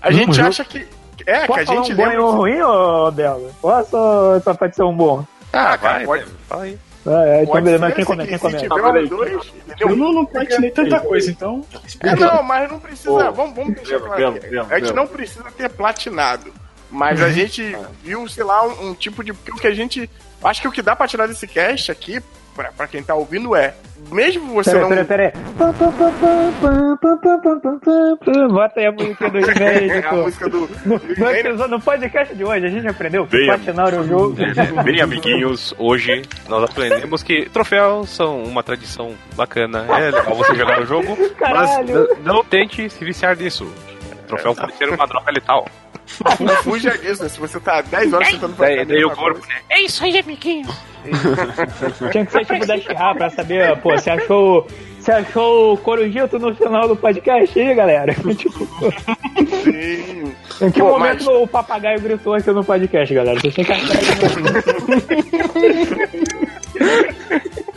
[0.00, 0.86] a gente acha que.
[1.26, 2.24] É, que Posso a falar gente um bom e lembra.
[2.24, 3.50] um ruim, ô Bela?
[3.60, 5.24] Posso ou só pode ser um bom?
[5.52, 6.24] Ah, cara, vai, pode.
[6.48, 6.78] Fala aí.
[7.08, 8.28] Ah, é, então beleza, mas quem começa?
[8.28, 9.14] Quem começa?
[9.80, 11.64] Eu não, não platinei tanta coisa, então.
[12.00, 13.30] É, não, mas não precisa.
[13.30, 14.32] Vamos, vamos deixar claro.
[14.32, 14.96] Belo, a gente Belo.
[14.96, 16.52] não precisa ter platinado.
[16.90, 19.32] Mas a gente viu, sei lá, um, um tipo de.
[19.32, 20.10] Porque o que a gente.
[20.42, 22.22] Acho que o que dá pra tirar desse cast aqui,
[22.58, 23.72] pra, pra quem tá ouvindo, é.
[24.10, 24.88] Mesmo você pera, não.
[24.88, 25.32] Pera, pera.
[28.48, 30.08] Bota aí a música do Inveja.
[30.08, 30.68] a música do.
[31.58, 34.36] No, no podcast de hoje, a gente aprendeu bem, patinar o jogo.
[34.42, 39.86] É, bem, amiguinhos, hoje nós aprendemos que troféus são uma tradição bacana.
[39.88, 42.08] É legal você jogar o jogo, Caralho.
[42.08, 43.72] mas não tente se viciar nisso.
[44.26, 45.66] Troféu pode ser uma droga letal.
[46.40, 47.28] Não fuja disso, né?
[47.28, 48.76] Se você tá 10 horas tentando fazer.
[48.76, 49.46] Daí, a daí o corpo, coisa.
[49.54, 49.60] né?
[49.70, 50.66] É isso aí, amiguinho.
[52.12, 54.66] Tinha que ser tipo da Shihá pra saber, pô, você achou.
[54.98, 58.12] Você achou o Corujito no final do podcast aí, galera?
[58.34, 58.66] tipo,
[59.62, 60.34] Sim.
[60.60, 63.38] em que Pô, momento mas- o papagaio gritou aqui no podcast, galera?
[63.40, 63.94] Vocês têm que achar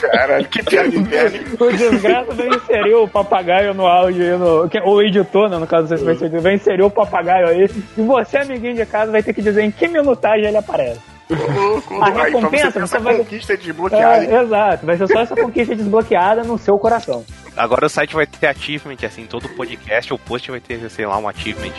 [0.00, 1.38] Caralho, que piada interna.
[1.58, 5.66] O desgraça vai inserir o papagaio no áudio aí, no, ou o editor, né, no
[5.66, 7.70] caso, não sei se vai ser, vai inserir o papagaio aí.
[7.96, 11.00] E você, amiguinho de casa, vai ter que dizer em que minutagem ele aparece.
[11.28, 14.24] Louco, A aí, recompensa, você ter você essa vai- conquista desbloqueada?
[14.24, 17.24] É, exato, vai ser só essa conquista desbloqueada no seu coração.
[17.56, 21.18] Agora o site vai ter achievement, assim, todo podcast ou post vai ter, sei lá,
[21.18, 21.72] um achievement.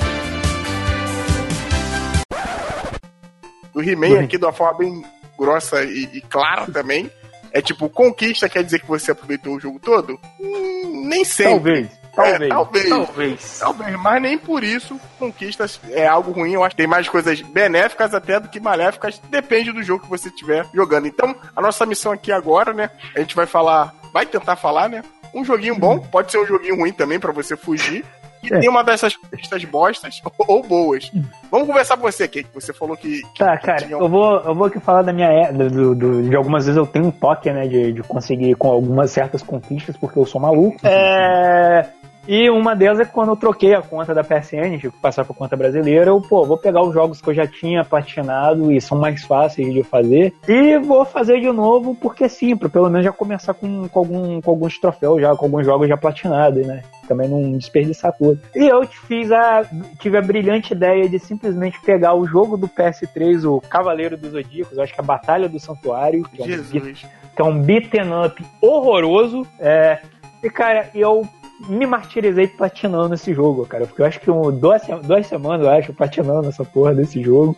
[3.73, 5.03] O He-Man aqui de uma forma bem
[5.37, 7.09] grossa e, e clara também.
[7.51, 10.19] É tipo, conquista quer dizer que você aproveitou o jogo todo?
[10.39, 11.89] Hum, nem sempre.
[11.89, 12.41] Talvez, talvez.
[12.41, 12.89] É, talvez.
[12.89, 13.59] Talvez.
[13.59, 16.53] Talvez, mas nem por isso conquistas é algo ruim.
[16.53, 19.19] Eu acho que tem mais coisas benéficas até do que maléficas.
[19.29, 21.07] Depende do jogo que você estiver jogando.
[21.07, 22.89] Então, a nossa missão aqui agora, né?
[23.15, 25.03] A gente vai falar, vai tentar falar, né?
[25.33, 28.03] Um joguinho bom, pode ser um joguinho ruim também pra você fugir.
[28.43, 28.59] E É.
[28.59, 31.11] tem uma dessas conquistas bostas ou boas.
[31.51, 32.47] Vamos conversar com você, Kate.
[32.53, 33.21] Você falou que.
[33.33, 35.27] que Tá, cara, tinha eu vou, eu vou aqui falar da minha.
[35.27, 38.55] é- Do, do- do- de algumas vezes eu tenho um toque, né, de, de conseguir
[38.55, 40.77] com algumas certas conquistas, porque eu sou maluco.
[40.85, 41.85] É.
[42.27, 45.23] E uma delas é que quando eu troquei a conta da PSN, tive que passar
[45.23, 48.81] pra conta brasileira, eu, pô, vou pegar os jogos que eu já tinha platinado e
[48.81, 53.05] são mais fáceis de fazer, e vou fazer de novo, porque sim, pra pelo menos
[53.05, 56.83] já começar com, com, algum, com alguns troféus, já, com alguns jogos já platinados, né?
[57.07, 58.37] Também não desperdiçar tudo.
[58.53, 59.63] E eu fiz a.
[59.97, 64.77] tive a brilhante ideia de simplesmente pegar o jogo do PS3, o Cavaleiro dos Zodíacos,
[64.77, 67.05] acho que é a Batalha do Santuário, que é um, beat- Jesus.
[67.33, 69.47] que é um beaten up horroroso.
[69.57, 69.99] É,
[70.43, 71.25] e, cara, eu
[71.59, 73.85] me martirizei platinando esse jogo, cara.
[73.85, 77.57] Porque eu acho que um, duas, duas semanas, eu acho, platinando essa porra desse jogo.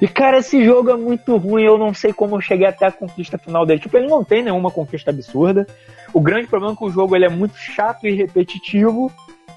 [0.00, 1.64] E, cara, esse jogo é muito ruim.
[1.64, 3.80] Eu não sei como eu cheguei até a conquista final dele.
[3.80, 5.66] Tipo, ele não tem nenhuma conquista absurda.
[6.12, 9.10] O grande problema é que o jogo ele é muito chato e repetitivo.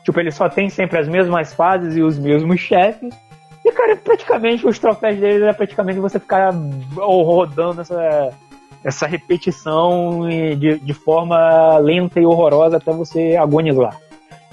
[0.04, 3.14] Tipo, ele só tem sempre as mesmas fases e os mesmos chefes.
[3.64, 6.54] E, cara, praticamente os troféus dele é praticamente você ficar
[6.96, 8.32] rodando essa,
[8.86, 14.00] essa repetição de, de forma lenta e horrorosa até você agonizar.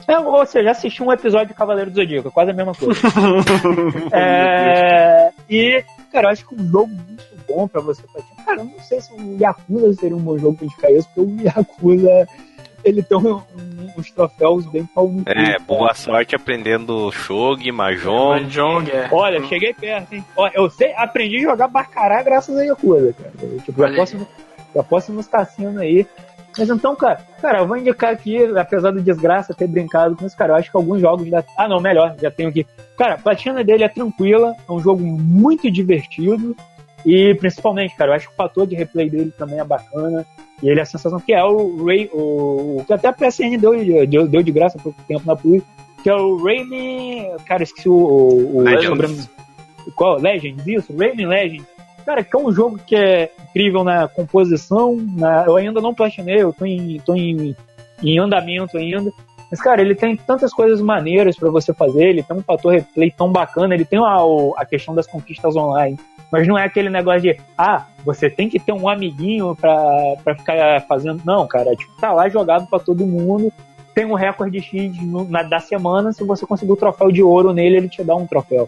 [0.09, 3.01] É, ou seja, assistir um episódio de Cavaleiro do Zodíaco, é quase a mesma coisa.
[4.11, 8.45] É, e, cara, eu acho que um jogo muito bom pra você platinar.
[8.45, 11.21] Cara, eu não sei se o Yakuza seria um bom jogo pra indicar isso, porque
[11.21, 12.27] o Yakuza
[12.85, 15.59] ele tem um- um- uns troféus bem cu, É, cara.
[15.61, 18.43] boa sorte aprendendo Shogi, Mahjong.
[18.43, 19.09] Mahjong, é.
[19.13, 20.25] Olha, cheguei perto, hein?
[20.37, 23.33] Ó, eu sei, aprendi a jogar Bacará graças a Yakuza, cara.
[23.43, 24.27] Eu, tipo, já Olha posso,
[24.75, 25.27] já posso nos
[25.79, 26.07] aí.
[26.59, 30.37] Mas então, cara, cara, eu vou indicar aqui, apesar do desgraça ter brincado com isso,
[30.37, 31.43] cara, eu acho que alguns jogos da.
[31.57, 32.67] Ah, não, melhor, já tenho aqui.
[32.99, 36.55] Cara, a platina dele é tranquila, é um jogo muito divertido.
[37.07, 40.27] E principalmente, cara, eu acho que o fator de replay dele também é bacana.
[40.63, 44.07] E ele é a sensação que é o Ray, o, que até a PSN deu,
[44.07, 45.63] deu, deu de graça por pouco tempo na Plus,
[46.03, 47.37] que é o Rayman.
[47.47, 47.95] Cara, esqueci o.
[47.95, 49.29] o, o Legends.
[49.97, 50.19] qual?
[50.19, 51.67] Legends, isso, Rayman Legends.
[52.05, 54.97] Cara, que é um jogo que é incrível na composição.
[54.97, 57.57] Na, eu ainda não platinei, eu tô em, tô em,
[58.03, 59.13] em andamento ainda.
[59.51, 63.11] Mas, cara, ele tem tantas coisas maneiras pra você fazer, ele tem um fator replay
[63.11, 64.17] tão bacana, ele tem a,
[64.57, 65.99] a questão das conquistas online.
[66.33, 69.77] Mas não é aquele negócio de, ah, você tem que ter um amiguinho pra,
[70.25, 71.21] pra ficar fazendo.
[71.27, 73.53] Não, cara, tipo, tá lá jogado pra todo mundo.
[73.95, 76.11] Tem um recorde X no- na, da semana.
[76.15, 78.67] Se você conseguir o troféu de ouro nele, ele te dá um troféu.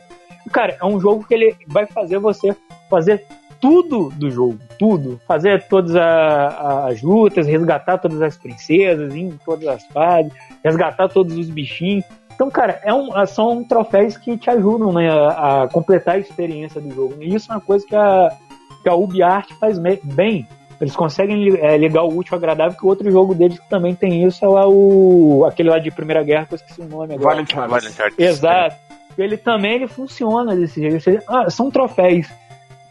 [0.52, 2.54] Cara, é um jogo que ele vai fazer você
[2.90, 3.24] fazer
[3.58, 5.18] tudo do jogo, tudo.
[5.26, 10.30] Fazer todas a- as lutas, resgatar todas as princesas, em todas as fases,
[10.62, 12.04] resgatar todos os bichinhos.
[12.34, 16.80] Então, cara, é um, são troféus que te ajudam né, a, a completar a experiência
[16.80, 17.14] do jogo.
[17.20, 18.36] E isso é uma coisa que a,
[18.82, 20.46] que a UbiArt faz bem.
[20.80, 23.94] Eles conseguem é, ligar o útil ao agradável, que o outro jogo deles que também
[23.94, 25.44] tem isso é o.
[25.46, 27.36] aquele lá de Primeira Guerra, que eu esqueci o nome agora.
[27.36, 28.18] Valiant Hearts.
[28.18, 28.76] Exato.
[29.16, 31.22] Ele também ele funciona desse jeito.
[31.28, 32.26] Ah, são troféus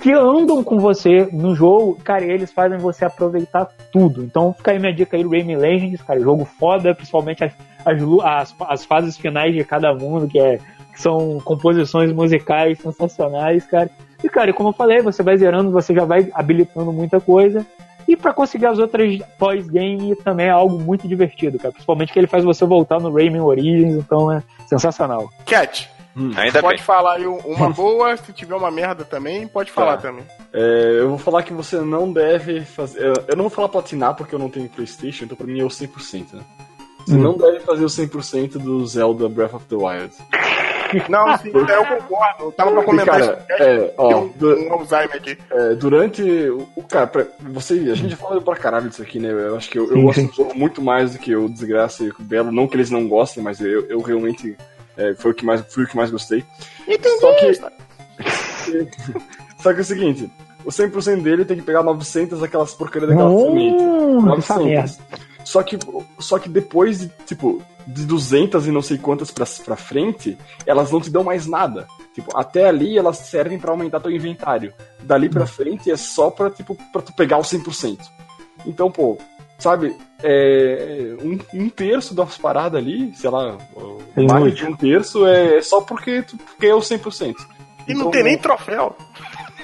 [0.03, 4.21] que andam com você no jogo, cara, eles fazem você aproveitar tudo.
[4.21, 7.53] Então fica aí minha dica aí, Rayman Legends, cara, jogo foda, principalmente as,
[7.85, 10.59] as, as, as fases finais de cada mundo, que, é,
[10.91, 13.89] que são composições musicais sensacionais, cara.
[14.21, 17.65] E, cara, como eu falei, você vai zerando, você já vai habilitando muita coisa.
[18.05, 21.71] E pra conseguir as outras pós-game também é algo muito divertido, cara.
[21.71, 25.29] Principalmente que ele faz você voltar no Rayman Origins, então é sensacional.
[25.45, 26.85] Cat, Ainda pode bem.
[26.85, 30.23] falar aí uma boa, se tiver uma merda também, pode falar também.
[30.53, 33.03] É, eu vou falar que você não deve fazer.
[33.05, 35.63] Eu, eu não vou falar platinar porque eu não tenho PlayStation, então pra mim é
[35.63, 36.41] o 100%, né?
[37.05, 40.13] Você não deve fazer o 100% do Zelda Breath of the Wild.
[41.09, 42.43] Não, sim, eu concordo.
[42.45, 43.63] Eu tava pra comentar Cara, isso.
[43.63, 45.37] é, ó, um, du- um Alzheimer aqui.
[45.51, 49.19] É, durante o, o- cara, pra, você, a gente já falou pra caralho disso aqui,
[49.19, 49.29] né?
[49.31, 50.27] Eu acho que eu, eu gosto sim.
[50.27, 53.07] do jogo muito mais do que o Desgraça e o Belo, não que eles não
[53.07, 54.55] gostem, mas eu, eu realmente
[54.97, 56.43] é, foi o que mais fui o que mais gostei.
[57.19, 57.53] Só que
[59.61, 60.29] Só que é o seguinte,
[60.65, 63.81] o 100% dele tem que pegar 900 daquelas porcarias daquela semente.
[63.81, 64.81] Hum, essa merda.
[64.81, 64.99] 900.
[65.45, 65.77] Só que,
[66.19, 70.91] só que depois de, tipo, de 200 e não sei quantas pra, pra frente, elas
[70.91, 71.85] não te dão mais nada.
[72.13, 74.73] Tipo, até ali elas servem pra aumentar teu inventário.
[75.01, 77.99] Dali pra frente é só pra, tipo, pra tu pegar o 100%.
[78.65, 79.17] Então, pô,
[79.59, 83.57] sabe, é, um, um terço das paradas ali, sei lá,
[84.15, 84.65] É mais inútil.
[84.67, 87.35] de um terço é só porque tu ganhou 100%.
[87.87, 88.95] E não Então, tem nem troféu.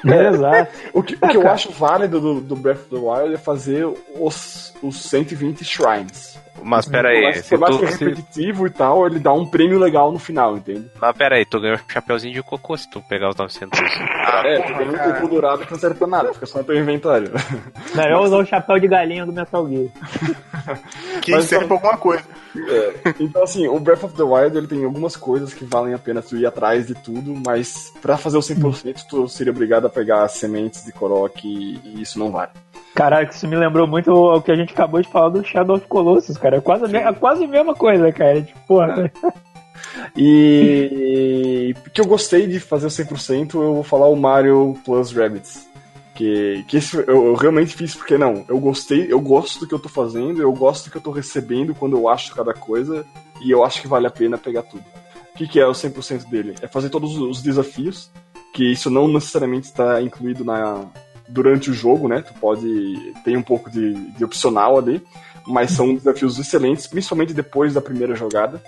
[0.06, 0.72] É, exato.
[0.94, 3.86] O que, o que eu acho válido do, do Breath of the Wild é fazer
[4.18, 6.38] os, os 120 shrines.
[6.64, 9.34] Mas pera Por aí, mais, se tu, que é se, repetitivo e tal, ele dá
[9.34, 10.90] um prêmio legal no final, entende?
[11.00, 13.80] mas pera aí, tu ganhou um chapeuzinho de cocô se tu pegar os 900.
[13.80, 16.76] é, tu ganha um cocô dourado que não serve pra nada, fica só no teu
[16.76, 17.32] inventário.
[17.96, 19.90] Melhor usar o chapéu de galinha do Metal Gear.
[21.22, 22.24] Que Mas serve pra alguma coisa.
[22.56, 26.00] É, então, assim, o Breath of the Wild ele tem algumas coisas que valem a
[26.00, 29.90] pena tu ir atrás de tudo, mas pra fazer o 100% tu seria obrigado a
[29.90, 32.52] pegar sementes de Korok e, e isso não vale.
[32.96, 35.88] Caraca, isso me lembrou muito o que a gente acabou de falar do Shadow of
[35.88, 36.58] Colossus, cara.
[36.58, 38.42] É quase, a é quase a mesma coisa, cara.
[38.42, 39.12] Tipo, porra.
[40.16, 45.69] E que eu gostei de fazer o 100%, eu vou falar o Mario Plus Rabbids.
[46.20, 49.74] Que, que esse eu, eu realmente fiz porque não, eu gostei, eu gosto do que
[49.74, 53.06] eu tô fazendo, eu gosto do que eu tô recebendo quando eu acho cada coisa,
[53.42, 54.84] e eu acho que vale a pena pegar tudo.
[55.34, 56.56] O que, que é o 100% dele?
[56.62, 58.12] É fazer todos os desafios,
[58.54, 60.88] que isso não necessariamente está incluído na,
[61.30, 62.22] durante o jogo, né?
[62.22, 63.14] Tu pode.
[63.24, 65.02] tem um pouco de, de opcional ali,
[65.48, 68.62] mas são desafios excelentes, principalmente depois da primeira jogada.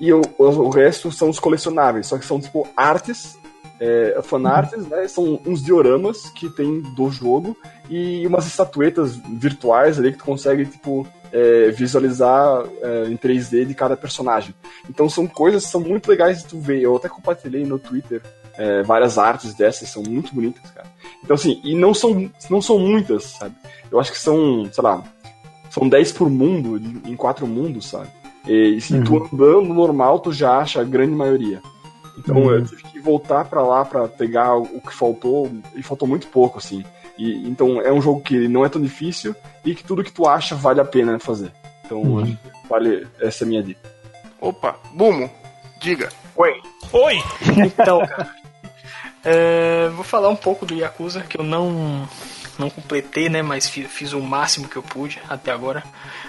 [0.00, 3.37] E o, o, resto são os colecionáveis, só que são tipo artes,
[3.80, 5.06] é, fanarts, né?
[5.08, 7.56] São uns dioramas que tem do jogo
[7.88, 13.74] e umas estatuetas virtuais ali que tu consegue, tipo, é, visualizar é, em 3D de
[13.74, 14.54] cada personagem.
[14.88, 16.80] Então são coisas que são muito legais de tu ver.
[16.80, 18.22] Eu até compartilhei no Twitter
[18.56, 20.88] é, várias artes dessas, são muito bonitas, cara.
[21.22, 23.54] Então assim, e não são, não são muitas, sabe?
[23.90, 25.02] Eu acho que são, sei lá,
[25.70, 26.76] são 10 por mundo,
[27.06, 28.08] em quatro mundos, sabe?
[28.46, 31.60] E se tu andando normal, tu já acha a grande maioria.
[32.18, 36.26] Então eu tive que voltar pra lá pra pegar o que faltou, e faltou muito
[36.26, 36.84] pouco, assim.
[37.16, 39.34] E, então é um jogo que não é tão difícil
[39.64, 41.52] e que tudo que tu acha vale a pena fazer.
[41.84, 43.92] Então acho que vale, essa é a minha dica.
[44.40, 45.30] Opa, Bumo,
[45.80, 46.08] diga.
[46.36, 46.60] Oi.
[46.92, 47.22] Oi!
[47.56, 48.30] Então, cara.
[49.24, 52.08] é, vou falar um pouco do Yakuza, que eu não
[52.58, 53.42] não completei, né?
[53.42, 55.82] Mas fiz, fiz o máximo que eu pude até agora.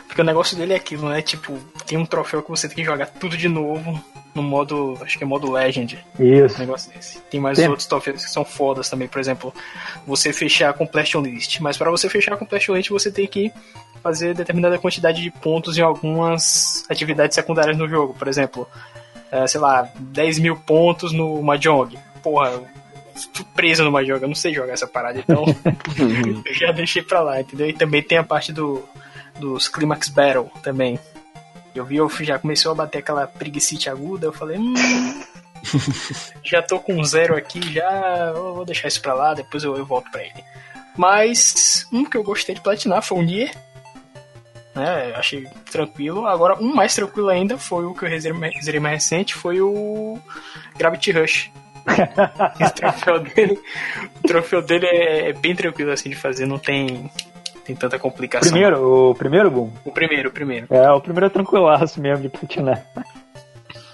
[0.08, 1.22] Porque o negócio dele é aquilo, né?
[1.22, 4.02] Tipo, tem um troféu que você tem que jogar tudo de novo
[4.34, 4.98] no modo.
[5.02, 6.04] Acho que é modo Legend.
[6.20, 6.60] Um Isso.
[6.60, 7.20] negócio desse.
[7.22, 7.68] Tem mais Tem.
[7.68, 9.54] outros troféus que são fodas também, por exemplo,
[10.06, 11.60] você fechar a completion list.
[11.60, 13.52] Mas para você fechar a completion list, você tem que
[14.02, 18.14] fazer determinada quantidade de pontos em algumas atividades secundárias no jogo.
[18.14, 18.68] Por exemplo,
[19.32, 21.98] é, sei lá, 10 mil pontos no Mahjong.
[22.24, 22.62] Porra,
[23.56, 25.44] preso no Mahjong, eu não sei jogar essa parada, então
[26.46, 27.68] eu já deixei pra lá, entendeu?
[27.68, 28.84] E também tem a parte do,
[29.40, 31.00] dos Climax Battle também.
[31.74, 34.74] Eu vi, eu já começou a bater aquela preguicite aguda, eu falei, hum,
[36.44, 40.10] já tô com zero aqui, já vou deixar isso pra lá, depois eu, eu volto
[40.12, 40.44] pra ele.
[40.98, 43.56] Mas um que eu gostei de platinar foi o Nier.
[44.76, 46.26] Né, achei tranquilo.
[46.28, 50.20] Agora, um mais tranquilo ainda foi o que eu reservei mais recente, foi o
[50.78, 51.52] Gravity Rush.
[52.66, 53.60] o troféu dele,
[54.24, 57.10] o troféu dele é, é bem tranquilo assim de fazer, não tem,
[57.66, 58.52] tem tanta complicação.
[58.52, 59.72] Primeiro, o primeiro boom.
[59.86, 60.68] O primeiro, o primeiro.
[60.70, 62.86] É, o primeiro é tranquilaço mesmo de platinar.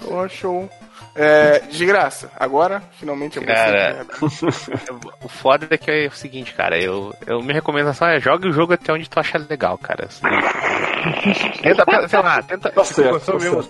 [0.08, 0.70] Ô, show.
[1.16, 4.06] É, de graça, agora, finalmente eu vou Cara.
[5.24, 8.52] O foda é que é o seguinte, cara, eu, eu minha recomendação é jogue o
[8.52, 10.06] jogo até onde tu achar legal, cara.
[10.08, 10.22] Assim,
[11.64, 12.70] tenta, sei lá, tenta.
[12.70, 13.64] Tá tipo, certo, tá mesmo,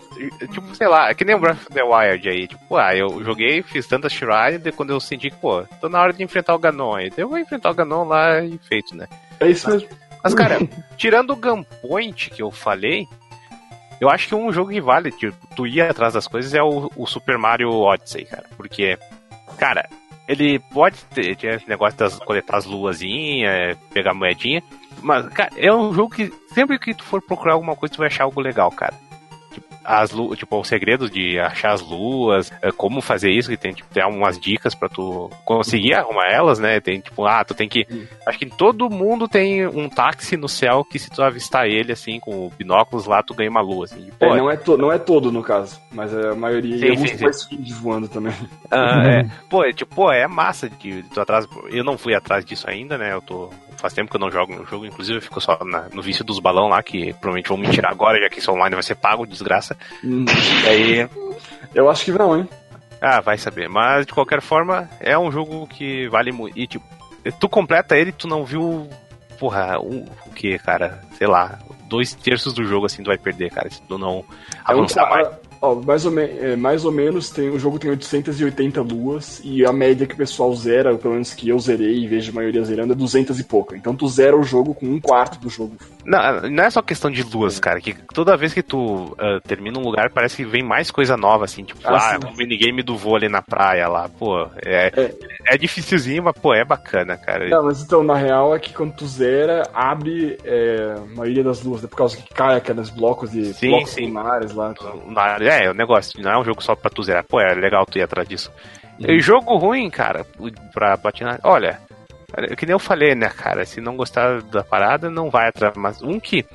[0.51, 2.47] tipo, sei lá, é que nem o Breath of the Wild aí.
[2.47, 6.01] Tipo, ah, eu joguei, fiz tantas shrines, e quando eu senti que, pô, tô na
[6.01, 7.11] hora de enfrentar o Ganon aí.
[7.15, 9.07] Eu vou enfrentar o Ganon lá e feito, né?
[9.39, 9.87] É isso mesmo.
[10.23, 10.57] Mas, cara,
[10.97, 13.07] tirando o Gunpoint que eu falei,
[13.99, 16.91] eu acho que um jogo que vale, tipo, tu ir atrás das coisas é o,
[16.95, 18.45] o Super Mario Odyssey, cara.
[18.57, 18.97] Porque,
[19.57, 19.87] cara,
[20.27, 24.61] ele pode ter, ter esse negócio das coletar as luazinhas, pegar moedinha,
[25.01, 28.07] mas, cara, é um jogo que sempre que tu for procurar alguma coisa, tu vai
[28.07, 28.93] achar algo legal, cara.
[29.85, 29.91] Tipo,
[30.31, 33.93] as tipo, os segredos de achar as luas, é, como fazer isso, que tem, tipo,
[33.93, 36.79] tem umas dicas pra tu conseguir arrumar elas, né?
[36.79, 37.85] Tem, tipo, ah, tu tem que.
[38.25, 42.19] Acho que todo mundo tem um táxi no céu que se tu avistar ele, assim,
[42.19, 44.09] com binóculos lá, tu ganha uma lua, assim.
[44.19, 46.77] Pô, É, não, é to, não é todo, no caso, mas é a maioria.
[46.77, 48.33] Sim, e alguns sim, voando também.
[48.71, 49.23] Ah, é.
[49.49, 51.47] Pô, é, tipo, pô, é massa de tu atrás.
[51.69, 53.13] Eu não fui atrás disso ainda, né?
[53.13, 53.49] Eu tô.
[53.77, 56.23] Faz tempo que eu não jogo no jogo, inclusive eu fico só na- no vício
[56.23, 58.95] dos balão lá, que provavelmente vão me tirar agora, já que isso online vai ser
[58.95, 59.75] pago, desgraça.
[60.03, 60.25] E
[60.67, 61.09] aí.
[61.73, 62.49] Eu acho que não, hein?
[63.01, 63.67] Ah, vai saber.
[63.69, 66.57] Mas de qualquer forma, é um jogo que vale muito.
[66.57, 66.85] E tipo,
[67.39, 68.89] tu completa ele, tu não viu.
[69.39, 71.01] Porra, um, o que, cara?
[71.17, 74.23] Sei lá, dois terços do jogo assim tu vai perder, cara, se tu não
[74.67, 75.27] É um mais.
[75.65, 79.73] Ó, mais, ou é, mais ou menos tem, o jogo tem 880 luas e a
[79.73, 82.93] média que o pessoal zera, pelo menos que eu zerei e vejo a maioria zerando,
[82.93, 83.75] é 200 e pouco.
[83.75, 85.75] Então tu zera o jogo com um quarto do jogo.
[86.05, 87.81] Não, não é só questão de luas, cara.
[87.81, 91.45] Que toda vez que tu ah, termina um lugar, parece que vem mais coisa nova,
[91.45, 91.63] assim.
[91.63, 94.07] Tipo, Ah, ah, o minigame do vôlei na praia lá.
[94.07, 94.91] Pô, é,
[95.49, 95.57] é.
[95.57, 97.49] dificilzinho, mas, pô, é bacana, cara.
[97.49, 101.63] Não, mas então, na real, é que quando tu zera, abre é, a maioria das
[101.63, 101.87] luas, né?
[101.87, 104.05] por causa que cai aqueles blocos de Sim, blocos sim.
[104.07, 104.73] lunares lá.
[105.07, 107.23] Na- É, o negócio, não é um jogo só pra tu zerar.
[107.23, 108.51] Pô, é legal tu ir atrás disso.
[108.99, 110.25] E jogo ruim, cara,
[110.73, 111.39] pra platinar.
[111.43, 111.79] Olha,
[112.37, 113.65] é que nem eu falei, né, cara?
[113.65, 115.73] Se não gostar da parada, não vai atrás.
[115.77, 116.45] Mas um que.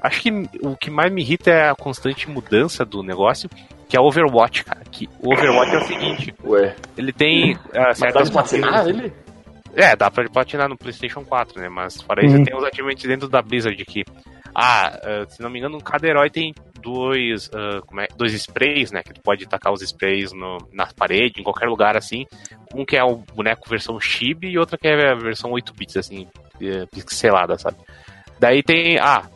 [0.00, 0.30] Acho que
[0.62, 3.48] o que mais me irrita é a constante mudança do negócio,
[3.88, 4.80] que é o Overwatch, cara.
[4.90, 6.74] Que o Overwatch é o seguinte: Ué.
[6.96, 9.12] ele tem ah, dá certas de platinar ele?
[9.76, 11.68] é, dá pra platinar no PlayStation 4, né?
[11.68, 12.44] Mas fora isso, Uhum.
[12.44, 14.04] tem os achievements dentro da Blizzard que.
[14.54, 18.90] Ah, ah, se não me engano, cada herói tem dois, ah, como é, dois sprays,
[18.92, 19.02] né?
[19.02, 22.26] Que tu pode tacar os sprays no, na parede, em qualquer lugar assim.
[22.74, 25.96] Um que é o boneco versão chibi e outra que é a versão 8 bits,
[25.96, 26.26] assim,
[26.90, 27.76] pixelada, sabe?
[28.38, 28.98] Daí tem.
[28.98, 29.28] Ah,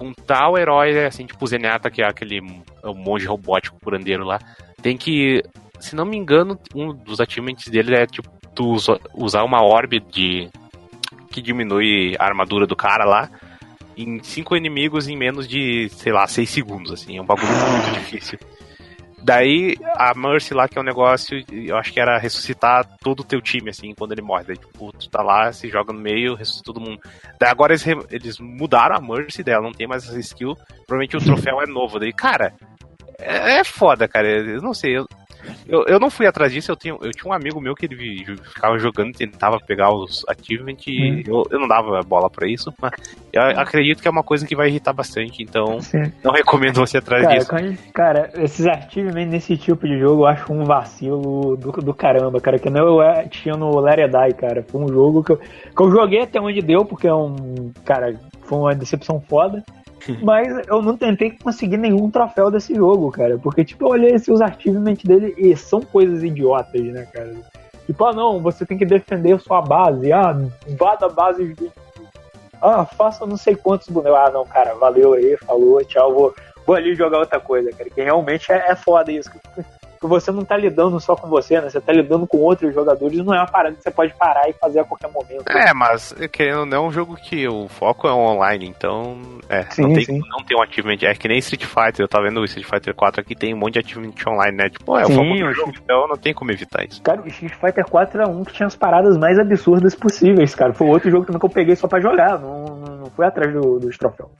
[0.00, 4.38] um tal herói, assim, tipo o Zenyatta, que é aquele um monge robótico curandeiro lá.
[4.82, 5.42] Tem que.
[5.78, 10.00] Se não me engano, um dos achievements dele é tipo tu usa- usar uma orbe
[10.00, 10.48] de.
[11.30, 13.30] que diminui a armadura do cara lá
[13.96, 17.16] em cinco inimigos em menos de, sei lá, seis segundos, assim.
[17.16, 18.38] É um bagulho muito difícil.
[19.22, 23.24] Daí, a Mercy lá, que é um negócio, eu acho que era ressuscitar todo o
[23.24, 24.44] teu time, assim, quando ele morre.
[24.44, 27.00] Daí, tipo, tu tá lá, se joga no meio, ressuscita todo mundo.
[27.38, 30.56] Daí agora eles, eles mudaram a Mercy dela, não tem mais essa skill.
[30.86, 31.98] Provavelmente o troféu é novo.
[31.98, 32.54] Daí, cara,
[33.20, 34.28] é, é foda, cara.
[34.28, 35.06] Eu não sei, eu,
[35.66, 38.24] eu, eu não fui atrás disso, eu, tinha eu tinha um amigo meu que ele
[38.42, 42.92] ficava jogando, tentava pegar os achievements e eu, eu não dava bola pra isso, mas
[43.32, 46.12] eu acredito que é uma coisa que vai irritar bastante, então Sim.
[46.22, 47.90] não recomendo você atrás Cara, disso.
[47.94, 52.58] cara, esses achievements nesse tipo de jogo eu acho um vacilo do, do caramba, cara.
[52.58, 54.64] Que não eu é, tinha no Die, cara.
[54.68, 57.72] Foi um jogo que eu, que eu joguei até onde deu, porque é um.
[57.84, 59.62] Cara, foi uma decepção foda.
[60.22, 63.38] Mas eu não tentei conseguir nenhum troféu desse jogo, cara.
[63.38, 67.34] Porque, tipo, eu olhei assim, os achievements dele e são coisas idiotas, né, cara?
[67.86, 70.12] Tipo, ah, não, você tem que defender sua base.
[70.12, 70.36] Ah,
[70.78, 71.56] vá da base.
[72.62, 74.18] Ah, faça não sei quantos bonecos.
[74.18, 76.34] Ah, não, cara, valeu aí, falou, tchau, vou,
[76.66, 77.90] vou ali jogar outra coisa, cara.
[77.90, 79.30] Que realmente é, é foda isso.
[80.00, 81.68] Que, você não tá lidando só com você, né?
[81.68, 83.18] Você tá lidando com outros jogadores.
[83.18, 85.44] Não é uma parada que você pode parar e fazer a qualquer momento.
[85.48, 89.18] É, mas querendo ou não, é um jogo que o foco é online, então.
[89.48, 90.18] É, Sim, não, tem, sim.
[90.18, 90.98] não tem um achievement.
[91.02, 93.58] É que nem Street Fighter, eu tava vendo o Street Fighter 4 aqui, tem um
[93.58, 94.70] monte de achievement online, né?
[94.70, 97.02] Tipo, é o Sim, foco eu do jogo, então não tem como evitar isso.
[97.02, 100.72] Cara, o Street Fighter 4 era um que tinha as paradas mais absurdas possíveis, cara.
[100.72, 102.38] Foi outro jogo também que eu peguei só pra jogar.
[102.38, 102.64] Não,
[103.00, 104.30] não fui atrás do, dos troféus.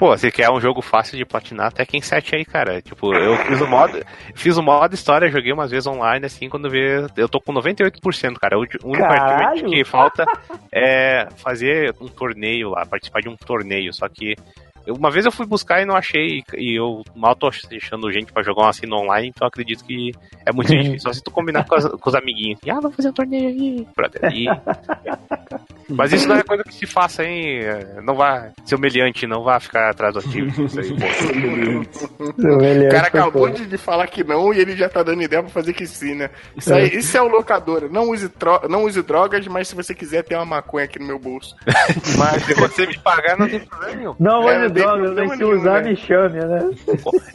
[0.00, 2.80] Pô, você quer um jogo fácil de platinar, até quem 7 aí, cara.
[2.80, 4.02] Tipo, eu fiz o modo,
[4.34, 7.06] fiz o modo história, joguei umas vezes online, assim, quando vê.
[7.16, 8.58] Eu tô com 98%, cara.
[8.58, 10.24] O único achievement que falta
[10.72, 13.92] é fazer um torneio lá, participar de um torneio.
[13.92, 14.36] Só que
[14.86, 18.32] eu- uma vez eu fui buscar e não achei, e eu mal tô achando gente
[18.32, 20.12] pra jogar um assim no online, então eu acredito que
[20.46, 21.00] é muito difícil.
[21.00, 22.58] Só se tu combinar com, as- com os amiguinhos.
[22.64, 24.20] E, ah, vamos fazer um torneio aí, brother.
[24.32, 24.46] E-
[25.92, 27.58] Mas isso não é coisa que se faça, hein?
[27.64, 30.64] É, Não vá, seu meliante, não vá ficar atrás do ativo.
[30.64, 31.00] Isso aí, pô.
[32.20, 35.50] O cara acabou de de falar que não e ele já tá dando ideia pra
[35.50, 36.30] fazer que sim, né?
[36.56, 37.88] Isso, aí, isso é o locadora.
[37.88, 38.30] Não use,
[38.68, 41.54] não use drogas, mas se você quiser ter uma maconha aqui no meu bolso.
[42.18, 44.14] Mas se você me pagar, não tem problema nenhum.
[44.18, 45.90] Não, É, tem droga, problema mas se nenhum, usar, né?
[45.90, 46.70] me chame, né?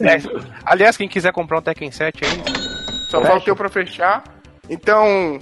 [0.00, 0.16] É,
[0.64, 2.30] aliás, quem quiser comprar um Tekken 7 aí,
[3.10, 3.32] Só Fecha.
[3.32, 4.24] falta eu pra fechar.
[4.68, 5.38] Então,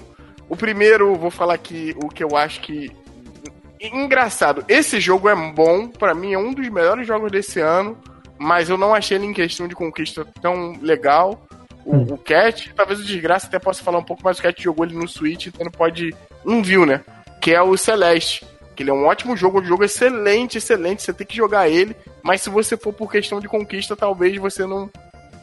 [0.47, 2.91] o primeiro, vou falar aqui o que eu acho que.
[3.79, 7.97] Engraçado, esse jogo é bom, pra mim é um dos melhores jogos desse ano,
[8.37, 11.45] mas eu não achei ele em questão de conquista tão legal.
[11.85, 14.85] O, o Cat, talvez o Desgraça até possa falar um pouco, mas o Cat jogou
[14.85, 16.15] ele no Switch, então não pode.
[16.43, 17.01] Não viu, né?
[17.41, 18.43] Que é o Celeste.
[18.75, 21.01] Que ele é um ótimo jogo, um jogo excelente, excelente.
[21.01, 24.65] Você tem que jogar ele, mas se você for por questão de conquista, talvez você
[24.65, 24.89] não,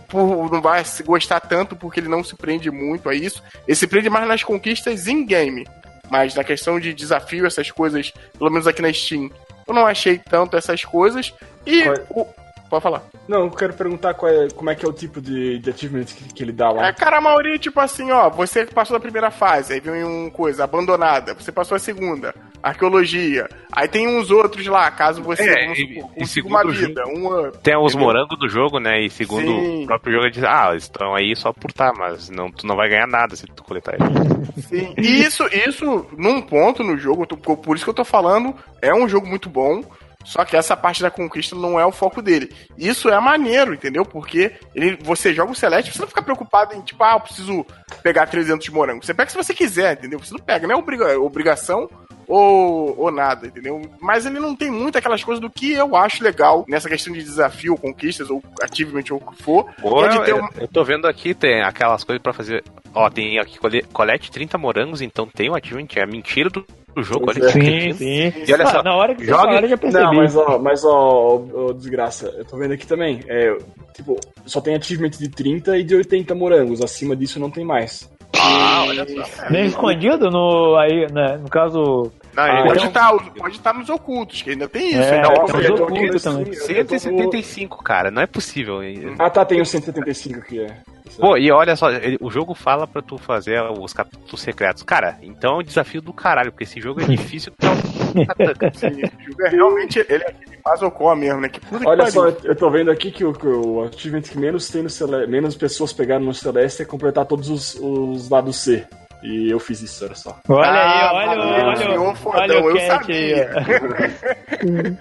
[0.09, 3.43] por, não vai se gostar tanto porque ele não se prende muito a isso.
[3.67, 5.67] Ele se prende mais nas conquistas in-game.
[6.11, 9.31] Mas na questão de desafio, essas coisas, pelo menos aqui na Steam,
[9.67, 11.33] eu não achei tanto essas coisas.
[11.65, 11.83] E.
[11.85, 12.07] Qual é?
[12.11, 12.42] O...
[12.73, 13.03] Pode falar.
[13.29, 16.07] Não, eu quero perguntar qual é- como é que é o tipo de, de achievement
[16.07, 16.89] que, que ele dá lá.
[16.89, 20.31] É, cara, a maioria, tipo assim, ó, você passou da primeira fase, aí vem um
[20.31, 25.71] coisa, abandonada, você passou a segunda, arqueologia, aí tem uns outros lá, caso você, É,
[25.75, 27.59] e- e consiga uma vida, um up.
[27.59, 28.07] Tem os entendeu?
[28.07, 29.03] morangos do jogo, né?
[29.05, 29.83] E segundo Sim.
[29.85, 32.75] o próprio jogo, diz: Ah, eles estão aí só por tá, mas não, tu não
[32.75, 34.09] vai ganhar nada se tu coletar eles.
[34.67, 38.95] Sim, e isso, isso, num ponto no jogo, por isso que eu tô falando, é
[38.95, 39.83] um jogo muito bom,
[40.25, 42.53] só que essa parte da conquista não é o foco dele.
[42.77, 44.05] Isso é maneiro, entendeu?
[44.05, 47.67] Porque ele, você joga o Celeste, você não fica preocupado em, tipo, ah, eu preciso
[48.03, 49.07] pegar 300 morangos.
[49.07, 50.19] Você pega se você quiser, entendeu?
[50.19, 51.89] Você não pega, não é obriga- obrigação
[52.27, 53.83] ou, ou nada, entendeu?
[54.01, 57.23] Mas ele não tem muito aquelas coisas do que eu acho legal nessa questão de
[57.23, 59.65] desafio, conquistas, ou achievement, ou o que for.
[59.81, 62.63] Pô, é de eu, ter um- eu tô vendo aqui, tem aquelas coisas pra fazer.
[62.95, 67.03] Ó, tem aqui cole- colete 30 morangos, então tem o achievement, é mentira do, do
[67.03, 67.27] jogo.
[67.29, 67.63] Olha Pois que é.
[67.63, 68.33] Sim, sim.
[68.49, 70.05] E olha Ah, só, na hora que joga- falaram, eu já percebi.
[70.05, 73.21] Não, mas ó, mas ó, ó, ó, desgraça, eu tô vendo aqui também.
[73.29, 73.57] É,
[73.95, 76.81] tipo, só tem achievement de 30 e de 80 morangos.
[76.83, 78.11] Acima disso não tem mais.
[78.39, 79.51] Ah, olha só.
[79.51, 80.77] Nem escondido no.
[80.77, 82.11] Aí, né, no caso.
[82.35, 84.99] Não, Ah, Pode estar pode estar nos ocultos, que ainda tem isso.
[84.99, 86.43] É, ainda tem pode- os eu tô ocultos também.
[86.53, 88.81] assim, eu tô no- 175, cara, não é possível.
[89.19, 90.77] Ah, tá, tem o 175 que é.
[91.19, 94.83] Pô, e olha só, ele- o jogo fala pra tu fazer os capítulos secretos.
[94.83, 97.73] Cara, então é um desafio do caralho, porque esse jogo é difícil katana.
[98.75, 100.35] Sim, o jogo é realmente ele é
[100.65, 101.49] Mazocó mesmo, né?
[101.49, 102.13] Que puta que Olha pariu.
[102.13, 105.31] só, eu tô vendo aqui que o, que o achievement que menos tem no Celeste,
[105.31, 108.87] menos pessoas pegaram no Celeste é completar todos os, os lados C.
[109.23, 110.37] E eu fiz isso, olha só.
[110.49, 113.51] Olha Ah, aí, olha, olha, senhor olha, fodão, o eu sabia.
[113.55, 114.97] aí,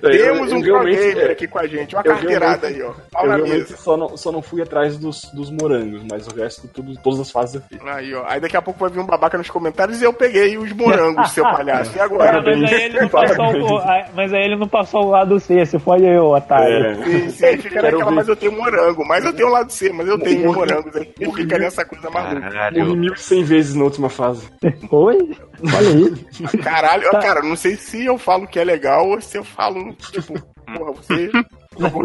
[0.00, 2.92] Temos Eu- um eu pro gamer aqui com a gente, uma carteirada aí, ó.
[3.10, 6.68] Pau Eu realmente só não, só não fui atrás dos, dos morangos, mas o resto,
[6.68, 7.78] tudo, todas as fases eu fiz.
[7.86, 8.24] Aí, ó.
[8.26, 11.30] Aí daqui a pouco vai vir um babaca nos comentários e eu peguei os morangos,
[11.30, 11.96] seu palhaço.
[11.96, 12.42] E agora?
[12.42, 13.82] mas, aí ele não passou, o-
[14.14, 16.86] mas aí ele não passou o lado C, se foi eu, otário.
[16.86, 16.94] É.
[17.04, 18.10] Sim, sim, aí fica naquela, ver.
[18.16, 19.04] mas eu tenho morango.
[19.06, 20.94] Mas eu tenho um lado C, mas eu tenho morangos.
[20.96, 22.34] Aí fica nessa coisa maluca.
[22.34, 22.96] Morri Caralho.
[22.96, 24.48] 1100 vezes na última fase.
[24.90, 25.36] Oi?
[25.74, 26.58] Olha aí.
[26.62, 27.18] Caralho, Tá.
[27.20, 30.34] cara, não sei se eu falo que é legal ou se eu falo, tipo,
[30.66, 31.30] porra, você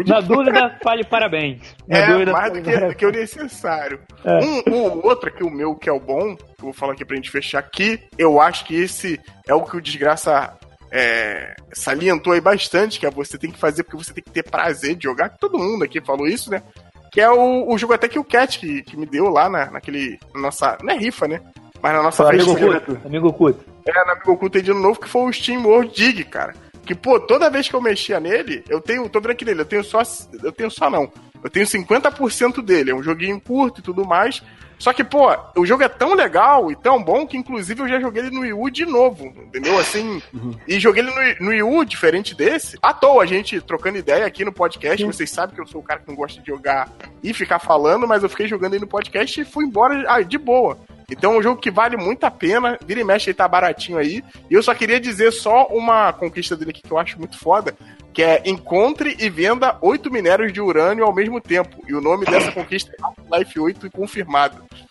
[0.02, 1.60] de Na dúvida, fale parabéns.
[1.86, 4.00] Na É, dúvida, mais do que, do que o necessário.
[4.24, 4.38] É.
[4.44, 7.04] Um, o outro aqui, o meu, que é o bom, que eu vou falar aqui
[7.04, 10.52] pra gente fechar aqui, eu acho que esse é o que o Desgraça
[10.90, 14.42] é, salientou aí bastante, que é você tem que fazer porque você tem que ter
[14.42, 16.62] prazer de jogar, que todo mundo aqui falou isso, né?
[17.10, 19.70] Que é o, o jogo até que o Cat que, que me deu lá na,
[19.70, 20.18] naquele.
[20.34, 20.78] na Nossa.
[20.82, 21.40] Não é rifa, né?
[21.82, 22.80] Mas na nossa Amigo festinha.
[22.80, 23.64] Culto, amigo Culto.
[23.86, 26.54] É, na Amigo Oculto de novo, que foi o Steam World Dig, cara.
[26.84, 29.08] Que, pô, toda vez que eu mexia nele, eu tenho.
[29.08, 30.02] Tô vendo aqui nele, eu tenho só.
[30.42, 31.10] Eu tenho só não.
[31.42, 32.90] Eu tenho 50% dele.
[32.90, 34.42] É um joguinho curto e tudo mais.
[34.80, 38.00] Só que, pô, o jogo é tão legal e tão bom que, inclusive, eu já
[38.00, 39.26] joguei ele no Wii U de novo.
[39.26, 39.78] Entendeu?
[39.78, 40.22] Assim.
[40.66, 42.78] E joguei ele no, no Wii U, diferente desse.
[42.80, 45.04] À toa, a gente trocando ideia aqui no podcast.
[45.04, 46.90] Vocês sabem que eu sou o cara que não gosta de jogar
[47.22, 50.38] e ficar falando, mas eu fiquei jogando aí no podcast e fui embora ah, de
[50.38, 50.78] boa.
[51.10, 52.78] Então é um jogo que vale muito a pena.
[52.86, 54.24] Vira e mexe, ele tá baratinho aí.
[54.48, 57.74] E eu só queria dizer só uma conquista dele aqui que eu acho muito foda.
[58.12, 61.76] Que é encontre e venda oito minérios de urânio ao mesmo tempo.
[61.88, 64.62] E o nome dessa conquista é Half-Life 8 e confirmado.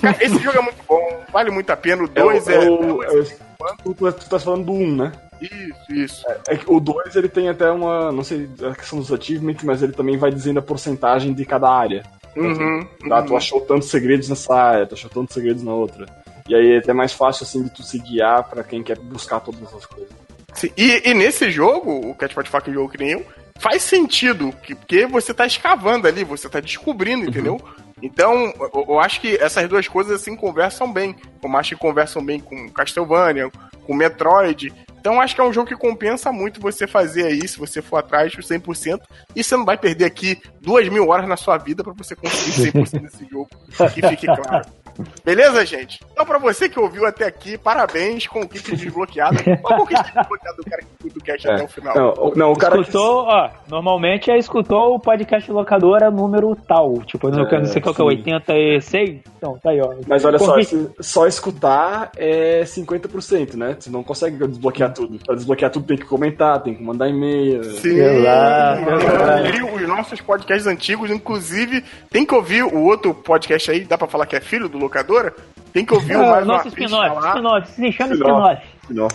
[0.00, 2.04] Cara, esse jogo é muito bom, vale muito a pena.
[2.04, 2.58] O 2 é.
[2.70, 5.12] o- é o- tu, tu tá falando do 1, né?
[5.40, 6.24] Isso, isso.
[6.48, 8.12] É que o 2 ele tem até uma.
[8.12, 11.68] Não sei a questão dos achievements, mas ele também vai dizendo a porcentagem de cada
[11.68, 12.04] área.
[12.36, 13.36] Uhum, Tá, tu uhum.
[13.36, 16.06] achou tantos segredos nessa área, tu achou tantos segredos na outra.
[16.48, 19.40] E aí é até mais fácil assim de tu se guiar pra quem quer buscar
[19.40, 20.10] todas essas coisas.
[20.54, 23.26] Sim, E, e nesse jogo, o Cat pode falar que jogo que nem eu,
[23.58, 27.60] faz sentido, que- porque você tá escavando ali, você tá descobrindo, entendeu?
[28.02, 31.14] Então, eu, eu acho que essas duas coisas assim conversam bem.
[31.40, 33.48] Como acho que conversam bem com Castlevania,
[33.86, 34.72] com Metroid.
[34.98, 37.96] Então, acho que é um jogo que compensa muito você fazer aí, se você for
[37.98, 39.00] atrás dos 100%.
[39.36, 42.72] E você não vai perder aqui duas mil horas na sua vida pra você conseguir
[42.72, 43.48] 100% desse jogo.
[43.94, 44.66] Que fique claro.
[45.24, 46.00] Beleza, gente?
[46.12, 49.36] Então, pra você que ouviu até aqui, parabéns, conquista desbloqueada.
[49.62, 51.94] Qual conquista desbloqueada do cara que curte o cast até o final?
[51.94, 56.54] Não, o- não, o cara que- Escutou, ó, normalmente é escutou o podcast locadora número
[56.68, 56.94] tal.
[57.04, 58.10] Tipo, eu não, É, não sei qual que é, sim.
[58.18, 59.20] 86?
[59.36, 59.94] Então, tá aí, ó.
[60.06, 60.56] Mas olha só,
[61.00, 63.76] só escutar é 50%, né?
[63.78, 65.18] Você não consegue desbloquear tudo.
[65.24, 67.62] Pra desbloquear tudo tem que comentar, tem que mandar e-mail.
[67.64, 68.96] Sim, Exato, mano.
[69.00, 69.42] exato.
[69.42, 74.06] Ouvir os nossos podcasts antigos, inclusive, tem que ouvir o outro podcast aí, dá pra
[74.06, 75.34] falar que é filho do locadora?
[75.72, 78.62] Tem que ouvir o mais uma nosso spin-off, spin-off, se chama Spin-off.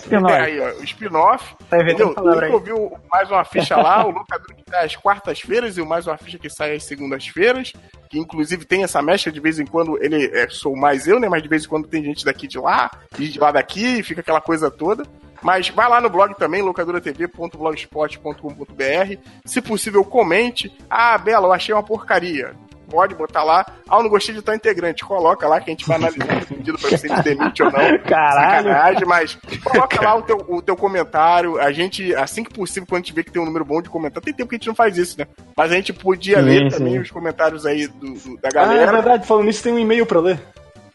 [0.02, 0.34] spin-off.
[0.34, 1.56] É aí, ó, o spin-off.
[1.70, 2.34] Tá inventando Entendeu?
[2.34, 2.52] Tu aí.
[2.52, 6.18] ouviu mais uma ficha lá, o locador que tá às quartas-feiras e o mais uma
[6.18, 7.74] ficha que sai às segundas-feiras.
[8.10, 11.30] Que inclusive tem essa mecha, de vez em quando ele é, sou mais eu, né?
[11.30, 12.90] Mas de vez em quando tem gente daqui de lá,
[13.20, 15.04] e de lá daqui, e fica aquela coisa toda.
[15.44, 19.18] Mas vai lá no blog também, locadoratv.blogspot.com.br.
[19.46, 20.76] Se possível, comente.
[20.90, 22.56] Ah, Bela, eu achei uma porcaria.
[22.90, 23.66] Pode botar lá.
[23.90, 25.04] Ah, eu não gostei de tal integrante.
[25.04, 27.70] Coloca lá que a gente vai analisar esse pedido pra ver se ele demite ou
[27.72, 27.80] não.
[28.08, 28.68] Caralho.
[28.70, 31.60] Sacanagem, mas coloca lá o teu, o teu comentário.
[31.60, 33.90] A gente, assim que possível, quando a gente vê que tem um número bom de
[33.90, 35.28] comentário, tem tempo que a gente não faz isso, né?
[35.56, 36.78] Mas a gente podia Sim, ler sim.
[36.78, 38.92] também os comentários aí do, do- da Ah, é galera.
[38.94, 40.40] verdade, falando nisso, tem um e-mail pra ler.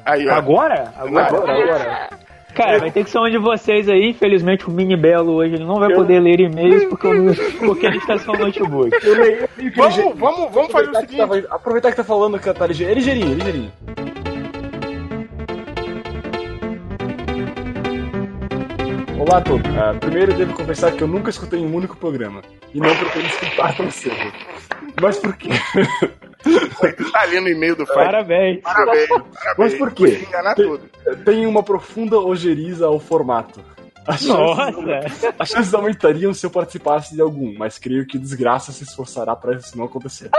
[0.05, 0.28] aí.
[0.31, 0.93] Agora?
[0.97, 1.27] Agora?
[1.27, 2.09] Agora, agora.
[2.54, 4.10] Cara, vai ter que ser um de vocês aí.
[4.10, 7.34] Infelizmente, o Mini Belo hoje ele não vai poder ler e-mails porque, eu-
[7.66, 8.90] porque ele está sem o notebook.
[9.02, 11.16] Eu leio, eu Vamos, ele- vamos, vamos fazer o que, seguinte.
[11.16, 12.92] tava- aproveitar que tá falando que tá ligeirinho.
[12.92, 13.72] É ligeirinho, é ligeirinho.
[19.18, 19.66] Olá a todos.
[19.78, 22.42] Ah, primeiro, eu devo confessar que eu nunca escutei um único programa.
[22.74, 24.32] E não pretendo escutar tão cedo.
[25.00, 25.50] Mas por quê?
[27.12, 28.05] Tá lendo o e-mail do Fred.
[28.05, 28.60] Parabéns.
[28.62, 29.55] Parabéns, parabéns.
[29.59, 30.27] Mas por quê?
[30.56, 30.90] Tem- tudo.
[31.24, 33.60] Tem uma profunda ojeriza ao formato.
[34.05, 35.35] As chances, Nossa!
[35.39, 39.55] as chances aumentariam se eu participasse de algum, mas creio que desgraça se esforçará para
[39.56, 40.28] isso não acontecer.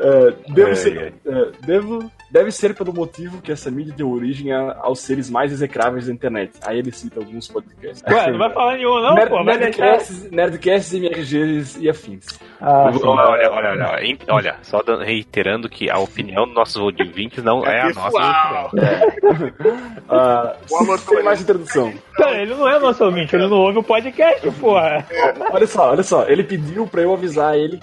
[0.00, 4.76] É, devo ser, é, devo- deve ser pelo motivo que essa mídia deu origem a-
[4.80, 6.52] aos seres mais execráveis da internet.
[6.66, 8.02] Aí ele cita alguns podcasts.
[8.08, 9.44] Ué, não vai falar nenhum, não, Nerd- pô.
[9.44, 9.58] Deixar.
[9.60, 12.26] Nerdcasts, Nerdcasts, MRGs e afins.
[12.60, 12.90] Ah.
[13.04, 17.82] Olha, olha, olha, em- olha, só reiterando que a opinião dos nossos ouvintes não é,
[17.82, 18.70] a nossa.
[20.08, 21.92] Ah, Boa sem- mais introdução.
[22.16, 25.06] Cara, ele não é nosso ouvinte, ele não ouve o podcast, porra.
[25.52, 26.26] Olha só, olha só.
[26.26, 27.78] Ele pediu pra eu avisar ele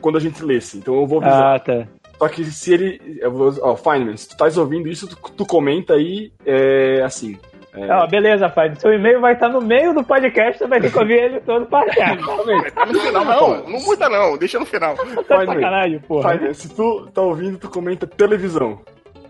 [0.00, 0.78] quando a gente lesse.
[0.78, 1.54] Então eu vou avisar.
[1.56, 1.86] Ah, tá.
[2.18, 3.20] Só que se ele.
[3.60, 7.38] Ó, Feynman, se tu estás ouvindo isso, tu, tu comenta aí é, assim.
[7.74, 8.74] É, Ah, beleza, pai.
[8.76, 11.66] Seu e-mail vai estar no meio do podcast, você vai ter que ouvir ele todo
[11.66, 12.16] pra cá.
[12.74, 14.96] Tá no final, não, não muda não, deixa no final.
[15.28, 16.30] Tá sacanagem, porra.
[16.30, 18.80] Feynman, se tu tá ouvindo, tu comenta televisão.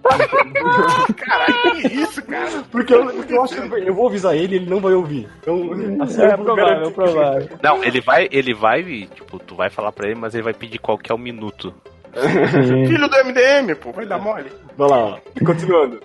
[1.16, 2.62] Caralho, que isso, cara?
[2.70, 5.28] Porque eu, porque eu acho que eu vou avisar ele ele não vai ouvir.
[5.40, 5.56] Então,
[6.00, 7.48] assim, É eu vou provável, garantir é provável.
[7.60, 8.82] Não, ele vai, ele vai,
[9.12, 11.74] tipo, tu vai falar pra ele, mas ele vai pedir qual que é o minuto.
[12.88, 14.51] Filho do MDM, pô, vai dar mole.
[14.76, 15.18] Vai lá, ó.
[15.44, 16.01] continuando.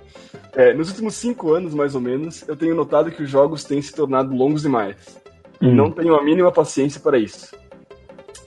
[0.53, 3.81] É, nos últimos cinco anos, mais ou menos, eu tenho notado que os jogos têm
[3.81, 4.95] se tornado longos demais.
[5.61, 5.75] E Hum.
[5.75, 7.55] não tenho a mínima paciência para isso.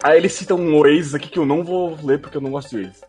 [0.02, 2.70] Aí ele cita um Oasis aqui que eu não vou ler porque eu não gosto
[2.70, 3.00] de Oasis.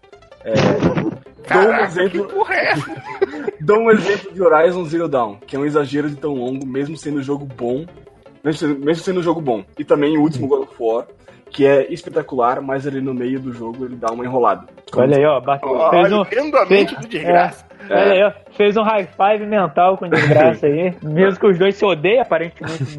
[0.44, 1.11] É, dou, um
[1.44, 2.73] Caraca, que exemplo, porra é
[3.60, 6.95] dou um exemplo de Horizon Zero Dawn, que é um exagero de tão longo, mesmo
[6.95, 7.86] sendo um jogo bom.
[8.44, 9.65] Mesmo sendo, mesmo sendo um jogo bom.
[9.77, 11.07] E também o último God of War,
[11.51, 14.65] que é espetacular, mas ali no meio do jogo ele dá uma enrolada.
[14.95, 15.39] Olha aí, ó.
[15.39, 17.65] bate- Fez um, Olha, lendo a mente do desgraça.
[17.89, 18.31] Olha aí, ó.
[18.51, 20.93] Fez um high five mental com desgraça aí.
[21.03, 22.97] Mesmo que os dois se odeiam, aparentemente,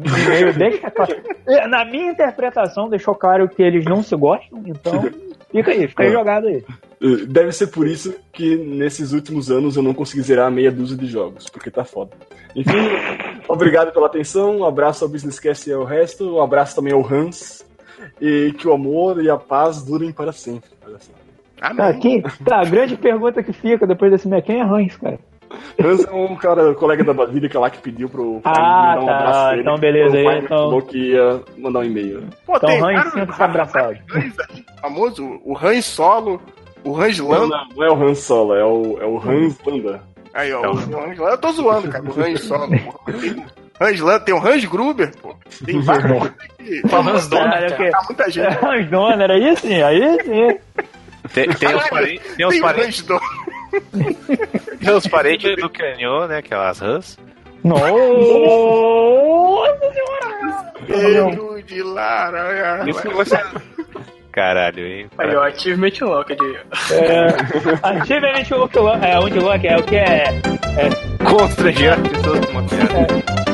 [0.57, 1.15] deixa claro.
[1.69, 5.01] Na minha interpretação, deixou claro que eles não se gostam, então
[5.51, 6.63] fica aí, fica aí jogado aí.
[7.01, 10.97] Uh, Deve ser por isso que nesses últimos anos eu não consegui zerar meia dúzia
[10.97, 12.11] de jogos, porque tá foda.
[12.55, 12.71] Enfim,
[13.47, 17.05] obrigado pela atenção, um abraço ao Business Cast e ao resto, um abraço também ao
[17.05, 17.63] Hans,
[18.21, 20.69] e que o amor e a paz durem para sempre.
[20.85, 21.11] Olha só.
[21.59, 24.95] Ah, Tá, quem, tá, a grande pergunta que fica depois desse meu, quem é Hans,
[24.97, 25.17] cara?
[25.81, 29.05] Hans é um cara, colega da Basílica lá que pediu pro Feynman Ah, mandar um
[29.05, 32.23] tá, abraço pra então beleza, O aí, então- falou que ia mandar um e-mail.
[32.45, 33.97] Pô, Então, tem Hans vários- sinta-se abraçado.
[34.13, 36.41] Hans aí, famoso, o Han Solo,
[36.83, 37.47] o Hans Não, Lando.
[37.47, 40.03] não, não é o Hans Solo, é o, é o Hans Landa.
[40.33, 41.23] Aí, ó, o Hans Lando.
[41.23, 42.71] Eu tô zoando, cara, o Han Solo.
[43.79, 43.85] pô.
[43.85, 45.35] Tem o Hans Lando, tem o Hans Gruber, pô.
[45.65, 46.31] Tem vários.
[46.93, 48.65] Hans Donner, que- Tá muita gente.
[48.65, 50.57] Hans Donner, aí sim, aí sim.
[51.33, 54.17] Tem, tem os parentes, tem os parentes, Hans Donner.
[54.79, 56.37] tem os parentes do Canyon, né?
[56.37, 57.17] Aquelas rãs.
[57.63, 57.87] Nossa
[59.93, 60.73] senhora!
[60.87, 62.83] Pedro de Lara.
[62.89, 63.37] Isso você.
[64.31, 65.09] Caralho, hein?
[65.17, 66.37] Aí, ó, Achievement Locked.
[66.91, 67.27] É,
[67.81, 70.25] ativamente o que é, onde Loki é o que é.
[71.27, 73.46] Constranger as pessoas com uma piada.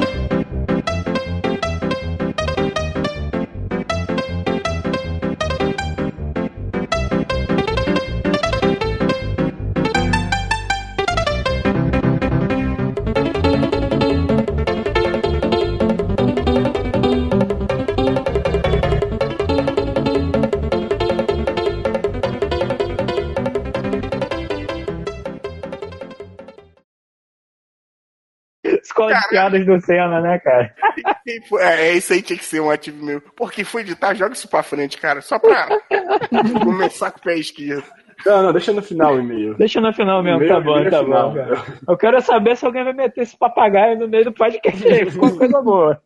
[29.34, 30.74] Piadas do Senna, né, cara?
[31.62, 33.22] É, é, isso aí tinha que ser um ativo meu.
[33.38, 35.22] Porque foi editar, joga isso pra frente, cara.
[35.22, 35.68] Só pra
[36.64, 37.84] começar com o pé esquerdo.
[38.26, 39.56] Não, não, deixa no final o e-mail.
[39.56, 41.30] Deixa no final mesmo, tá bom, tá final.
[41.32, 41.36] bom.
[41.36, 41.62] cara.
[41.88, 45.10] Eu quero saber se alguém vai meter esse papagaio no meio do podcast aí.
[45.10, 46.02] Ficou uma coisa boa.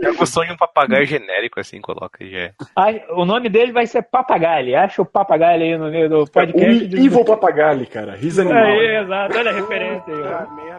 [0.00, 2.38] Eu gostou de um papagaio genérico, assim, coloca já.
[2.38, 2.52] é.
[2.76, 4.76] Ah, o nome dele vai ser Papagalho.
[4.78, 6.84] Acha o Papagalho aí no meio do O podcast.
[6.96, 8.14] Evil Papagali, cara.
[8.14, 8.62] Risa animal.
[8.64, 9.38] Aí, exato.
[9.38, 10.22] Olha a referência aí.
[10.22, 10.26] ó.
[10.26, 10.71] Ah, merda.